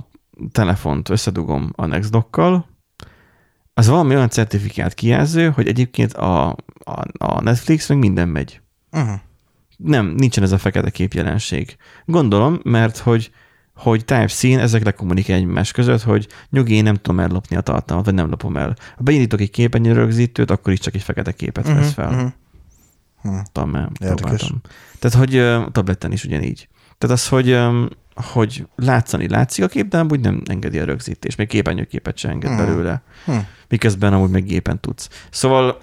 [0.52, 2.66] telefont, összedugom a Nextdokkal,
[3.74, 8.60] az valami olyan certifikát kijelző, hogy egyébként a, a, a Netflix meg minden megy.
[8.90, 9.20] Uh-huh.
[9.76, 11.76] Nem, nincsen ez a fekete kép jelenség.
[12.04, 13.30] Gondolom, mert hogy
[13.76, 18.14] hogy Type-C-n ezek lekommunikál egymás között, hogy nyugi, én nem tudom ellopni a tartalmat, vagy
[18.14, 18.76] nem lopom el.
[18.96, 22.08] Ha beindítok egy képernyő rögzítőt, akkor is csak egy fekete képet vesz fel.
[22.08, 22.32] Uh-huh.
[23.24, 23.70] Uh-huh.
[23.70, 24.20] Mert Érdekes.
[24.20, 24.60] próbáltam.
[24.98, 26.68] Tehát, hogy ö, tabletten is ugyanígy.
[26.98, 27.58] Tehát az, hogy,
[28.14, 31.36] hogy látszani látszik a kép, de amúgy nem engedi a rögzítés.
[31.36, 32.58] Még képernyőképet sem enged Hmm.
[32.58, 33.02] belőle.
[33.24, 33.36] Hm.
[33.68, 35.08] Miközben amúgy meg gépen tudsz.
[35.30, 35.80] Szóval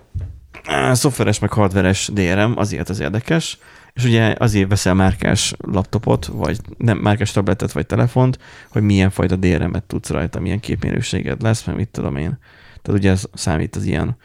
[0.92, 3.58] szoftveres meg hardveres DRM azért az érdekes,
[3.94, 8.38] és ugye azért veszel márkás laptopot, vagy nem márkás tabletet, vagy telefont,
[8.70, 12.39] hogy milyen fajta DRM-et tudsz rajta, milyen képminőséged lesz, mert mit tudom én.
[12.82, 14.18] Tehát ugye ez számít az ilyen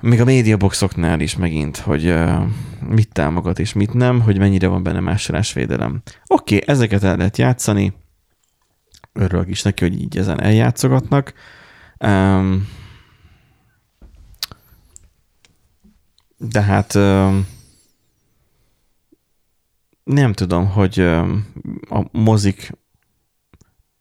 [0.00, 2.42] még a médiaboxoknál is megint, hogy uh,
[2.88, 6.02] mit támogat és mit nem, hogy mennyire van benne másolásvédelem.
[6.26, 7.92] Oké, okay, ezeket el lehet játszani.
[9.12, 11.32] Örülök is neki, hogy így ezen eljátszogatnak.
[11.98, 12.68] Um,
[16.36, 17.46] de hát um,
[20.12, 21.00] nem tudom, hogy
[21.88, 22.70] a mozik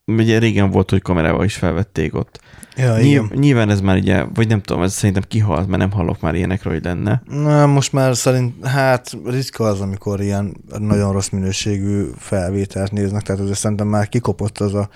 [0.05, 2.39] ugye régen volt, hogy kamerával is felvették ott.
[2.75, 3.39] Ja, Nyilv, igen.
[3.39, 6.73] nyilván ez már ugye, vagy nem tudom, ez szerintem kihalt, mert nem hallok már ilyenekről,
[6.73, 7.21] hogy lenne.
[7.25, 13.49] Na, most már szerint, hát ritka az, amikor ilyen nagyon rossz minőségű felvételt néznek, tehát
[13.49, 14.89] ez szerintem már kikopott az a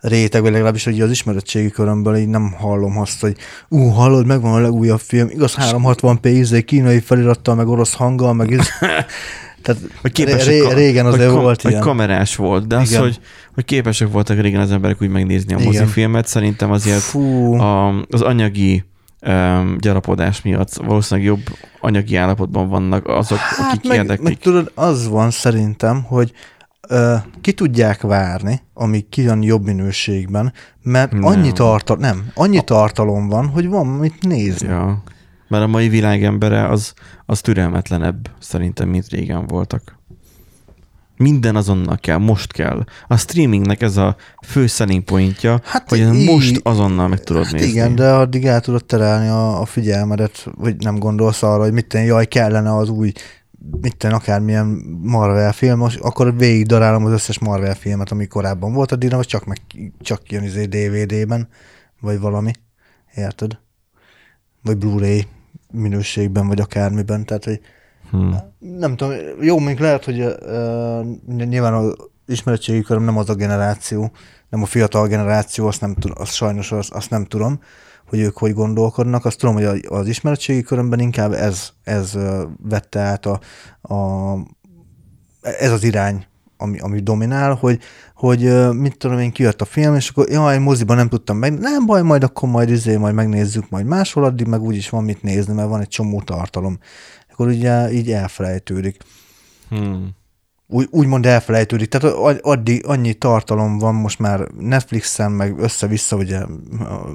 [0.00, 3.36] réteg, vagy legalábbis hogy az ismeretségi körömből így nem hallom azt, hogy
[3.68, 8.50] ú, hallod, megvan a legújabb film, igaz 360p izé, kínai felirattal, meg orosz hanggal, meg
[8.58, 8.68] iz...
[9.62, 11.82] Tehát Hogy képesek, ré, régen hogy, azért kam- volt hogy ilyen.
[11.82, 13.02] kamerás volt, de az, Igen.
[13.02, 13.20] hogy,
[13.54, 18.20] hogy képesek voltak régen az emberek úgy megnézni a mozifilmet, szerintem azért Fú, a, az
[18.20, 18.84] anyagi
[19.26, 21.42] um, gyarapodás miatt valószínűleg jobb
[21.80, 24.28] anyagi állapotban vannak azok, hát akik meg, érdeklik.
[24.28, 26.32] meg tudod, az van szerintem, hogy
[26.88, 30.52] ö, ki tudják várni, amíg kijön jobb minőségben,
[30.82, 31.24] mert Nem.
[31.24, 34.68] annyi tartalom, nem, annyi tartalom van, hogy van mit nézni.
[34.68, 35.02] Ja.
[35.48, 36.92] Mert a mai világ embere az,
[37.26, 39.96] az türelmetlenebb szerintem, mint régen voltak.
[41.16, 42.84] Minden azonnal kell, most kell.
[43.06, 44.16] A streamingnek ez a
[44.46, 47.68] fő selling pointja, Hát hogy így- most azonnal meg tudod Hát nézni.
[47.68, 51.86] igen, de addig el tudod terelni a, a figyelmedet, vagy nem gondolsz arra, hogy mit
[51.88, 53.12] tenni, jaj, kellene az új,
[53.80, 54.66] mit tenni, akármilyen
[55.02, 59.28] Marvel film, most akkor végig darálom az összes Marvel filmet, ami korábban volt, addig most
[59.28, 59.58] csak, meg,
[60.00, 61.48] csak jön izé DVD-ben,
[62.00, 62.50] vagy valami,
[63.14, 63.58] érted?
[64.62, 65.26] Vagy Blu-ray
[65.72, 67.60] minőségben, vagy akármiben, tehát hogy
[68.10, 68.36] Hmm.
[68.58, 71.92] nem tudom, jó, még lehet, hogy uh, nyilván a
[72.26, 74.10] ismeretségi köröm nem az a generáció,
[74.48, 77.60] nem a fiatal generáció, azt, nem, azt sajnos azt, azt nem tudom,
[78.08, 79.24] hogy ők hogy gondolkodnak.
[79.24, 82.18] Azt tudom, hogy az ismeretségi körömben inkább ez, ez
[82.62, 83.40] vette át a,
[83.94, 84.32] a,
[85.40, 86.26] ez az irány,
[86.58, 87.78] ami, ami dominál, hogy,
[88.14, 91.86] hogy mit tudom én, kijött a film, és akkor jaj, moziban nem tudtam meg, nem
[91.86, 95.54] baj, majd akkor majd izé, majd megnézzük majd máshol, addig meg úgyis van mit nézni,
[95.54, 96.78] mert van egy csomó tartalom.
[97.30, 98.96] Akkor ugye így elfelejtődik
[99.68, 100.16] Hmm.
[100.66, 101.88] úgy, úgymond elfelejtődik.
[101.88, 106.38] Tehát addig annyi tartalom van most már Netflixen, meg össze-vissza, ugye
[106.78, 107.06] a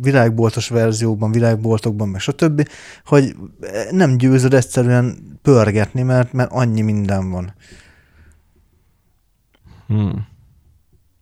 [0.00, 2.68] világboltos verziókban, világboltokban, meg stb.,
[3.04, 3.36] hogy
[3.90, 7.54] nem győzöd egyszerűen pörgetni, mert, mert annyi minden van.
[9.86, 10.26] Hmm.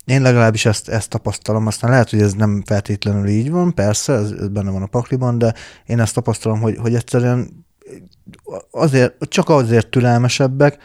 [0.05, 4.31] Én legalábbis ezt, ezt tapasztalom, aztán lehet, hogy ez nem feltétlenül így van, persze, ez,
[4.31, 5.55] ez benne van a pakliban, de
[5.87, 7.67] én ezt tapasztalom, hogy, hogy egyszerűen
[8.71, 10.79] azért, csak azért türelmesebbek,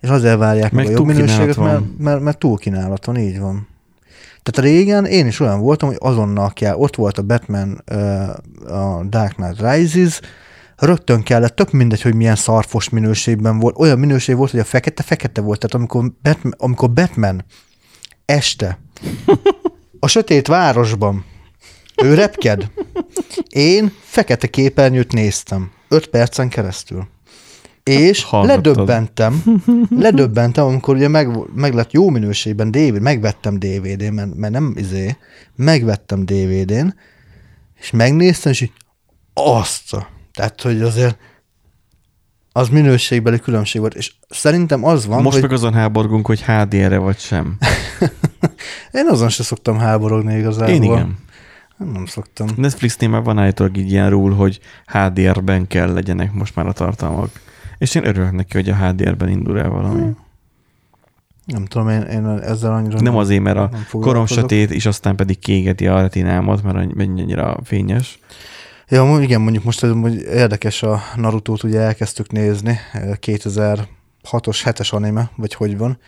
[0.00, 3.68] és azért várják meg, Meg a jobb minőséget, mert, mert, mert túlkínálat van, így van.
[4.42, 7.72] Tehát régen én is olyan voltam, hogy azonnal kell, ott volt a Batman,
[8.66, 10.20] a Dark Knight Rises,
[10.76, 15.40] rögtön kellett, tök mindegy, hogy milyen szarfos minőségben volt, olyan minőség volt, hogy a fekete-fekete
[15.40, 17.44] volt, tehát amikor Batman, amikor Batman
[18.24, 18.78] este
[20.00, 21.24] a sötét városban
[22.02, 22.70] ő repked,
[23.48, 27.06] én fekete képernyőt néztem, öt percen keresztül.
[27.82, 28.64] És Hallgattad.
[28.66, 29.42] ledöbbentem,
[29.90, 35.16] ledöbbentem, amikor ugye meg, meg lett jó minőségben DVD, megvettem DVD-n, mert, mert nem izé,
[35.56, 36.94] megvettem DVD-n,
[37.80, 38.72] és megnéztem, és így
[39.34, 39.92] azt.
[39.92, 41.18] a- Tehát, hogy azért
[42.52, 46.98] az minőségbeli különbség volt, és szerintem az van, Most hogy meg azon háborgunk, hogy HDR-re
[46.98, 47.56] vagy sem.
[48.98, 50.74] én azon se szoktam háborogni igazából.
[50.74, 51.18] Én igen.
[51.76, 52.48] Nem szoktam.
[52.56, 57.30] Netflixnél már van állítólag így ilyen rule, hogy HDR-ben kell legyenek most már a tartalmak.
[57.78, 60.10] És én örülök neki, hogy a HDR-ben indul el valami.
[61.44, 65.16] Nem tudom, én, én ezzel annyira Nem azért, mert a nem korom sötét, és aztán
[65.16, 68.18] pedig kégeti a retinámat, mert annyi- mennyire fényes.
[68.88, 73.86] Ja, igen, mondjuk most hogy érdekes a Naruto-t ugye elkezdtük nézni, eh, 2006-os,
[74.64, 75.98] 7-es anime, vagy hogy van.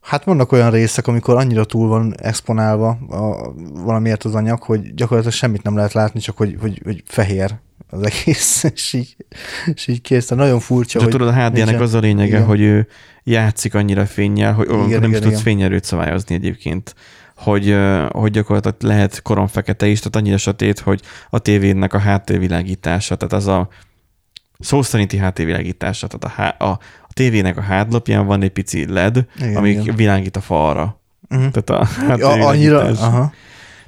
[0.00, 3.52] Hát vannak olyan részek, amikor annyira túl van exponálva a,
[3.84, 7.54] valamiért az anyag, hogy gyakorlatilag semmit nem lehet látni, csak hogy, hogy, hogy fehér
[7.88, 9.16] az egész, és így,
[9.74, 10.28] és így kész.
[10.28, 12.44] Nagyon furcsa, Csak hogy tudod, a nincsen- az a lényege, igen.
[12.44, 12.86] hogy ő
[13.24, 15.40] játszik annyira fényjel, hogy igen, nem igen, is tudsz igen.
[15.40, 16.94] fényerőt szabályozni egyébként.
[17.36, 17.76] Hogy,
[18.10, 21.00] hogy gyakorlatilag lehet korom fekete is, tehát annyira sötét, hogy
[21.30, 23.68] a tévének a háttérvilágítása, tehát az a
[24.58, 26.70] szó szerinti háttérvilágítása, tehát a, há, a,
[27.08, 29.96] a tévének a hátlapján van egy pici LED, Igen, ami igen.
[29.96, 31.00] világít a falra.
[31.28, 31.46] Mhm.
[31.48, 33.32] Tehát a Ja, annyira, aha.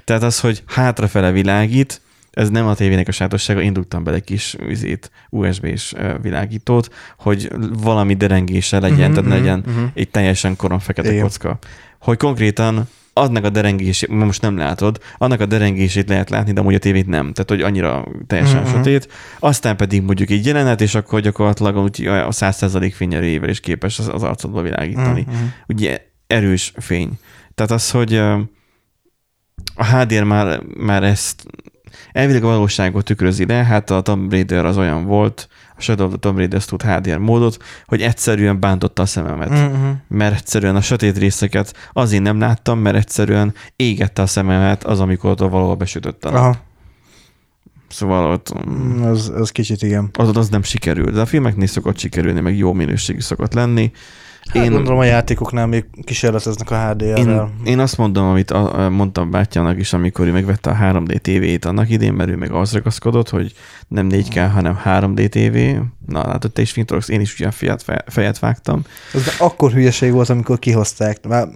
[0.03, 2.01] Tehát az, hogy hátrafele világít,
[2.31, 7.51] ez nem a tévének a sajátossága, indultam bele egy kis vizét, USB-s világítót, hogy
[7.81, 9.83] valami derengése legyen, Mhm, tehát mhm, legyen mhm.
[9.93, 11.21] egy teljesen korom fekete Igen.
[11.21, 11.57] kocka.
[11.99, 12.87] Hogy konkrétan
[13.17, 17.07] annak a derengését, most nem látod, annak a derengését lehet látni, de amúgy a tévét
[17.07, 17.33] nem.
[17.33, 18.71] Tehát, hogy annyira teljesen Mhm.
[18.71, 19.07] sötét.
[19.39, 24.07] Aztán pedig mondjuk egy jelenet, és akkor gyakorlatilag úgy a 100% fényerőjével is képes az,
[24.07, 25.35] az arcodba világítani Mhm.
[25.67, 27.19] ugye erős fény.
[27.55, 28.15] Tehát az, hogy
[29.75, 31.43] a HDR már, már ezt
[32.11, 36.11] elvileg a valóságot tükrözi le, hát a Tomb Raider az olyan volt, a Shadow of
[36.11, 39.49] the Tomb Raider tud HDR módot, hogy egyszerűen bántotta a szememet.
[39.49, 39.89] Mhm.
[40.07, 45.29] Mert egyszerűen a sötét részeket azért nem láttam, mert egyszerűen égette a szememet az, amikor
[45.29, 46.39] ott valahol besütött a nap.
[46.39, 46.55] Aha,
[47.89, 50.09] Szóval ott mm, az, az kicsit igen.
[50.13, 51.13] az, az nem sikerült.
[51.13, 53.91] De a filmeknél szokott sikerülni, meg jó minőségű szokott lenni.
[54.53, 57.51] Hát én gondolom a játékoknál még kísérleteznek a HDR-rel.
[57.59, 61.65] Én, én azt mondom, amit a, mondtam bátyának is, amikor ő megvette a 3D TV-t
[61.65, 63.53] annak idén, mert ő meg az ragaszkodott, hogy
[63.87, 65.81] nem 4K, hanem 3D TV.
[66.11, 68.81] Na, látod, te is fintorogsz, én is ugyan fejet, fe- fejet vágtam.
[69.13, 71.27] Ez akkor hülyeség volt, amikor kihozták.
[71.27, 71.47] Már,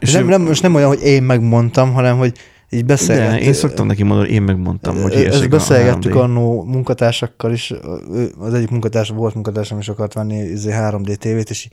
[0.00, 2.32] És nem, nem, most nem olyan, hogy én megmondtam, hanem hogy
[2.70, 3.40] így De beszélgettük.
[3.46, 6.20] én szoktam neki mondani, én megmondtam, hogy Ezt beszélgettük 3D.
[6.22, 7.72] annó munkatársakkal is,
[8.38, 11.68] az egyik munkatárs, volt munkatársam is akart venni izé 3D tévét, és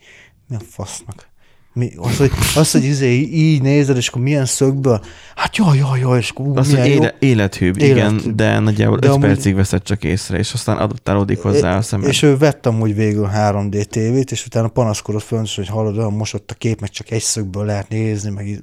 [0.52, 1.30] mi a fasznak?
[1.74, 5.02] Mi, az, hogy, az, hogy izé, így nézed, és akkor milyen szögből,
[5.36, 6.94] hát jaj, jaj, jaj, és akkor ú, Az, milyen jó.
[6.94, 8.36] éle, élethűbb, igen, Élethűbb.
[8.36, 12.08] de nagyjából De 5 amúgy- percig veszed csak észre, és aztán adaptálódik hozzá a szemed.
[12.08, 16.52] És ő vett amúgy végül 3D tévét, és utána panaszkodott fönt, hogy hallod, olyan mosott
[16.52, 18.62] a kép, meg csak egy szögből lehet nézni, meg így.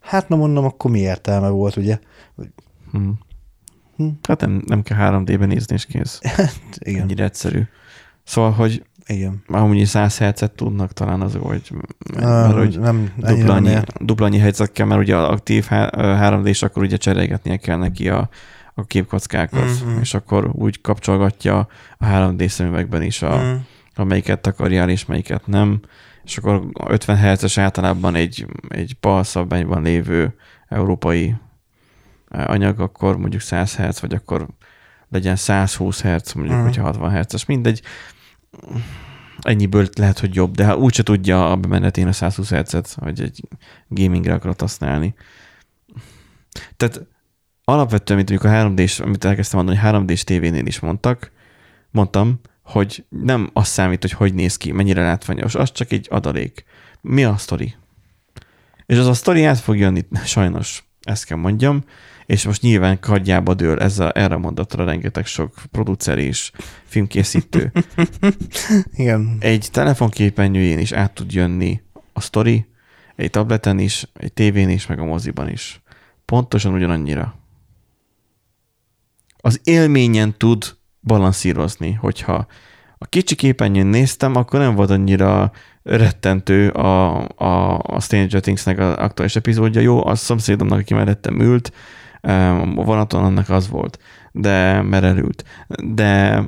[0.00, 1.98] Hát na mondom, akkor mi értelme volt, ugye?
[2.92, 3.08] Hm.
[3.96, 4.08] Hm.
[4.28, 6.20] Hát nem, nem kell 3D-ben nézni, és kész.
[6.78, 7.60] Igen, Ennyire egyszerű.
[8.24, 9.42] Szóval, hogy igen.
[9.46, 11.72] amúgy 100 hercet tudnak talán az, hogy,
[12.14, 16.82] mert, hogy nem, dupla annyi, dupla annyi helyzet kell, mert ugye aktív 3D, és akkor
[16.82, 18.28] ugye cserélgetnie kell neki a,
[18.74, 19.98] a képkockákat, Mhm.
[20.00, 21.68] és akkor úgy kapcsolgatja
[21.98, 23.54] a 3D szemüvegben is a, Mm.
[23.94, 25.80] ha melyiket takarjál és melyiket nem,
[26.24, 30.34] és akkor 50 Hz-es általában egy, egy PAL szabványban lévő
[30.68, 31.34] európai
[32.28, 34.46] anyag, akkor mondjuk 100 Hz, vagy akkor
[35.08, 36.62] legyen 120 Hz, mondjuk, uh-huh.
[36.62, 37.82] hogyha 60 Hz-es, mindegy.
[39.40, 43.40] Ennyiből lehet, hogy jobb, de úgyse tudja a bemenetén a 120 Hz-et, hogy egy
[43.88, 45.14] gamingre akarod használni.
[46.76, 47.06] Tehát
[47.64, 51.30] alapvetően, mint amikor 3D-s, amit elkezdtem mondani, 3D-s tévénél is mondtak,
[51.90, 56.64] mondtam, hogy nem az számít, hogy hogy néz ki, mennyire látványos, az csak egy adalék.
[57.00, 57.74] Mi a sztori?
[58.86, 61.84] És az a sztori át fog jönni, sajnos, ezt kell mondjam,
[62.32, 66.50] és most nyilván kardjába dől ezzel, erre mondatra rengeteg sok producer és
[66.84, 67.72] filmkészítő.
[68.96, 69.36] Igen.
[69.40, 71.80] Egy telefonképernyőjén is át tud jönni
[72.12, 72.66] a sztori,
[73.16, 75.82] egy tableten is, egy tévén is, meg a moziban is.
[76.24, 77.34] Pontosan ugyanannyira.
[79.36, 82.46] Az élményen tud balanszírozni, hogyha
[82.98, 85.52] a kicsi képernyőn néztem, akkor nem volt annyira
[85.82, 89.80] rettentő a, a, a Stranger Things-nek az aktuális epizódja.
[89.80, 91.72] Jó, a szomszédomnak, aki mellettem ült,
[92.22, 93.98] a vonaton annak az volt,
[94.32, 95.44] de mert elült.
[95.84, 96.42] De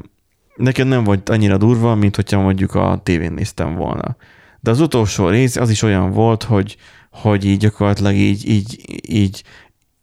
[0.56, 4.16] nekem nem volt annyira durva, mint hogyha mondjuk a tévén néztem volna.
[4.60, 6.76] De az utolsó rész az is olyan volt, hogy,
[7.10, 9.44] hogy így gyakorlatilag így, így, így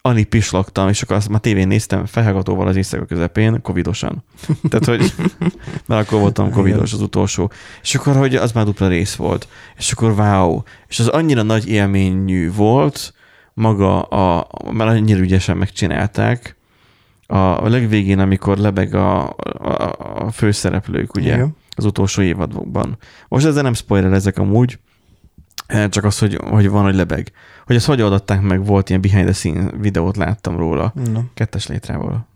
[0.01, 4.23] alig pislogtam, és akkor azt már tévén néztem felhallgatóval az éjszaka közepén, covidosan.
[4.69, 5.13] Tehát, hogy
[5.87, 7.51] mert akkor voltam covidos az utolsó.
[7.81, 9.47] És akkor, hogy az már dupla rész volt.
[9.77, 10.61] És akkor wow.
[10.87, 13.13] És az annyira nagy élményű volt,
[13.61, 16.55] maga a, mert annyira ügyesen megcsinálták,
[17.27, 21.55] a, a legvégén, amikor lebeg a, a, a főszereplők, ugye, Igen.
[21.75, 22.97] az utolsó évadokban.
[23.27, 24.79] Most ezzel nem spoiler ezek amúgy,
[25.89, 27.31] csak az, hogy, hogy van, hogy lebeg.
[27.65, 30.93] Hogy ezt hogy adatták meg, volt ilyen behind the scene videót láttam róla.
[31.11, 31.19] No.
[31.33, 32.27] Kettes létrával.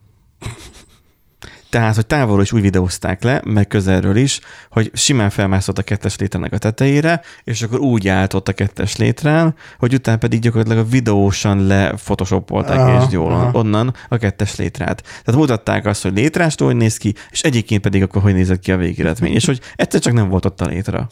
[1.75, 4.39] Tehát, hogy távolról is úgy videózták le, meg közelről is,
[4.69, 8.95] hogy simán felmászott a kettes létrenek a tetejére, és akkor úgy állt ott a kettes
[8.95, 13.49] létrán, hogy utána pedig gyakorlatilag a videósan lefotoshopolták aha, és jól aha.
[13.53, 15.01] onnan a kettes létrát.
[15.01, 18.71] Tehát mutatták azt, hogy létrástól hogy néz ki, és egyébként pedig akkor hogy nézett ki
[18.71, 21.07] a végeredmény, és hogy egyszer csak nem volt ott a létra.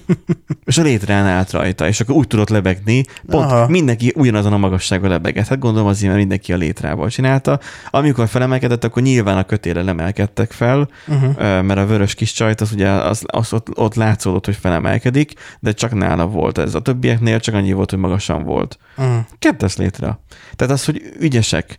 [0.64, 3.68] és a létrán állt rajta, és akkor úgy tudott lebegni, pont aha.
[3.68, 5.48] mindenki ugyanazon a magasságon lebeget.
[5.48, 7.60] Hát gondolom azért, mert mindenki a létrával csinálta.
[7.90, 11.36] Amikor felemelkedett, akkor nyilván a kötére emelkedtek fel, uh-huh.
[11.38, 15.72] mert a vörös kis csajt, az ugye az, az ott, ott látszódott, hogy felemelkedik, de
[15.72, 16.74] csak nála volt ez.
[16.74, 18.78] A többieknél csak annyi volt, hogy magasan volt.
[18.96, 19.24] Uh-huh.
[19.38, 20.18] Kettes létre.
[20.56, 21.78] Tehát az, hogy ügyesek,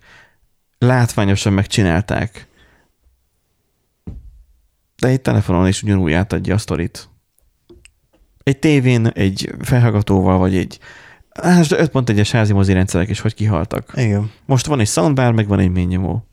[0.77, 2.47] látványosan megcsinálták,
[4.99, 7.09] de egy telefonon is ugyanúgy átadja a sztorit.
[8.43, 10.79] Egy tévén, egy felhallgatóval, vagy egy
[11.41, 13.91] Hát 5.1-es házi mozi rendszerek is hogy kihaltak.
[13.95, 14.31] Igen.
[14.45, 16.27] Most van egy soundbar, meg van egy mélynyomó.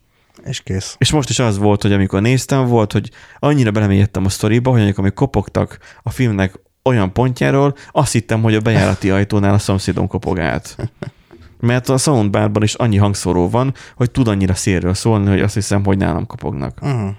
[0.45, 0.97] És kész.
[0.99, 4.81] És most is az volt, hogy amikor néztem, volt, hogy annyira belemélyedtem a sztoriba, hogy
[4.81, 10.39] amikor kopogtak a filmnek olyan pontjáról, azt hittem, hogy a bejárati ajtónál a szomszédom kopog
[10.39, 10.77] át.
[11.61, 15.85] Mert a soundbarban is annyi hangszóró van, hogy tud annyira szélről szólni, hogy azt hiszem,
[15.85, 16.79] hogy nálam kopognak.
[16.83, 17.11] Uh-huh.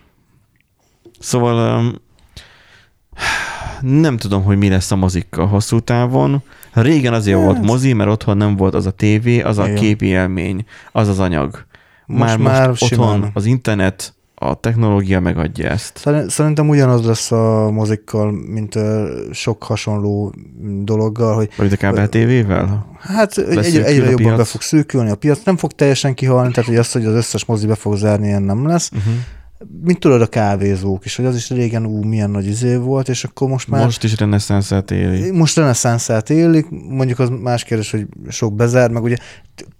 [1.19, 1.93] Szóval um,
[3.81, 6.43] nem tudom, hogy mi lesz a mozikkal hosszú távon.
[6.73, 7.45] Régen azért hát.
[7.45, 11.19] volt mozi, mert otthon nem volt az a tévé, az a képi élmény, az az
[11.19, 11.65] anyag.
[12.05, 16.09] Most már, már most otthon az internet, a technológia megadja ezt.
[16.27, 18.79] Szerintem ugyanaz lesz a mozikkal, mint
[19.31, 20.33] sok hasonló
[20.83, 21.35] dologgal.
[21.35, 22.85] Hogy, Vagy a kábel tévével?
[22.99, 25.43] Hát egyre, egyre jobban be fog szűkülni a piac.
[25.43, 28.43] Nem fog teljesen kihalni, tehát hogy az, hogy az összes mozi be fog zárni, ilyen
[28.43, 28.91] nem lesz.
[28.91, 29.13] Uh-huh
[29.83, 33.23] mint tudod a kávézók is, hogy az is régen ú, milyen nagy izé volt, és
[33.23, 33.83] akkor most már...
[33.83, 35.33] Most is reneszánszát élik.
[35.33, 39.17] Most reneszánszát élik, mondjuk az más kérdés, hogy sok bezár, meg ugye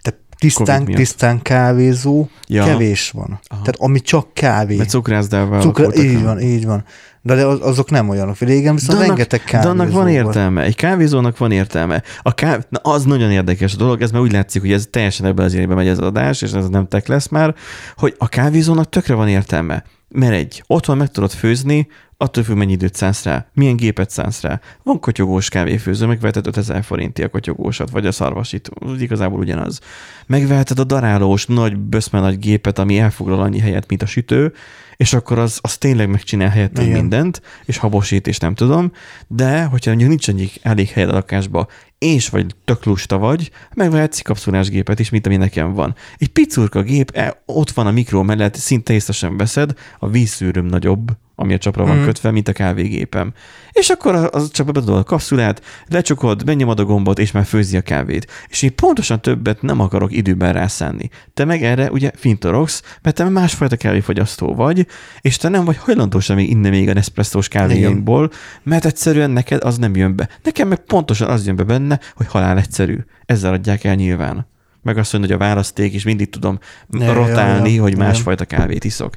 [0.02, 2.65] te tisztán, tisztán kávézó ja.
[2.65, 3.39] kevés van.
[3.47, 3.61] Aha.
[3.61, 4.76] Tehát ami csak kávé.
[4.76, 6.84] Mert cukrászdával Cukra, Így van, így van.
[7.26, 8.38] De, de azok nem olyanok.
[8.38, 10.61] Régen viszont de annak, rengeteg kávézó De annak van értelme.
[10.61, 12.03] Egy kávézónak van értelme.
[12.22, 12.64] A káv...
[12.69, 15.53] Na, az nagyon érdekes a dolog, ez már úgy látszik, hogy ez teljesen ebben az
[15.53, 17.56] irányba megy ez az adás, és ez nem tek lesz már,
[17.95, 19.84] hogy a kávézónak tökre van értelme.
[20.10, 21.88] Mert egy, otthon meg tudod főzni,
[22.18, 24.60] attól függ, mennyi időt szánsz rá, milyen gépet szánsz rá.
[24.84, 28.69] Van kotyogós kávéfőző, megveheted 5000 forinti a kotyogósat, vagy a szarvasit,
[28.99, 29.80] igazából ugyanaz.
[30.27, 34.53] Megveheted a darálós, nagy, böszme nagy gépet, ami elfoglal annyi helyet, mint a sütő,
[34.97, 38.91] és akkor az, az tényleg megcsinál helyett mindent, és habosít, és nem tudom,
[39.27, 41.67] de hogyha mondjuk nincs egyik elég helyed a lakásba,
[41.97, 45.95] és vagy tök lusta vagy, megvehetsz kapszulás gépet is, mint ami nekem van.
[46.17, 50.65] Egy picurka gép, e, ott van a mikró mellett, szinte észre sem veszed, a vízszűrőm
[50.65, 52.06] nagyobb, ami a csapra van Mhm.
[52.06, 53.34] kötve, mint a kávégépem.
[53.72, 57.82] És akkor az- csak bedobod a kapszulát, lecsukod, benyomod a gombot, és már főzi a
[57.82, 58.32] kávét.
[58.48, 61.10] És én pontosan többet nem akarok időben rászánni.
[61.34, 64.88] Te meg erre ugye fintorogsz, mert te másfajta kávéfogyasztó vagy,
[65.22, 68.32] és te nem vagy hajlandó sem még inni még a Nespresso-s kávéinkból,
[68.64, 70.30] mert egyszerűen neked az nem jön be.
[70.44, 72.98] Nekem meg pontosan az jön be benne, hogy halál egyszerű.
[73.26, 74.48] Ezzel adják el nyilván.
[74.82, 76.60] Meg azt mondja, hogy a választék, és mindig tudom
[76.90, 77.82] Ja, ja, rotálni, ja.
[77.82, 78.06] hogy Igen.
[78.06, 79.16] másfajta kávét iszok.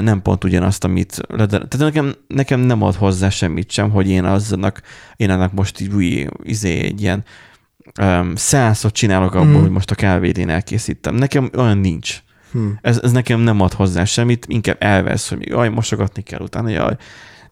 [0.00, 1.16] Nem pont ugyanazt, amit...
[1.28, 4.80] leder- Tehát nekem, nekem nem ad hozzá semmit sem, hogy én aznak,
[5.16, 7.24] én ennek most így új, izé, egy ilyen
[8.00, 9.60] um, százszot csinálok abból, Mhm.
[9.60, 11.14] hogy most a kávét én elkészítem.
[11.14, 12.22] Nekem olyan nincs.
[12.52, 12.66] Hm.
[12.80, 16.96] Ez, ez nekem nem ad hozzá semmit, inkább elvesz, hogy jaj, mosogatni kell utána, jaj.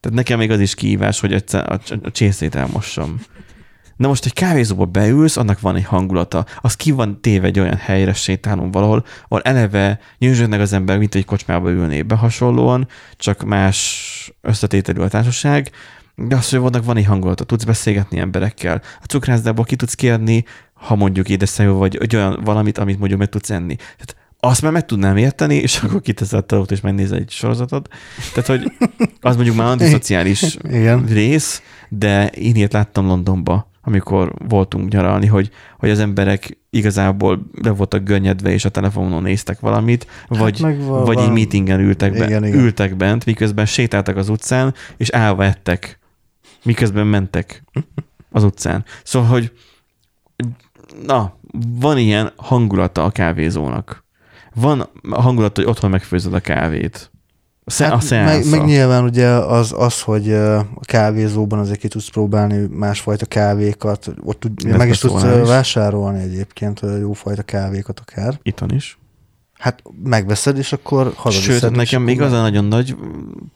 [0.01, 3.21] Tehát nekem még az is kihívás, hogy a, a, a csészét elmossam.
[3.97, 6.47] Na most egy kávézóba beülsz, annak van egy hangulata.
[6.60, 11.14] Az ki van téve egy olyan helyre, sétálunk valahol, ahol eleve nyűzsödnek az ember, mint
[11.14, 15.70] egy kocsmába ülné be hasonlóan, csak más összetételű a társaság,
[16.14, 18.82] de az, hogy vannak van egy hangulata, tudsz beszélgetni emberekkel.
[19.01, 20.44] A cukrászdából ki tudsz kérni,
[20.74, 23.77] ha mondjuk édesszájú vagy, egy olyan valamit, amit mondjuk meg tudsz enni.
[23.77, 27.89] Tehát azt már meg tudnám érteni, és akkor kiteszed a és megnézel egy sorozatot.
[28.35, 28.73] Tehát, hogy
[29.20, 30.56] az mondjuk már antiszociális
[31.06, 37.71] rész, de én ilyet láttam Londonba, amikor voltunk nyaralni, hogy, hogy az emberek igazából le
[37.71, 42.45] voltak gönnyedve, és a telefonon néztek valamit, vagy, Hát vagy egy meetingen ültek, be, Igen,
[42.45, 42.59] igen.
[42.59, 45.99] ültek bent, miközben sétáltak az utcán, és állva ettek,
[46.63, 47.63] miközben mentek
[48.31, 48.85] az utcán.
[49.05, 49.53] Szóval, hogy
[51.07, 51.37] na,
[51.79, 54.05] van ilyen hangulata a kávézónak.
[54.55, 57.11] Van a hangulat, hogy otthon megfőzöd a kávét.
[57.66, 62.09] Sze- a Hát meg, meg nyilván ugye az, az hogy a kávézóban azért ki tudsz
[62.09, 68.39] próbálni másfajta kávékat, ott tud, meg is tudsz vásárolni egyébként jófajta kávékat akár.
[68.43, 68.98] Itthon is.
[69.62, 71.60] Hát megveszed, és akkor hazaviszed.
[71.60, 72.97] Sőt, és nekem még az a nagyon nagy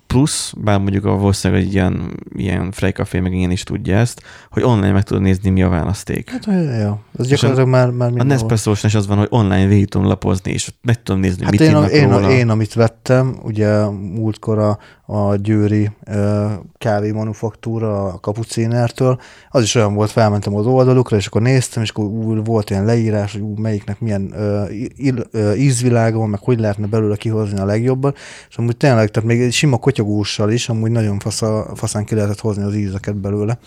[0.06, 4.62] plusz, bár mondjuk a valószínűleg egy ilyen, ilyen Freycafé meg ilyen is tudja ezt, hogy
[4.62, 6.30] online meg tudod nézni, mi a választék.
[6.30, 6.44] Hát,
[6.80, 6.98] ja.
[7.18, 8.22] Ez gyakorlatilag már, már A.
[8.22, 11.60] Nespresso-s is az van, hogy online végig tudom lapozni, és meg tudom nézni, Hát mit
[11.60, 12.30] én, én, róla.
[12.30, 16.46] én, amit vettem, ugye múltkor a, a győri ö,
[16.78, 19.20] kávé manufaktúra a kapucinertől,
[19.50, 22.84] az is olyan volt, felmentem az oldalukra, és akkor néztem, és akkor ú, volt ilyen
[22.84, 24.64] leírás, hogy ú, melyiknek milyen ö,
[24.96, 28.18] ill, ö, ízvilága van, meg hogy lehetne belőle kihozni a legjobbat,
[28.48, 32.40] és amúgy tényleg, tehát még egy sima kotyogóssal is, amúgy nagyon fasza, faszán ki lehetett
[32.40, 33.58] hozni az ízeket belőle.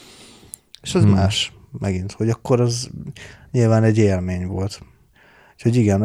[0.82, 1.12] És az hmm.
[1.12, 2.90] más megint, hogy akkor az
[3.52, 4.82] nyilván egy élmény volt.
[5.66, 6.04] Úgyhogy igen,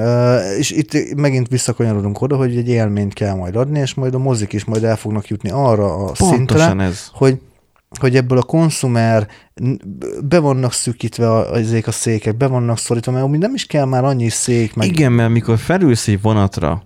[0.59, 4.53] és itt megint visszakanyarodunk oda, hogy egy élményt kell majd adni, és majd a mozik
[4.53, 7.09] is majd el fognak jutni arra a Pontosan szintre, ez.
[7.13, 7.41] hogy,
[8.01, 9.81] hogy ebből a konzumer n-
[10.29, 13.85] be vannak szűkítve a- ezek a székek, be vannak szorítva, mert amúgy nem is kell
[13.85, 16.83] már annyi szék, meg Igen, mert mikor felülsz egy vonatra,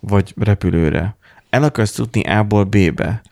[0.00, 1.16] vagy repülőre,
[1.50, 3.22] el akarsz jutni A-ból B-be,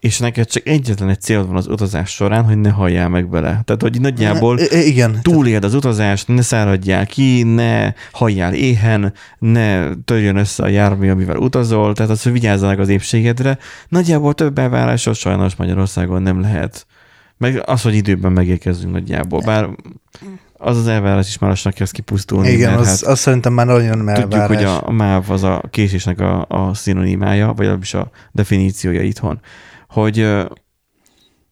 [0.00, 3.60] és neked csak egyetlen egy célod van az utazás során, hogy ne halljál meg bele.
[3.64, 9.12] Tehát, hogy nagyjából I- i- igen, túléld az utazást, ne száradjál ki, ne halljál éhen,
[9.38, 13.58] ne törjön össze a jármű, amivel utazol, tehát az, hogy vigyázzanak az épségedre.
[13.88, 16.86] Nagyjából több elvárásod sajnos Magyarországon nem lehet.
[17.38, 19.40] Meg az, hogy időben megérkezzünk nagyjából.
[19.44, 19.68] Bár
[20.58, 22.48] az az elvárás is már lassan kezd kipusztulni.
[22.48, 24.56] igen, mert az, hát az szerintem már nagyon nem tudjuk, elvárás.
[24.56, 29.40] hogy a, a MÁV az a késésnek a, a szinonimája, vagy legalábbis a definíciója itthon,
[30.00, 30.46] hogy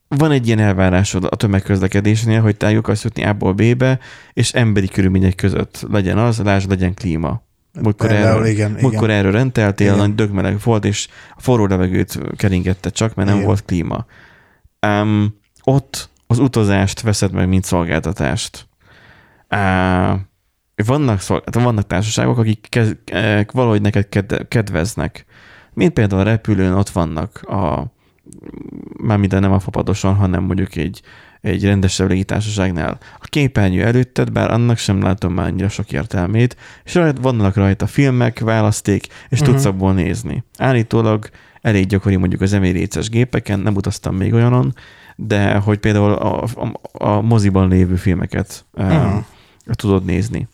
[0.07, 3.99] van egy ilyen elvárásod a tömegközlekedésnél, hogy te akarsz jutni A-ból B-be,
[4.33, 7.43] és emberi körülmények között legyen az, lásd, legyen klíma.
[7.81, 9.17] Múltkor Például erről, igen, múltkor igen.
[9.17, 9.97] erről rendeltél, Igen.
[9.97, 13.47] nagy dögmeleg volt, és a forró levegőt keringette csak, mert nem Igen.
[13.47, 14.05] volt klíma.
[14.87, 18.67] Um, ott az utazást veszed meg, mint szolgáltatást.
[19.49, 20.19] Uh,
[20.85, 25.25] vannak, szolg- vannak társaságok, akik kez, eh, valahogy neked ked, kedveznek.
[25.73, 27.93] Mint például a repülőn ott vannak a
[29.05, 31.01] már minden nem a fapadoson, hanem mondjuk egy,
[31.41, 32.97] egy rendesebb légitársaságnál.
[33.19, 37.87] A képernyő előtted, bár annak sem látom már annyira sok értelmét, és rajta, vannak rajta
[37.87, 39.49] filmek, választék, és Mhm.
[39.49, 40.43] tudsz abból nézni.
[40.57, 41.29] Állítólag
[41.61, 44.73] elég gyakori mondjuk az Emirates-es gépeken, nem utaztam még olyanon,
[45.15, 48.91] de hogy például a, a, a moziban lévő filmeket Mhm.
[48.91, 49.23] uh,
[49.73, 50.47] tudod nézni.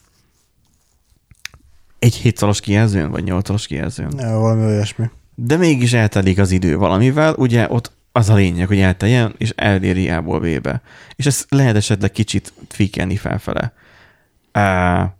[1.99, 4.11] Egy hétszalos kijelzőn, vagy nyolcas kijelzőn.
[4.17, 5.09] Ja, valami olyasmi.
[5.35, 10.09] De mégis eltelik az idő valamivel, ugye ott az a lényeg, hogy elteljen, és eléri
[10.09, 10.81] A-ból B-be.
[11.15, 13.73] És ezt lehet esetleg kicsit tweakelni felfele.
[14.51, 15.15] Á,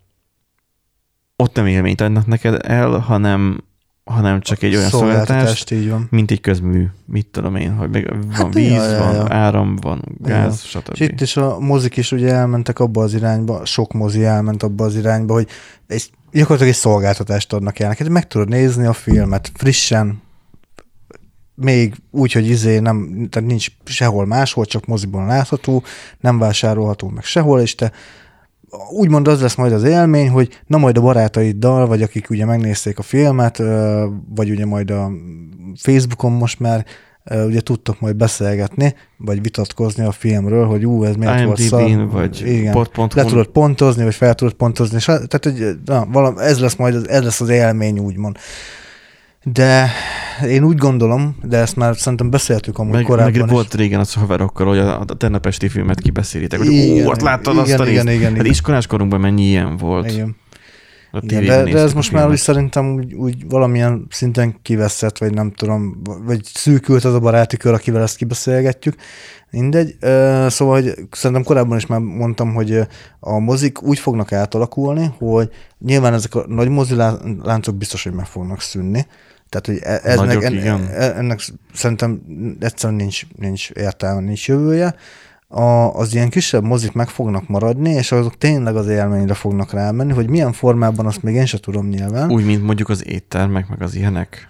[1.35, 3.63] ott nem élményt adnak neked el, hanem,
[4.03, 6.07] hanem csak egy olyan szolgáltatás, Szolgáltatást, így van.
[6.09, 9.25] mint egy közmű, mit tudom én, hogy meg van Hát, víz, ja, ja, van ja.
[9.29, 10.91] áram, van gáz, stb.
[10.93, 14.85] És itt is a mozik is ugye elmentek abba az irányba, sok mozi elment abba
[14.85, 15.47] az irányba, hogy
[15.87, 18.09] egy, gyakorlatilag egy szolgáltatást adnak el neked.
[18.09, 20.21] Meg tudod nézni a filmet frissen,
[21.63, 25.83] még úgy, hogy izé nem, tehát nincs sehol máshol, csak moziban látható,
[26.19, 27.91] nem vásárolható meg sehol, és te
[28.89, 32.99] úgymond az lesz majd az élmény, hogy na majd a barátaiddal, vagy akik ugye megnézték
[32.99, 33.57] a filmet,
[34.35, 35.11] vagy ugye majd a
[35.75, 36.85] Facebookon most már
[37.45, 42.09] ugye tudtok majd beszélgetni, vagy vitatkozni a filmről, hogy ú, ez miért volt szar.
[42.09, 43.13] vagy Igen, port.
[43.13, 47.05] le tudod pontozni, vagy fel tudod pontozni, és tehát hogy, na, valam, ez lesz majd,
[47.09, 48.37] ez lesz az élmény, úgymond.
[49.43, 49.89] De
[50.47, 54.13] én úgy gondolom, de ezt már szerintem beszéltük amúgy meg, korábban meg volt régen az
[54.13, 57.79] haverokkal, hogy a, a tegnap esti filmet kibeszélitek, hogy igen, ú, ott láttad igen, azt
[57.79, 58.45] a igen, igen, hát igen.
[58.45, 60.11] iskolás korunkban mennyi ilyen volt.
[60.11, 60.35] Igen.
[61.19, 65.51] Igen, de, de ez most már úgy szerintem úgy, úgy valamilyen szinten kiveszett, vagy nem
[65.51, 68.95] tudom, vagy szűkült az a baráti kör, akivel ezt kibeszélgetjük.
[69.49, 69.95] Mindegy.
[70.47, 72.79] Szóval, hogy szerintem korábban is már mondtam, hogy
[73.19, 75.49] a mozik úgy fognak átalakulni, hogy
[75.79, 79.05] nyilván ezek a nagy moziláncok biztos, hogy meg fognak szűnni.
[79.51, 81.39] Tehát, hogy e- ez Nagyok, meg, en, ennek
[81.73, 82.21] szerintem
[82.59, 84.95] egyszerűen nincs, nincs értelme, nincs jövője.
[85.47, 85.61] A,
[85.95, 90.29] az ilyen kisebb mozik meg fognak maradni, és azok tényleg az élményre fognak rámenni, hogy
[90.29, 92.31] milyen formában, azt még én sem tudom nyilván.
[92.31, 94.47] Úgy, mint mondjuk az éttermek, meg az ilyenek.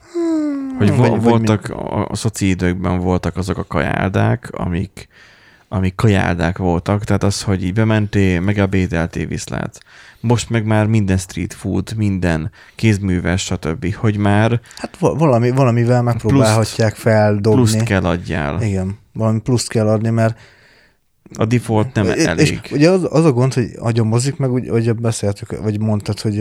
[0.78, 5.08] Hogy vagy- vo- vagy voltak, a, a szoci időkben voltak azok a kajáldák, amik,
[5.74, 9.80] amik kajáldák voltak, tehát az, hogy így bementél, megebédeltél, viszlát.
[10.20, 13.94] Most meg már minden street food, minden kézműves, stb.
[13.96, 17.52] Hogy már Hát va- valami, valamivel megpróbálhatják feldobni.
[17.62, 18.62] pluszt kell adjál.
[18.62, 20.40] Igen, valami pluszt kell adni, mert
[21.34, 22.60] A default nem elég.
[22.64, 26.20] És ugye az, az a gond, hogy agyon mozik, meg úgy, ugye beszéltük, vagy mondtad,
[26.20, 26.36] hogy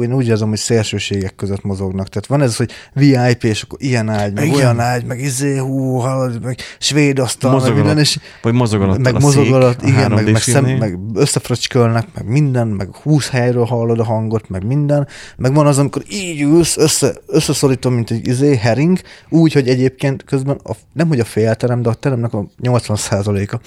[0.00, 2.08] én úgy érzem, hogy szélsőségek között mozognak.
[2.08, 4.56] Tehát van ez, hogy VIP, és akkor ilyen ágy, meg Igen.
[4.56, 8.52] olyan ágy, meg izé, hú, hallod, meg svéd asztal, meg Mozog minden, alatt és Vagy
[8.52, 12.26] mozog alatt meg a mozog szék, alatt, igen, meg, 3D meg, szem, meg összefröcskölnek, meg
[12.26, 16.76] minden, meg 20 helyről hallod a hangot, meg minden, meg van az, amikor így ülsz,
[16.76, 21.82] össze, összeszorítom, mint egy izé, hering, úgy, hogy egyébként közben a, nem, hogy a félterem,
[21.82, 23.58] de a teremnek a 80%-a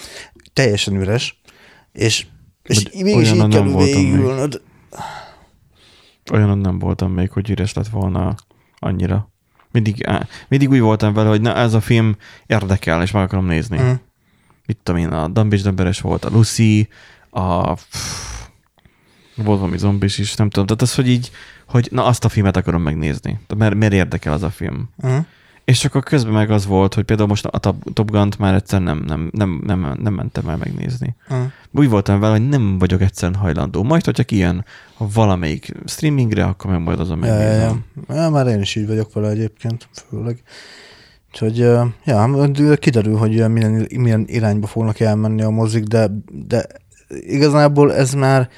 [0.53, 1.41] teljesen üres,
[1.91, 2.25] és,
[2.63, 4.61] és Vagy mégis így kell végigülnöd.
[6.31, 8.35] Olyanon nem voltam még, hogy üres lett volna
[8.79, 9.29] annyira.
[9.71, 12.15] Mindig, á, mindig úgy voltam vele, hogy na ez a film
[12.45, 13.77] érdekel, és meg akarom nézni.
[13.77, 13.93] Mhm.
[14.65, 16.89] Mit tudom én, a Dumbis Dumberes volt, a Lucy,
[17.29, 17.73] a...
[17.73, 18.31] pff,
[19.35, 20.65] volt valami zombis is, nem tudom.
[20.65, 21.31] Tehát az, hogy így,
[21.67, 23.31] hogy na azt a filmet akarom megnézni.
[23.31, 24.89] Tehát Mert, miért érdekel az a film?
[24.97, 25.25] Uh-huh.
[25.71, 27.59] És akkor közben meg az volt, hogy például most a
[27.93, 31.15] Top, Gun-t már egyszer nem, nem, nem, nem, nem mentem el megnézni.
[31.29, 31.45] Uh-huh.
[31.71, 33.83] Úgy voltam vele, hogy nem vagyok egyszerűen hajlandó.
[33.83, 34.65] Majd, hogyha kijön
[34.97, 37.85] valamelyik streamingre, akkor meg majd azon Ja, ja, megnézem.
[38.07, 38.15] ja.
[38.15, 40.41] ja, már én is így vagyok vele egyébként, főleg.
[41.29, 41.57] Úgyhogy,
[42.05, 42.35] ja,
[42.75, 46.11] kiderül, hogy milyen, milyen irányba fognak elmenni a mozik, de,
[46.47, 46.65] de
[47.07, 48.49] igazából ez már,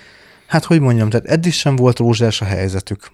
[0.47, 3.11] hát hogy mondjam, tehát eddig sem volt rózsás a helyzetük.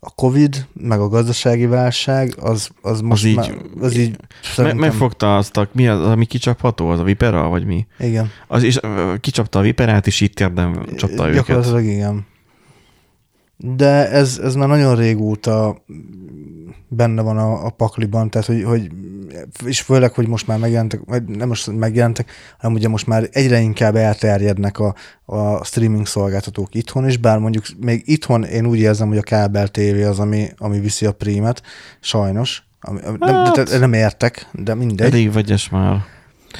[0.00, 5.36] A Covid, meg a gazdasági válság, az, az most így- már, az így szerintem, megfogta
[5.36, 7.86] azt a, mi az, ami kicsapható, az a Vipera, vagy mi?
[7.98, 8.30] igen.
[8.46, 8.78] Az is
[9.20, 11.34] kicsapta a Viperát, és itt érdem csapta őket.
[11.34, 12.26] Gyakorlatilag igen.
[13.76, 15.84] De ez, ez már nagyon régóta
[16.88, 18.90] benne van a, a pakliban, tehát hogy, hogy
[19.66, 23.60] és főleg, hogy most már megjelentek, vagy nem most megjelentek, hanem ugye most már egyre
[23.60, 29.08] inkább elterjednek a, a streaming szolgáltatók itthon is, bár mondjuk még itthon én úgy érzem,
[29.08, 31.62] hogy a kábel tévé az, ami, ami viszi a prímet,
[32.00, 32.62] sajnos.
[32.80, 33.62] Ami, ami- nem, Hát.
[33.68, 35.06] de, nem értek, de mindegy.
[35.06, 36.04] Elég vegyes már.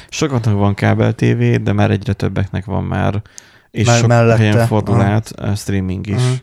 [0.09, 3.21] Sokaknak van kábel TV, de már egyre többeknek van már,
[3.71, 4.43] és Már sok mellette.
[4.43, 6.15] helyen fordul át streaming is.
[6.15, 6.33] Mhm.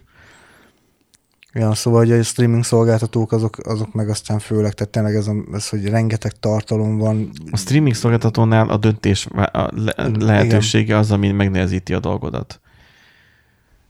[1.55, 5.35] Ja, szóval hogy a streaming szolgáltatók azok, azok meg aztán főleg, tehát tényleg ez, a,
[5.53, 7.31] ez, hogy rengeteg tartalom van.
[7.51, 12.61] A streaming szolgáltatónál a döntés a le- lehetősége az, ami megnehezíti a dolgodat.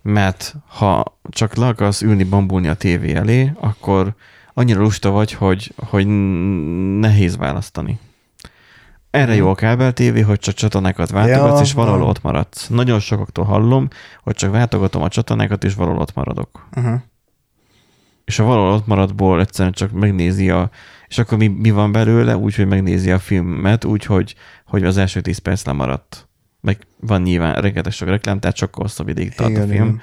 [0.02, 4.14] Mert ha csak le akarsz ülni, bambulni a tévé elé, akkor
[4.55, 6.06] annyira lusta vagy, hogy, hogy
[6.98, 7.98] nehéz választani.
[9.10, 12.06] Erre jó a kábel tévé, hogy csak csatornákat váltogatsz, Ja, és valahol ja.
[12.06, 12.68] ott maradsz.
[12.68, 13.89] Nagyon sokaktól hallom,
[14.22, 16.68] hogy csak váltogatom a csatornákat, és valahol ott maradok.
[16.76, 17.01] Uh-huh.
[18.24, 20.70] És a valahol ott maradból egyszerűen csak megnézi a,
[21.09, 24.35] és akkor mi, mi van belőle, úgyhogy megnézi a filmet, úgyhogy
[24.66, 26.28] hogy az első 10 perc lemaradt.
[26.61, 29.85] Meg van nyilván rengeteg sok reklám, tehát sokkal hosszabb ideig tart Igen, a film.
[29.85, 30.01] igen.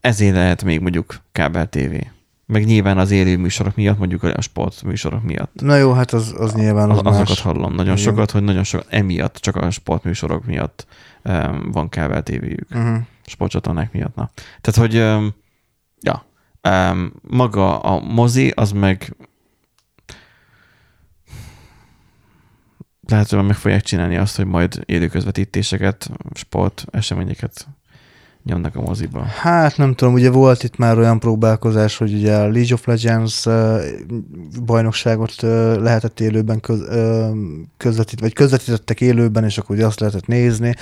[0.00, 1.94] Ezért lehet még mondjuk kábel TV.
[2.46, 5.52] Meg nyilván az élő műsorok miatt, mondjuk a sport műsorok miatt.
[5.54, 7.40] Na jó, hát az, az nyilván az, Az, azokat más.
[7.40, 7.96] hallom nagyon Igen.
[8.04, 10.86] sokat, hogy nagyon sokat emiatt, csak a sportműsorok miatt
[11.24, 12.96] um, van kábel tévéjük Uh-huh.
[13.26, 14.14] sportcsatornák miatt.
[14.14, 14.30] Na.
[14.60, 15.34] Tehát, hogy öm,
[16.04, 16.26] ja,
[16.60, 19.16] öm, maga a mozi, az meg
[23.08, 27.68] lehet, hogy meg fogják csinálni azt, hogy majd élő közvetítéseket, sport, eseményeket
[28.44, 29.22] nyomnak a moziba.
[29.22, 33.46] Hát nem tudom, ugye volt itt már olyan próbálkozás, hogy ugye a League of Legends
[34.64, 35.34] bajnokságot
[35.80, 36.80] lehetett élőben köz,
[37.76, 40.74] közvetít, vagy közvetítettek élőben, és akkor ugye azt lehetett nézni.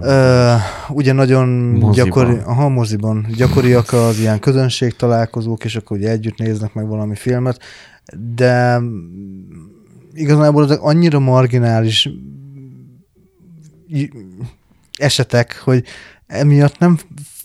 [0.00, 0.54] Ö,
[0.88, 1.92] ugye nagyon Moziban.
[1.92, 7.14] gyakori, aha, moziban, gyakoriak az ilyen közönség találkozók, és akkor ugye együtt néznek meg valami
[7.14, 7.60] filmet,
[8.34, 8.80] de
[10.12, 12.08] igazából ezek annyira marginális
[14.98, 15.84] esetek, hogy
[16.30, 16.98] emiatt nem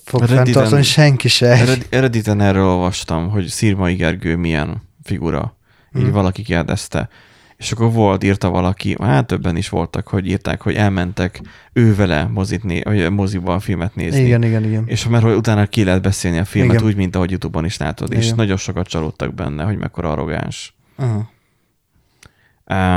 [0.04, 1.78] fog Redditen- fenntartani senki se.
[1.90, 5.58] Erediten erről olvastam, hogy Szirmai Gergő milyen figura.
[5.98, 6.12] Így Mhm.
[6.12, 7.10] valaki kérdezte.
[7.58, 11.42] És akkor volt, írta valaki, hát többen is voltak, hogy írták, hogy elmentek
[11.74, 14.20] ő vele mozit né- vagy moziba a filmet nézni.
[14.22, 14.84] Igen, igen, igen.
[14.86, 16.86] És mert hogy utána ki lehet beszélni a filmet Igen.
[16.86, 18.36] úgy, mint ahogy Youtube-on is látod, és Igen.
[18.36, 20.76] nagyon sokat csalódtak benne, hogy mekkora arrogáns.
[20.96, 21.30] Aha.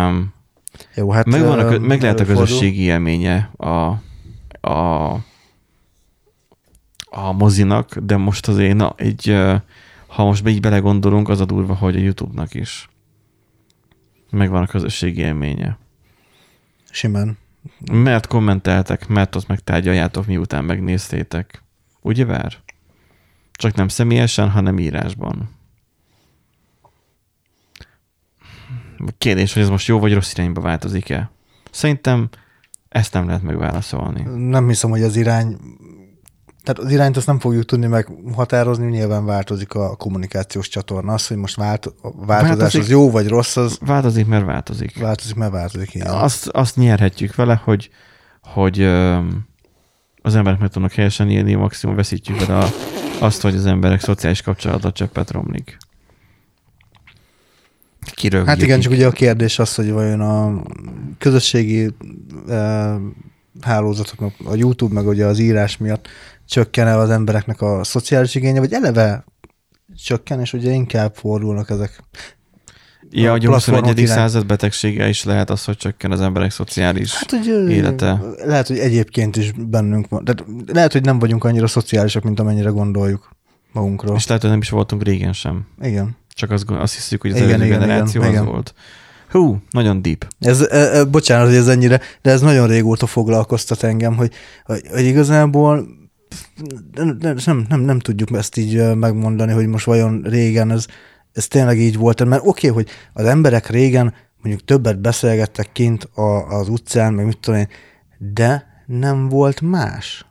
[0.08, 0.32] Um,
[0.94, 3.66] Jó, hát meg, van a, meg lehet a közösségi élménye a,
[4.70, 5.12] a,
[7.10, 9.36] a mozinak, de most azért, na, egy,
[10.06, 12.88] ha most így belegondolunk, az a durva, hogy a YouTube-nak is
[14.30, 15.78] megvan a közösségi élménye.
[16.90, 17.38] Simán.
[17.92, 21.62] Mert kommenteltek, mert azt megtárgyaljátok, miután megnéztétek.
[22.00, 22.56] Ugye vár?
[23.52, 25.56] Csak nem személyesen, hanem írásban.
[29.18, 31.30] Kérdés, hogy ez most jó vagy rossz irányba változik-e?
[31.70, 32.28] Szerintem
[32.88, 34.22] ezt nem lehet megválaszolni.
[34.48, 35.56] Nem hiszem, hogy az irány
[36.68, 41.12] tehát az irányt azt nem fogjuk tudni meghatározni, nyilván változik a kommunikációs csatorna.
[41.12, 42.80] Az, hogy most vált, a változás Változik.
[42.80, 44.98] az jó vagy rossz, az Változik, mert változik.
[44.98, 45.94] változik, mert változik.
[45.94, 46.06] Igen.
[46.06, 47.90] Azt, azt nyerhetjük vele, hogy,
[48.42, 48.82] hogy
[50.22, 52.68] az emberek meg tudnak helyesen írni, maximum veszítjük vele a,
[53.20, 55.76] azt, hogy az emberek szociális kapcsolata cseppet romlik.
[58.14, 58.48] Kirögjük.
[58.48, 60.62] Hát igen, csak ugye a kérdés az, hogy vajon a
[61.18, 61.94] közösségi
[62.48, 62.96] e,
[63.60, 66.08] hálózatok, a YouTube, meg ugye az írás miatt
[66.48, 69.24] csökken-e az embereknek a szociális igénye, vagy eleve
[70.04, 72.02] csökken, és ugye inkább fordulnak ezek.
[73.10, 74.04] Ja, a hogy a platformok 21.
[74.04, 77.14] irány- század betegsége is lehet az, hogy csökken az emberek szociális.
[77.14, 78.20] Hát, hogy Élete.
[78.44, 80.24] lehet, hogy egyébként is bennünk van.
[80.24, 83.36] Tehát lehet, hogy nem vagyunk annyira szociálisak, mint amennyire gondoljuk
[83.72, 84.16] magunkról.
[84.16, 85.66] És lehet, hogy nem is voltunk régen sem.
[85.82, 86.16] Igen.
[86.34, 88.52] Csak azt, azt hiszük, hogy az Igen, előző igen, generáció igen, az igen.
[88.52, 88.74] volt.
[89.30, 90.26] Hú, nagyon deep.
[90.40, 94.32] Ez, e, e, bocsánat, hogy ez ennyire, de ez nagyon régóta foglalkoztat engem, hogy,
[94.64, 95.97] hogy, hogy igazából
[96.92, 100.86] nem, nem, nem, nem, tudjuk ezt így megmondani, hogy most vajon régen ez,
[101.32, 106.04] ez tényleg így volt, mert oké, okay, hogy az emberek régen mondjuk többet beszélgettek kint
[106.04, 107.68] a, az utcán, meg mit tudom én,
[108.18, 110.26] de nem volt más.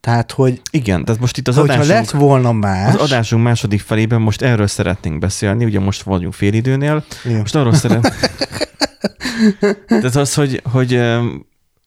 [0.00, 1.86] Tehát, hogy Igen, tehát most itt az adásunk...
[1.86, 7.04] lett volna más, Az adásunk második felében most erről szeretnénk beszélni, ugye most vagyunk félidőnél,
[7.24, 7.38] Igen.
[7.38, 8.14] most arról szeret...
[9.88, 11.00] Tehát az, hogy, hogy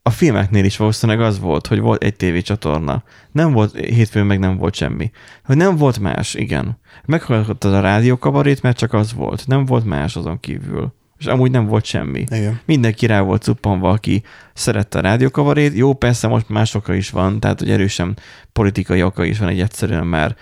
[0.05, 3.03] a filmeknél is valószínűleg az volt, hogy volt egy tévécsatorna.
[3.31, 5.11] Nem volt, hétfőn meg nem volt semmi.
[5.43, 6.79] Hogy nem volt más, igen.
[7.05, 9.47] Meghallgattad a rádiókabarét, mert csak az volt.
[9.47, 10.93] Nem volt más azon kívül.
[11.17, 12.23] És amúgy nem volt semmi.
[12.29, 12.59] Igen.
[12.65, 14.23] Mindenki rá volt cuppanva, aki
[14.53, 15.73] szerette a rádiókavarét.
[15.75, 18.17] Jó, persze most más oka is van, tehát hogy erősen
[18.51, 20.35] politikai oka is van, egy egyszerűen már,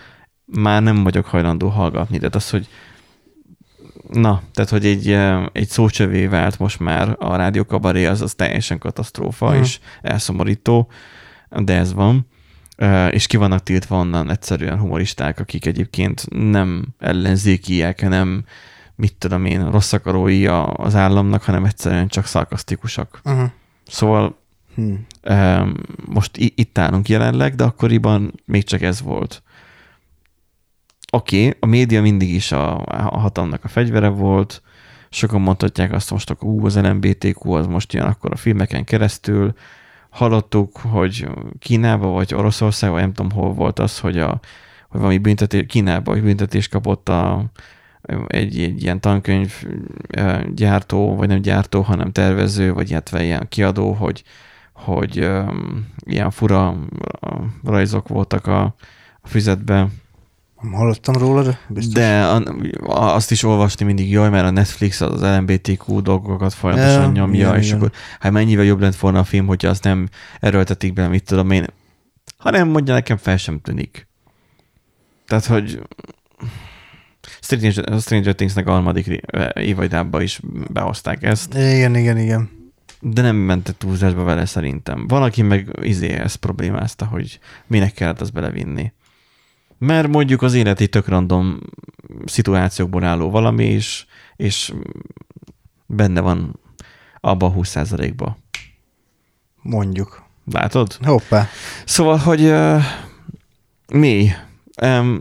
[0.46, 2.18] már nem vagyok hajlandó hallgatni.
[2.18, 2.68] Tehát az, hogy
[4.12, 5.08] na, tehát hogy egy,
[5.52, 9.58] egy szócsövé vált most már a rádiókabaré, az, az teljesen katasztrófa Mhm.
[9.62, 10.88] és elszomorító,
[11.50, 12.28] de ez van.
[13.10, 18.44] És ki vannak tiltva onnan egyszerűen humoristák, akik egyébként nem ellenzékiek, nem
[18.96, 23.22] mit tudom én, rossz akarói a- az államnak, hanem egyszerűen csak szarkasztikusak.
[23.24, 23.50] Uh-huh.
[23.88, 24.40] Szóval
[24.76, 24.94] Hm.
[25.22, 29.44] em, most itt állunk jelenleg, de akkoriban még csak ez volt.
[31.14, 34.62] Oké, okay, a média mindig is a, a hatalomnak a fegyvere volt,
[35.10, 39.54] sokan mondhatják azt most, akkor ú, az LMBTQ az most jön akkor a filmeken keresztül.
[40.10, 41.28] Hallottuk, hogy
[41.60, 44.40] Kínába vagy Oroszországban, nem tudom hol volt az, hogy, a,
[44.90, 47.46] hogy valami büntetés, Kínába hogy büntetés kapott a,
[48.28, 49.64] egy, egy ilyen tankönyv
[50.54, 54.24] gyártó, vagy nem gyártó, hanem tervező, vagy illetve ilyen kiadó, hogy,
[54.74, 56.78] hogy um, ilyen fura
[57.64, 58.62] rajzok voltak a,
[59.22, 59.92] a füzetben.
[60.62, 61.94] Nem hallottam róla, de biztos.
[61.94, 67.02] De a, azt is olvasni mindig, jaj, mert a Netflix az, az LMBTQ dolgokat folyamatosan
[67.02, 67.78] Ja, nyomja, igen, és igen.
[67.78, 70.08] akkor hát mennyivel jobb lett volna a film, hogyha azt nem
[70.40, 71.66] erőltetik be, mit tudom én.
[72.38, 74.08] Ha nem mondja, nekem fel sem tűnik.
[75.28, 75.82] Tehát, hogy
[77.42, 79.22] Stranger, a Stranger Things-nek a harmadik
[79.54, 82.50] évadában is behozták ezt, Igen, igen, igen.
[83.00, 85.08] de nem mentek túlzásba vele szerintem.
[85.08, 88.92] Valaki meg izé ezt problémázta, hogy minek kellett azt belevinni.
[89.86, 91.60] Mert mondjuk az élet egy tök random
[92.26, 94.06] szituációkból álló valami, és,
[94.36, 94.74] és
[95.86, 96.60] benne van
[97.20, 98.38] abba a 20%-ba.
[99.62, 100.24] Mondjuk.
[100.52, 100.98] Látod?
[101.04, 101.48] Hoppá.
[101.86, 102.82] Szóval, hogy uh,
[103.94, 104.32] mi
[104.82, 105.20] um,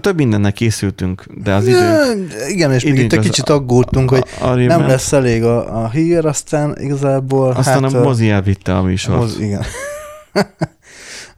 [0.00, 2.26] több mindennel készültünk, de az idő...
[2.48, 5.90] Igen, és még itt egy kicsit aggódtunk, hogy a- arrébb nem lesz elég a, a
[5.90, 7.50] hír, aztán igazából...
[7.50, 9.18] Aztán hát, a mozi elvitte a műsort.
[9.18, 9.62] moz, igen.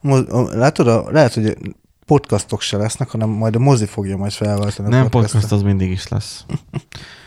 [0.29, 1.57] a- látod, a, lehet, hogy
[2.07, 4.87] podcastok se lesznek, hanem majd a mozi fogja majd felváltani.
[4.87, 5.31] a Nem, podcastot.
[5.41, 6.45] podcast az mindig is lesz.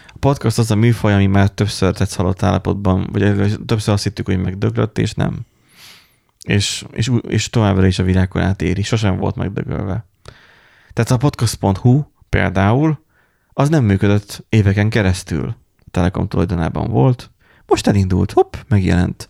[0.07, 4.02] A podcast az a műfaj, ami már többször tett halott állapotban, vagy először- többször azt
[4.02, 5.39] hittük, hogy megdöglött, és nem.
[6.44, 10.07] És, és, és továbbra is a világon átéri, sosem volt megdögölve.
[10.93, 12.98] Tehát a podcast.hu például,
[13.52, 15.55] az nem működött éveken keresztül.
[15.78, 17.31] A Telekom tulajdonában volt,
[17.66, 19.28] most elindult, hopp, megjelent.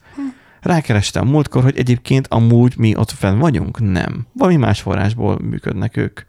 [0.60, 3.80] Rákerestem múltkor, hogy egyébként amúgy mi ott fenn vagyunk?
[3.80, 4.26] Nem.
[4.32, 6.20] Valami más forrásból működnek ők.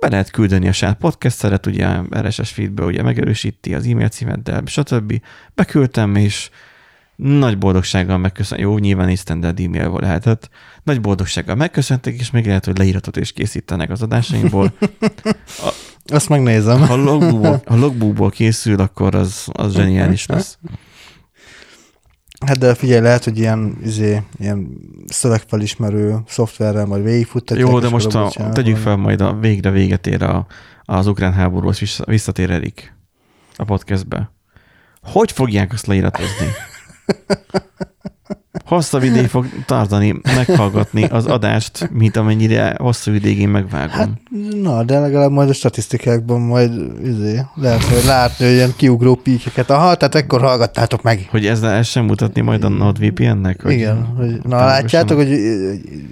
[0.00, 1.88] Be lehet küldeni a saját podcasteret, ugye
[2.18, 5.20] RSS feedből ugye megerősíti az e-mail címeddel, stb.
[5.54, 6.50] Beküldtem, és
[7.16, 8.58] nagy boldogsággal megköszön.
[8.58, 10.48] Jó, nyilván is standard e-mailból lehetett.
[10.82, 14.72] Nagy boldogsággal megköszöntek, és még lehet, hogy leíratot is készítenek az adásainkból.
[16.04, 16.86] Azt megnézem.
[16.86, 20.58] Ha logbookból, ha logbookból készül, akkor az, az zseniális lesz.
[22.46, 24.68] Hát de figyelj, lehet, hogy ilyen, izé, ilyen
[25.06, 27.68] szövegfelismerő szoftverrel majd végigfuttatják.
[27.68, 30.46] Jó, de és most a, tegyük fel, majd a végre véget ér a,
[30.82, 32.94] az ukrán háborúhoz vissza- visszatér Erik
[33.56, 34.30] a podcastbe.
[35.02, 36.46] Hogy fogják azt leíratozni?
[38.66, 43.90] Hosszabb ideig fog tartani, meghallgatni az adást, mint amennyire hosszú ideig én megvágom.
[43.90, 44.08] Hát,
[44.62, 46.72] na, de legalább majd a statisztikákban majd
[47.04, 49.70] izé, lehet, hogy látni, hogy ilyen kiugró píkeket.
[49.70, 51.26] Aha, tehát ekkor hallgattátok meg.
[51.30, 53.62] Hogy ezzel el sem mutatni majd a NordVPN-nek?
[53.62, 54.04] Hogy Igen.
[54.16, 55.30] Hogy, na, látjátok, hogy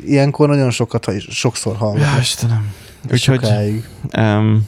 [0.07, 2.21] ilyenkor nagyon sokat, sokszor Ja, hallgatnak.
[2.21, 2.73] Istenem.
[3.13, 3.85] Úgyhogy, sokáig.
[4.17, 4.67] um,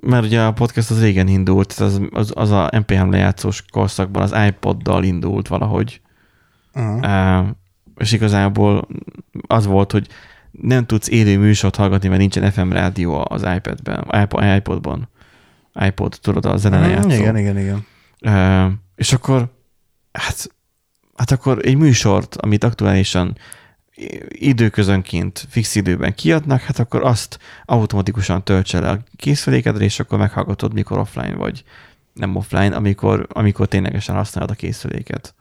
[0.00, 4.34] mert ugye a podcast az régen indult, az, az, az a MP3 lejátszós korszakban az
[4.46, 6.00] iPoddal indult valahogy,
[6.74, 7.40] Uh-huh.
[7.40, 7.46] uh,
[7.96, 8.88] és igazából
[9.46, 10.06] az volt, hogy
[10.50, 15.08] nem tudsz élő műsort hallgatni, mert nincsen FM rádió az iPad-ben, iPod, iPodban.
[15.86, 17.08] iPod, tudod, a zene lejátszó.
[17.08, 17.86] Mhm, Igen, igen, igen.
[18.20, 19.48] Uh, és akkor,
[20.12, 20.50] hát,
[21.16, 23.36] hát akkor egy műsort, amit aktuálisan
[24.28, 30.72] időközönként fix időben kiadnak, hát akkor azt automatikusan töltse le a készülékedre, és akkor meghallgatod,
[30.72, 31.64] mikor offline vagy.
[32.12, 35.34] Nem offline, amikor, amikor ténylegesen használod a készüléket.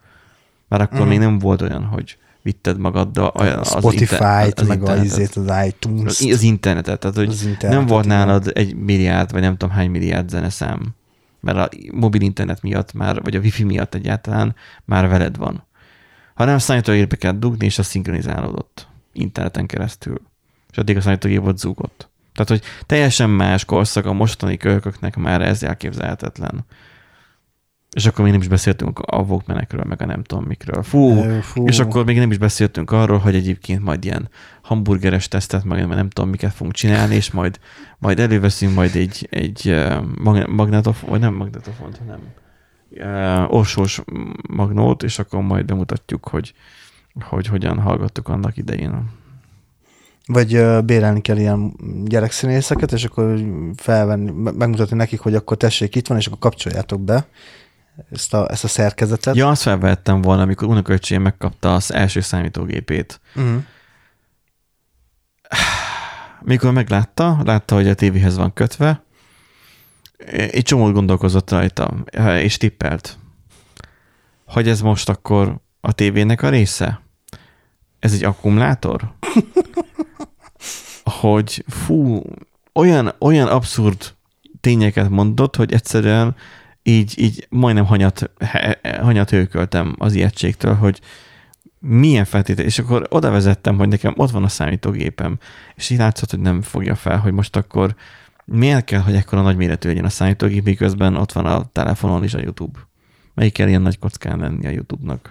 [0.68, 1.08] Mert akkor Mhm.
[1.10, 5.06] még nem volt olyan, hogy vitted magaddal az Spotify-t, az meg a internetet.
[5.06, 6.22] izét, az iTunes-t.
[6.22, 9.76] Az, az internetet, tehát hogy az internetet, nem volt nálad egy milliárd, vagy nem tudom
[9.76, 10.82] hány milliárd zeneszám,
[11.40, 14.56] mert a mobil internet miatt már, vagy a wifi miatt egyáltalán
[14.86, 15.64] már veled van.
[16.36, 20.22] Hanem számítógépbe kell dugni, és az szinkronizálódott interneten keresztül.
[20.72, 22.10] És addig a számítógép ott zúgott.
[22.34, 26.66] Tehát, hogy teljesen más korszak a mostani kölyköknek már ez elképzelhetetlen.
[27.92, 30.84] És akkor még nem is beszéltünk a walkmanekről, meg a nem tudom mikről.
[30.84, 31.68] Fú, fú.
[31.68, 34.30] és akkor még nem is beszéltünk arról, hogy egyébként majd ilyen
[34.62, 37.60] hamburgeres tesztet, meg nem tudom, miket fogunk csinálni, és majd,
[37.98, 39.86] majd előveszünk majd egy, egy
[40.22, 42.20] mag- magnetofon, vagy nem magnetofont, hanem
[42.90, 44.02] uh, orsós
[44.50, 46.54] magnót, és akkor majd bemutatjuk, hogy,
[47.22, 49.10] hogy hogyan hallgattuk annak idején.
[50.28, 53.40] Vagy ö, bérelni kell ilyen gyerekszínészeket, és akkor
[53.76, 57.28] felvenni, me- megmutatni nekik, hogy akkor tessék, itt van, és akkor kapcsoljátok be
[58.12, 59.36] ezt a, ezt a szerkezetet.
[59.36, 63.22] Ja, azt felvettem volna, amikor unoköcsém megkapta az első számítógépét.
[63.36, 63.64] Uh-huh.
[66.42, 69.04] Mikor meglátta, látta, hogy a tévéhez van kötve,
[70.28, 71.94] egy csomót gondolkozott rajta,
[72.42, 73.18] és tippelt,
[74.46, 77.02] hogy ez most akkor a tévének a része?
[78.00, 79.02] Ez egy akkumulátor?
[81.04, 82.22] hogy fú,
[82.74, 84.14] olyan, olyan abszurd
[84.62, 86.36] tényeket mondott, hogy egyszerűen
[86.84, 88.32] így, így majdnem hanyat,
[89.02, 91.02] hanyat hőköltem az ijegységtől, hogy
[91.80, 95.38] milyen feltétel, és akkor oda vezettem, hogy nekem ott van a számítógépem,
[95.76, 97.96] és így látszott, hogy nem fogja fel, hogy most akkor
[98.46, 102.34] miért kell, hogy ekkora nagy méretű legyen a számítógép, miközben ott van a telefonon is
[102.34, 102.80] a YouTube.
[103.34, 105.30] Melyik kell ilyen nagy kockán lenni a YouTube-nak?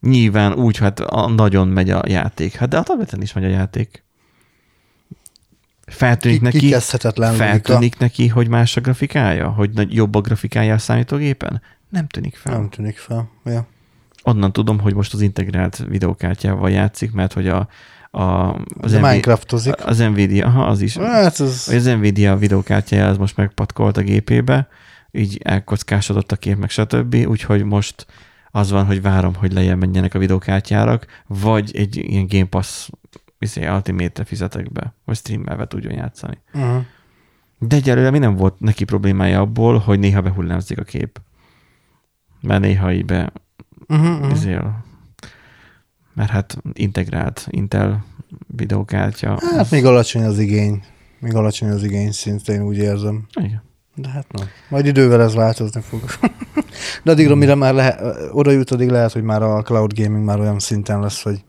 [0.00, 2.54] Nyilván úgy, hát a, nagyon megy a játék.
[2.54, 4.04] Hát de a tableten is megy a játék.
[5.86, 6.74] Feltűnik neki,
[7.36, 9.48] feltűnik neki, hogy más a grafikája?
[9.48, 11.62] Hogy nagy- jobb a grafikája a számítógépen?
[11.88, 12.52] Nem tűnik fel.
[12.52, 13.30] Nem tűnik fel.
[13.44, 13.66] Ja.
[14.22, 17.68] Onnan tudom, hogy most az integrált videókártyával játszik, mert hogy a,
[18.10, 19.86] a, az, Az Nvi- Minecraftozik.
[19.86, 20.96] az Nvidia, aha, az is.
[20.96, 21.36] Hát.
[21.36, 24.68] Hogy az Nvidia videókártyája az most megpatkolt a gépébe,
[25.10, 27.14] így elkockásodott a kép, meg stb.
[27.14, 28.06] Úgyhogy most
[28.50, 32.88] az van, hogy várom, hogy lejjebb menjenek a videókártyárak, vagy egy ilyen Game Pass
[33.38, 36.38] izé, Ultimate-re fizetek be, hogy streamelve tudjon játszani.
[36.54, 36.84] Uh-huh.
[37.58, 41.20] De egyelőre mi nem volt neki problémája abból, hogy néha behullámzik a kép.
[42.40, 43.32] Mert néha így be
[43.88, 44.30] Uh-huh, uh-huh.
[44.32, 44.84] izél,
[46.18, 48.04] mert hát integrált Intel
[48.56, 49.38] videókártya.
[49.56, 50.82] Hát még alacsony az igény.
[51.18, 53.26] Még alacsony az igény szintén, úgy érzem.
[53.40, 53.62] Igen.
[53.94, 54.46] De hát nem.
[54.68, 56.00] Majd idővel ez változni fog.
[57.04, 58.00] De addigra, mire már lehet,
[58.32, 61.44] oda jut, addig lehet, hogy már a cloud gaming már olyan szinten lesz, hogy,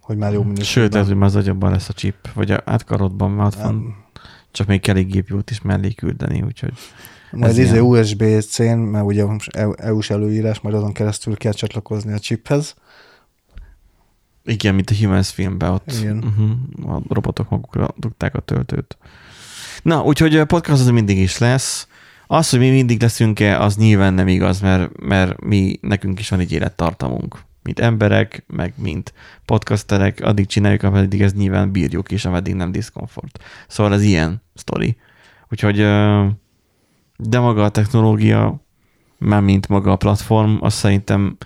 [0.00, 0.82] hogy már jó minőségben.
[0.82, 4.04] Sőt, lehet, hogy már az agyabban lesz a chip, vagy a átkarodban már ott van,
[4.50, 6.72] csak még kell egy gépjót is mellé küldeni, úgyhogy
[7.30, 7.78] Majd izé.
[7.78, 9.24] USB-C-n, mert ugye
[9.76, 12.74] EU-s előírás, majd azon keresztül kell csatlakozni a chiphez.
[14.46, 16.16] Igen, mint a Humans filmben ott Igen.
[16.16, 18.96] uh-huh, a robotok magukra dugták a töltőt.
[19.82, 21.88] Na, úgyhogy a podcast az mindig is lesz.
[22.26, 26.40] Az, hogy mi mindig leszünk-e, az nyilván nem igaz, mert, mert mi, nekünk is van
[26.40, 27.38] egy élettartamunk.
[27.62, 29.12] Mint emberek, meg mint
[29.44, 33.44] podcasterek, addig csináljuk, ameddig ez nyilván bírjuk, és ameddig nem diszkomfort.
[33.68, 34.96] Szóval ez ilyen sztori.
[35.50, 35.76] Úgyhogy,
[37.16, 38.64] de maga a technológia,
[39.18, 41.36] már mint maga a platform, azt szerintem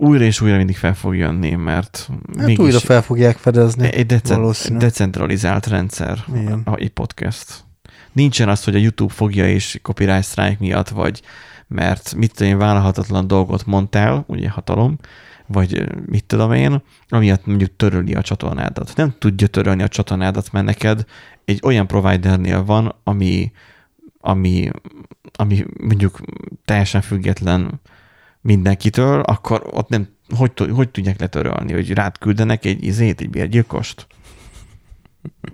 [0.00, 2.08] újra és újra mindig fel fog jönni, mert
[2.38, 3.92] Hát újra fel fogják fedezni.
[3.92, 4.78] egy valószínű.
[4.78, 6.62] decentralizált rendszer Igen.
[6.64, 7.64] a, podcast.
[8.12, 11.22] Nincsen az, hogy a YouTube fogja és copyright strike miatt, vagy
[11.68, 14.98] mert mit tudom én, vállalhatatlan dolgot mondtál, ugye hatalom,
[15.46, 18.92] vagy mit tudom én, amiatt mondjuk töröli a csatornádat.
[18.96, 21.04] Nem tudja törölni a csatornádat, mert neked
[21.44, 23.52] egy olyan providernél van, ami,
[24.20, 24.70] ami,
[25.32, 26.20] ami mondjuk
[26.64, 27.80] teljesen független
[28.48, 34.06] mindenkitől, akkor ott nem, hogy, hogy tudják letörölni, hogy rád küldenek egy izét, egy bérgyilkost?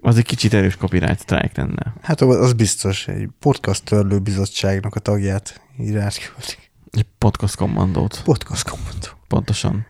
[0.01, 1.95] Az egy kicsit erős copyright strike lenne.
[2.03, 6.71] Hát az biztos, egy podcast törlő bizottságnak a tagját írás küldik.
[6.91, 9.09] Egy podcast kommandót, Podcast kommentó.
[9.29, 9.87] pontosan.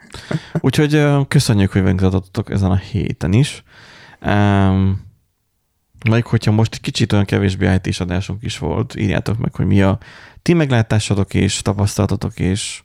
[0.61, 3.63] Úgyhogy köszönjük, hogy velünk tartottatok ezen a héten is.
[4.27, 5.03] Um,
[6.11, 9.99] meg hogyha most kicsit olyan kevésbé it adásunk is volt, írjátok meg, hogy mi a
[10.43, 12.84] ti meglátásotok és tapasztalatotok, és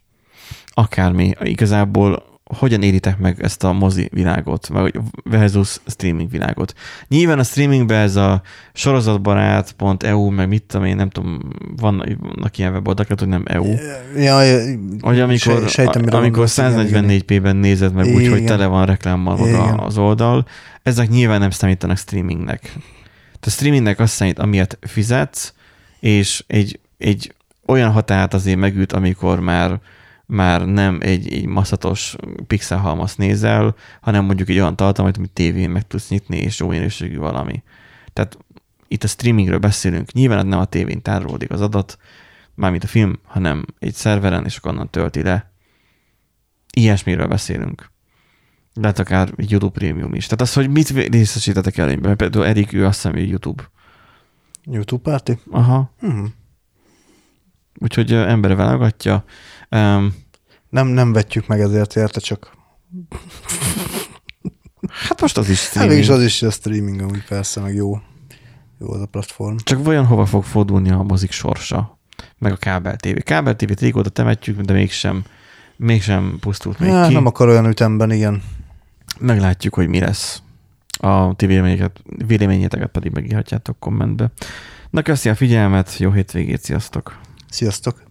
[0.80, 1.34] akármi.
[1.44, 2.28] Igazából
[2.58, 6.74] hogyan éritek meg ezt a mozi világot, vagy versus streaming világot.
[7.08, 8.42] Nyilván a streamingben ez a
[8.74, 11.40] sorozatbarát.eu, meg mit tudom én, nem tudom,
[11.78, 13.74] van, vannak ilyen weboldalak, hogy nem EU.
[14.16, 14.62] Ja,
[15.02, 17.06] Hogy amikor, Se- sejtem, amikor gondolsz, igen, igen.
[17.08, 20.46] 144p-ben nézed meg úgy, hogy tele van reklámmal maga az oldal,
[20.84, 22.62] ezek nyilván nem számítanak streamingnek.
[22.62, 25.54] Tehát a streamingnek azt számít, amiért fizetsz,
[26.00, 27.34] és egy, egy
[27.66, 29.80] olyan határt azért megüt, amikor már
[30.30, 32.16] már nem egy, egy maszatos
[32.48, 37.18] pixelhalmaz nézel, hanem mondjuk egy olyan tartalmat, amit tévén meg tudsz nyitni, és jó minőségű
[37.18, 37.64] valami.
[38.14, 38.38] Tehát
[38.88, 40.12] itt a streamingről beszélünk.
[40.12, 41.98] Nyilván nem a tévén tárolódik az adat,
[42.56, 45.52] mármint a film, hanem egy szerveren, és akkor onnan tölti le.
[46.74, 47.92] Ilyesmiről beszélünk.
[48.74, 50.24] Lehet akár egy YouTube Premium is.
[50.24, 52.18] Tehát az, hogy mit részesítetek előnyben.
[52.18, 53.64] Például Erik, ő azt hiszem, hogy YouTube.
[54.64, 55.32] YouTube party?
[55.52, 55.94] Aha.
[56.00, 56.34] Hmm.
[57.80, 59.24] Úgyhogy ö, embere válogatja.
[59.72, 60.16] Um,
[60.70, 62.52] Nem, nem vetjük meg ezért érte, csak
[64.90, 65.94] hát most az is hát streaming.
[65.94, 68.00] mégis az is a streaming, amúgy persze, meg jó.
[68.80, 69.56] Jó az a platform.
[69.64, 72.00] Csak vajon hova fog fordulni a mozik sorsa?
[72.38, 73.18] Meg a kábel TV.
[73.24, 75.24] Kábel TV-t régóta temetjük, de mégsem,
[75.78, 77.14] mégsem pusztult még Ja, ki.
[77.14, 78.44] nem akar olyan ütemben, igen.
[79.20, 80.42] Meglátjuk, hogy mi lesz.
[81.00, 84.32] A ti véleményeket, véleményeteket pedig megírhatjátok kommentbe.
[84.90, 87.20] Na, köszi a figyelmet, jó hétvégét, sziasztok!
[87.50, 88.04] Sziasztok!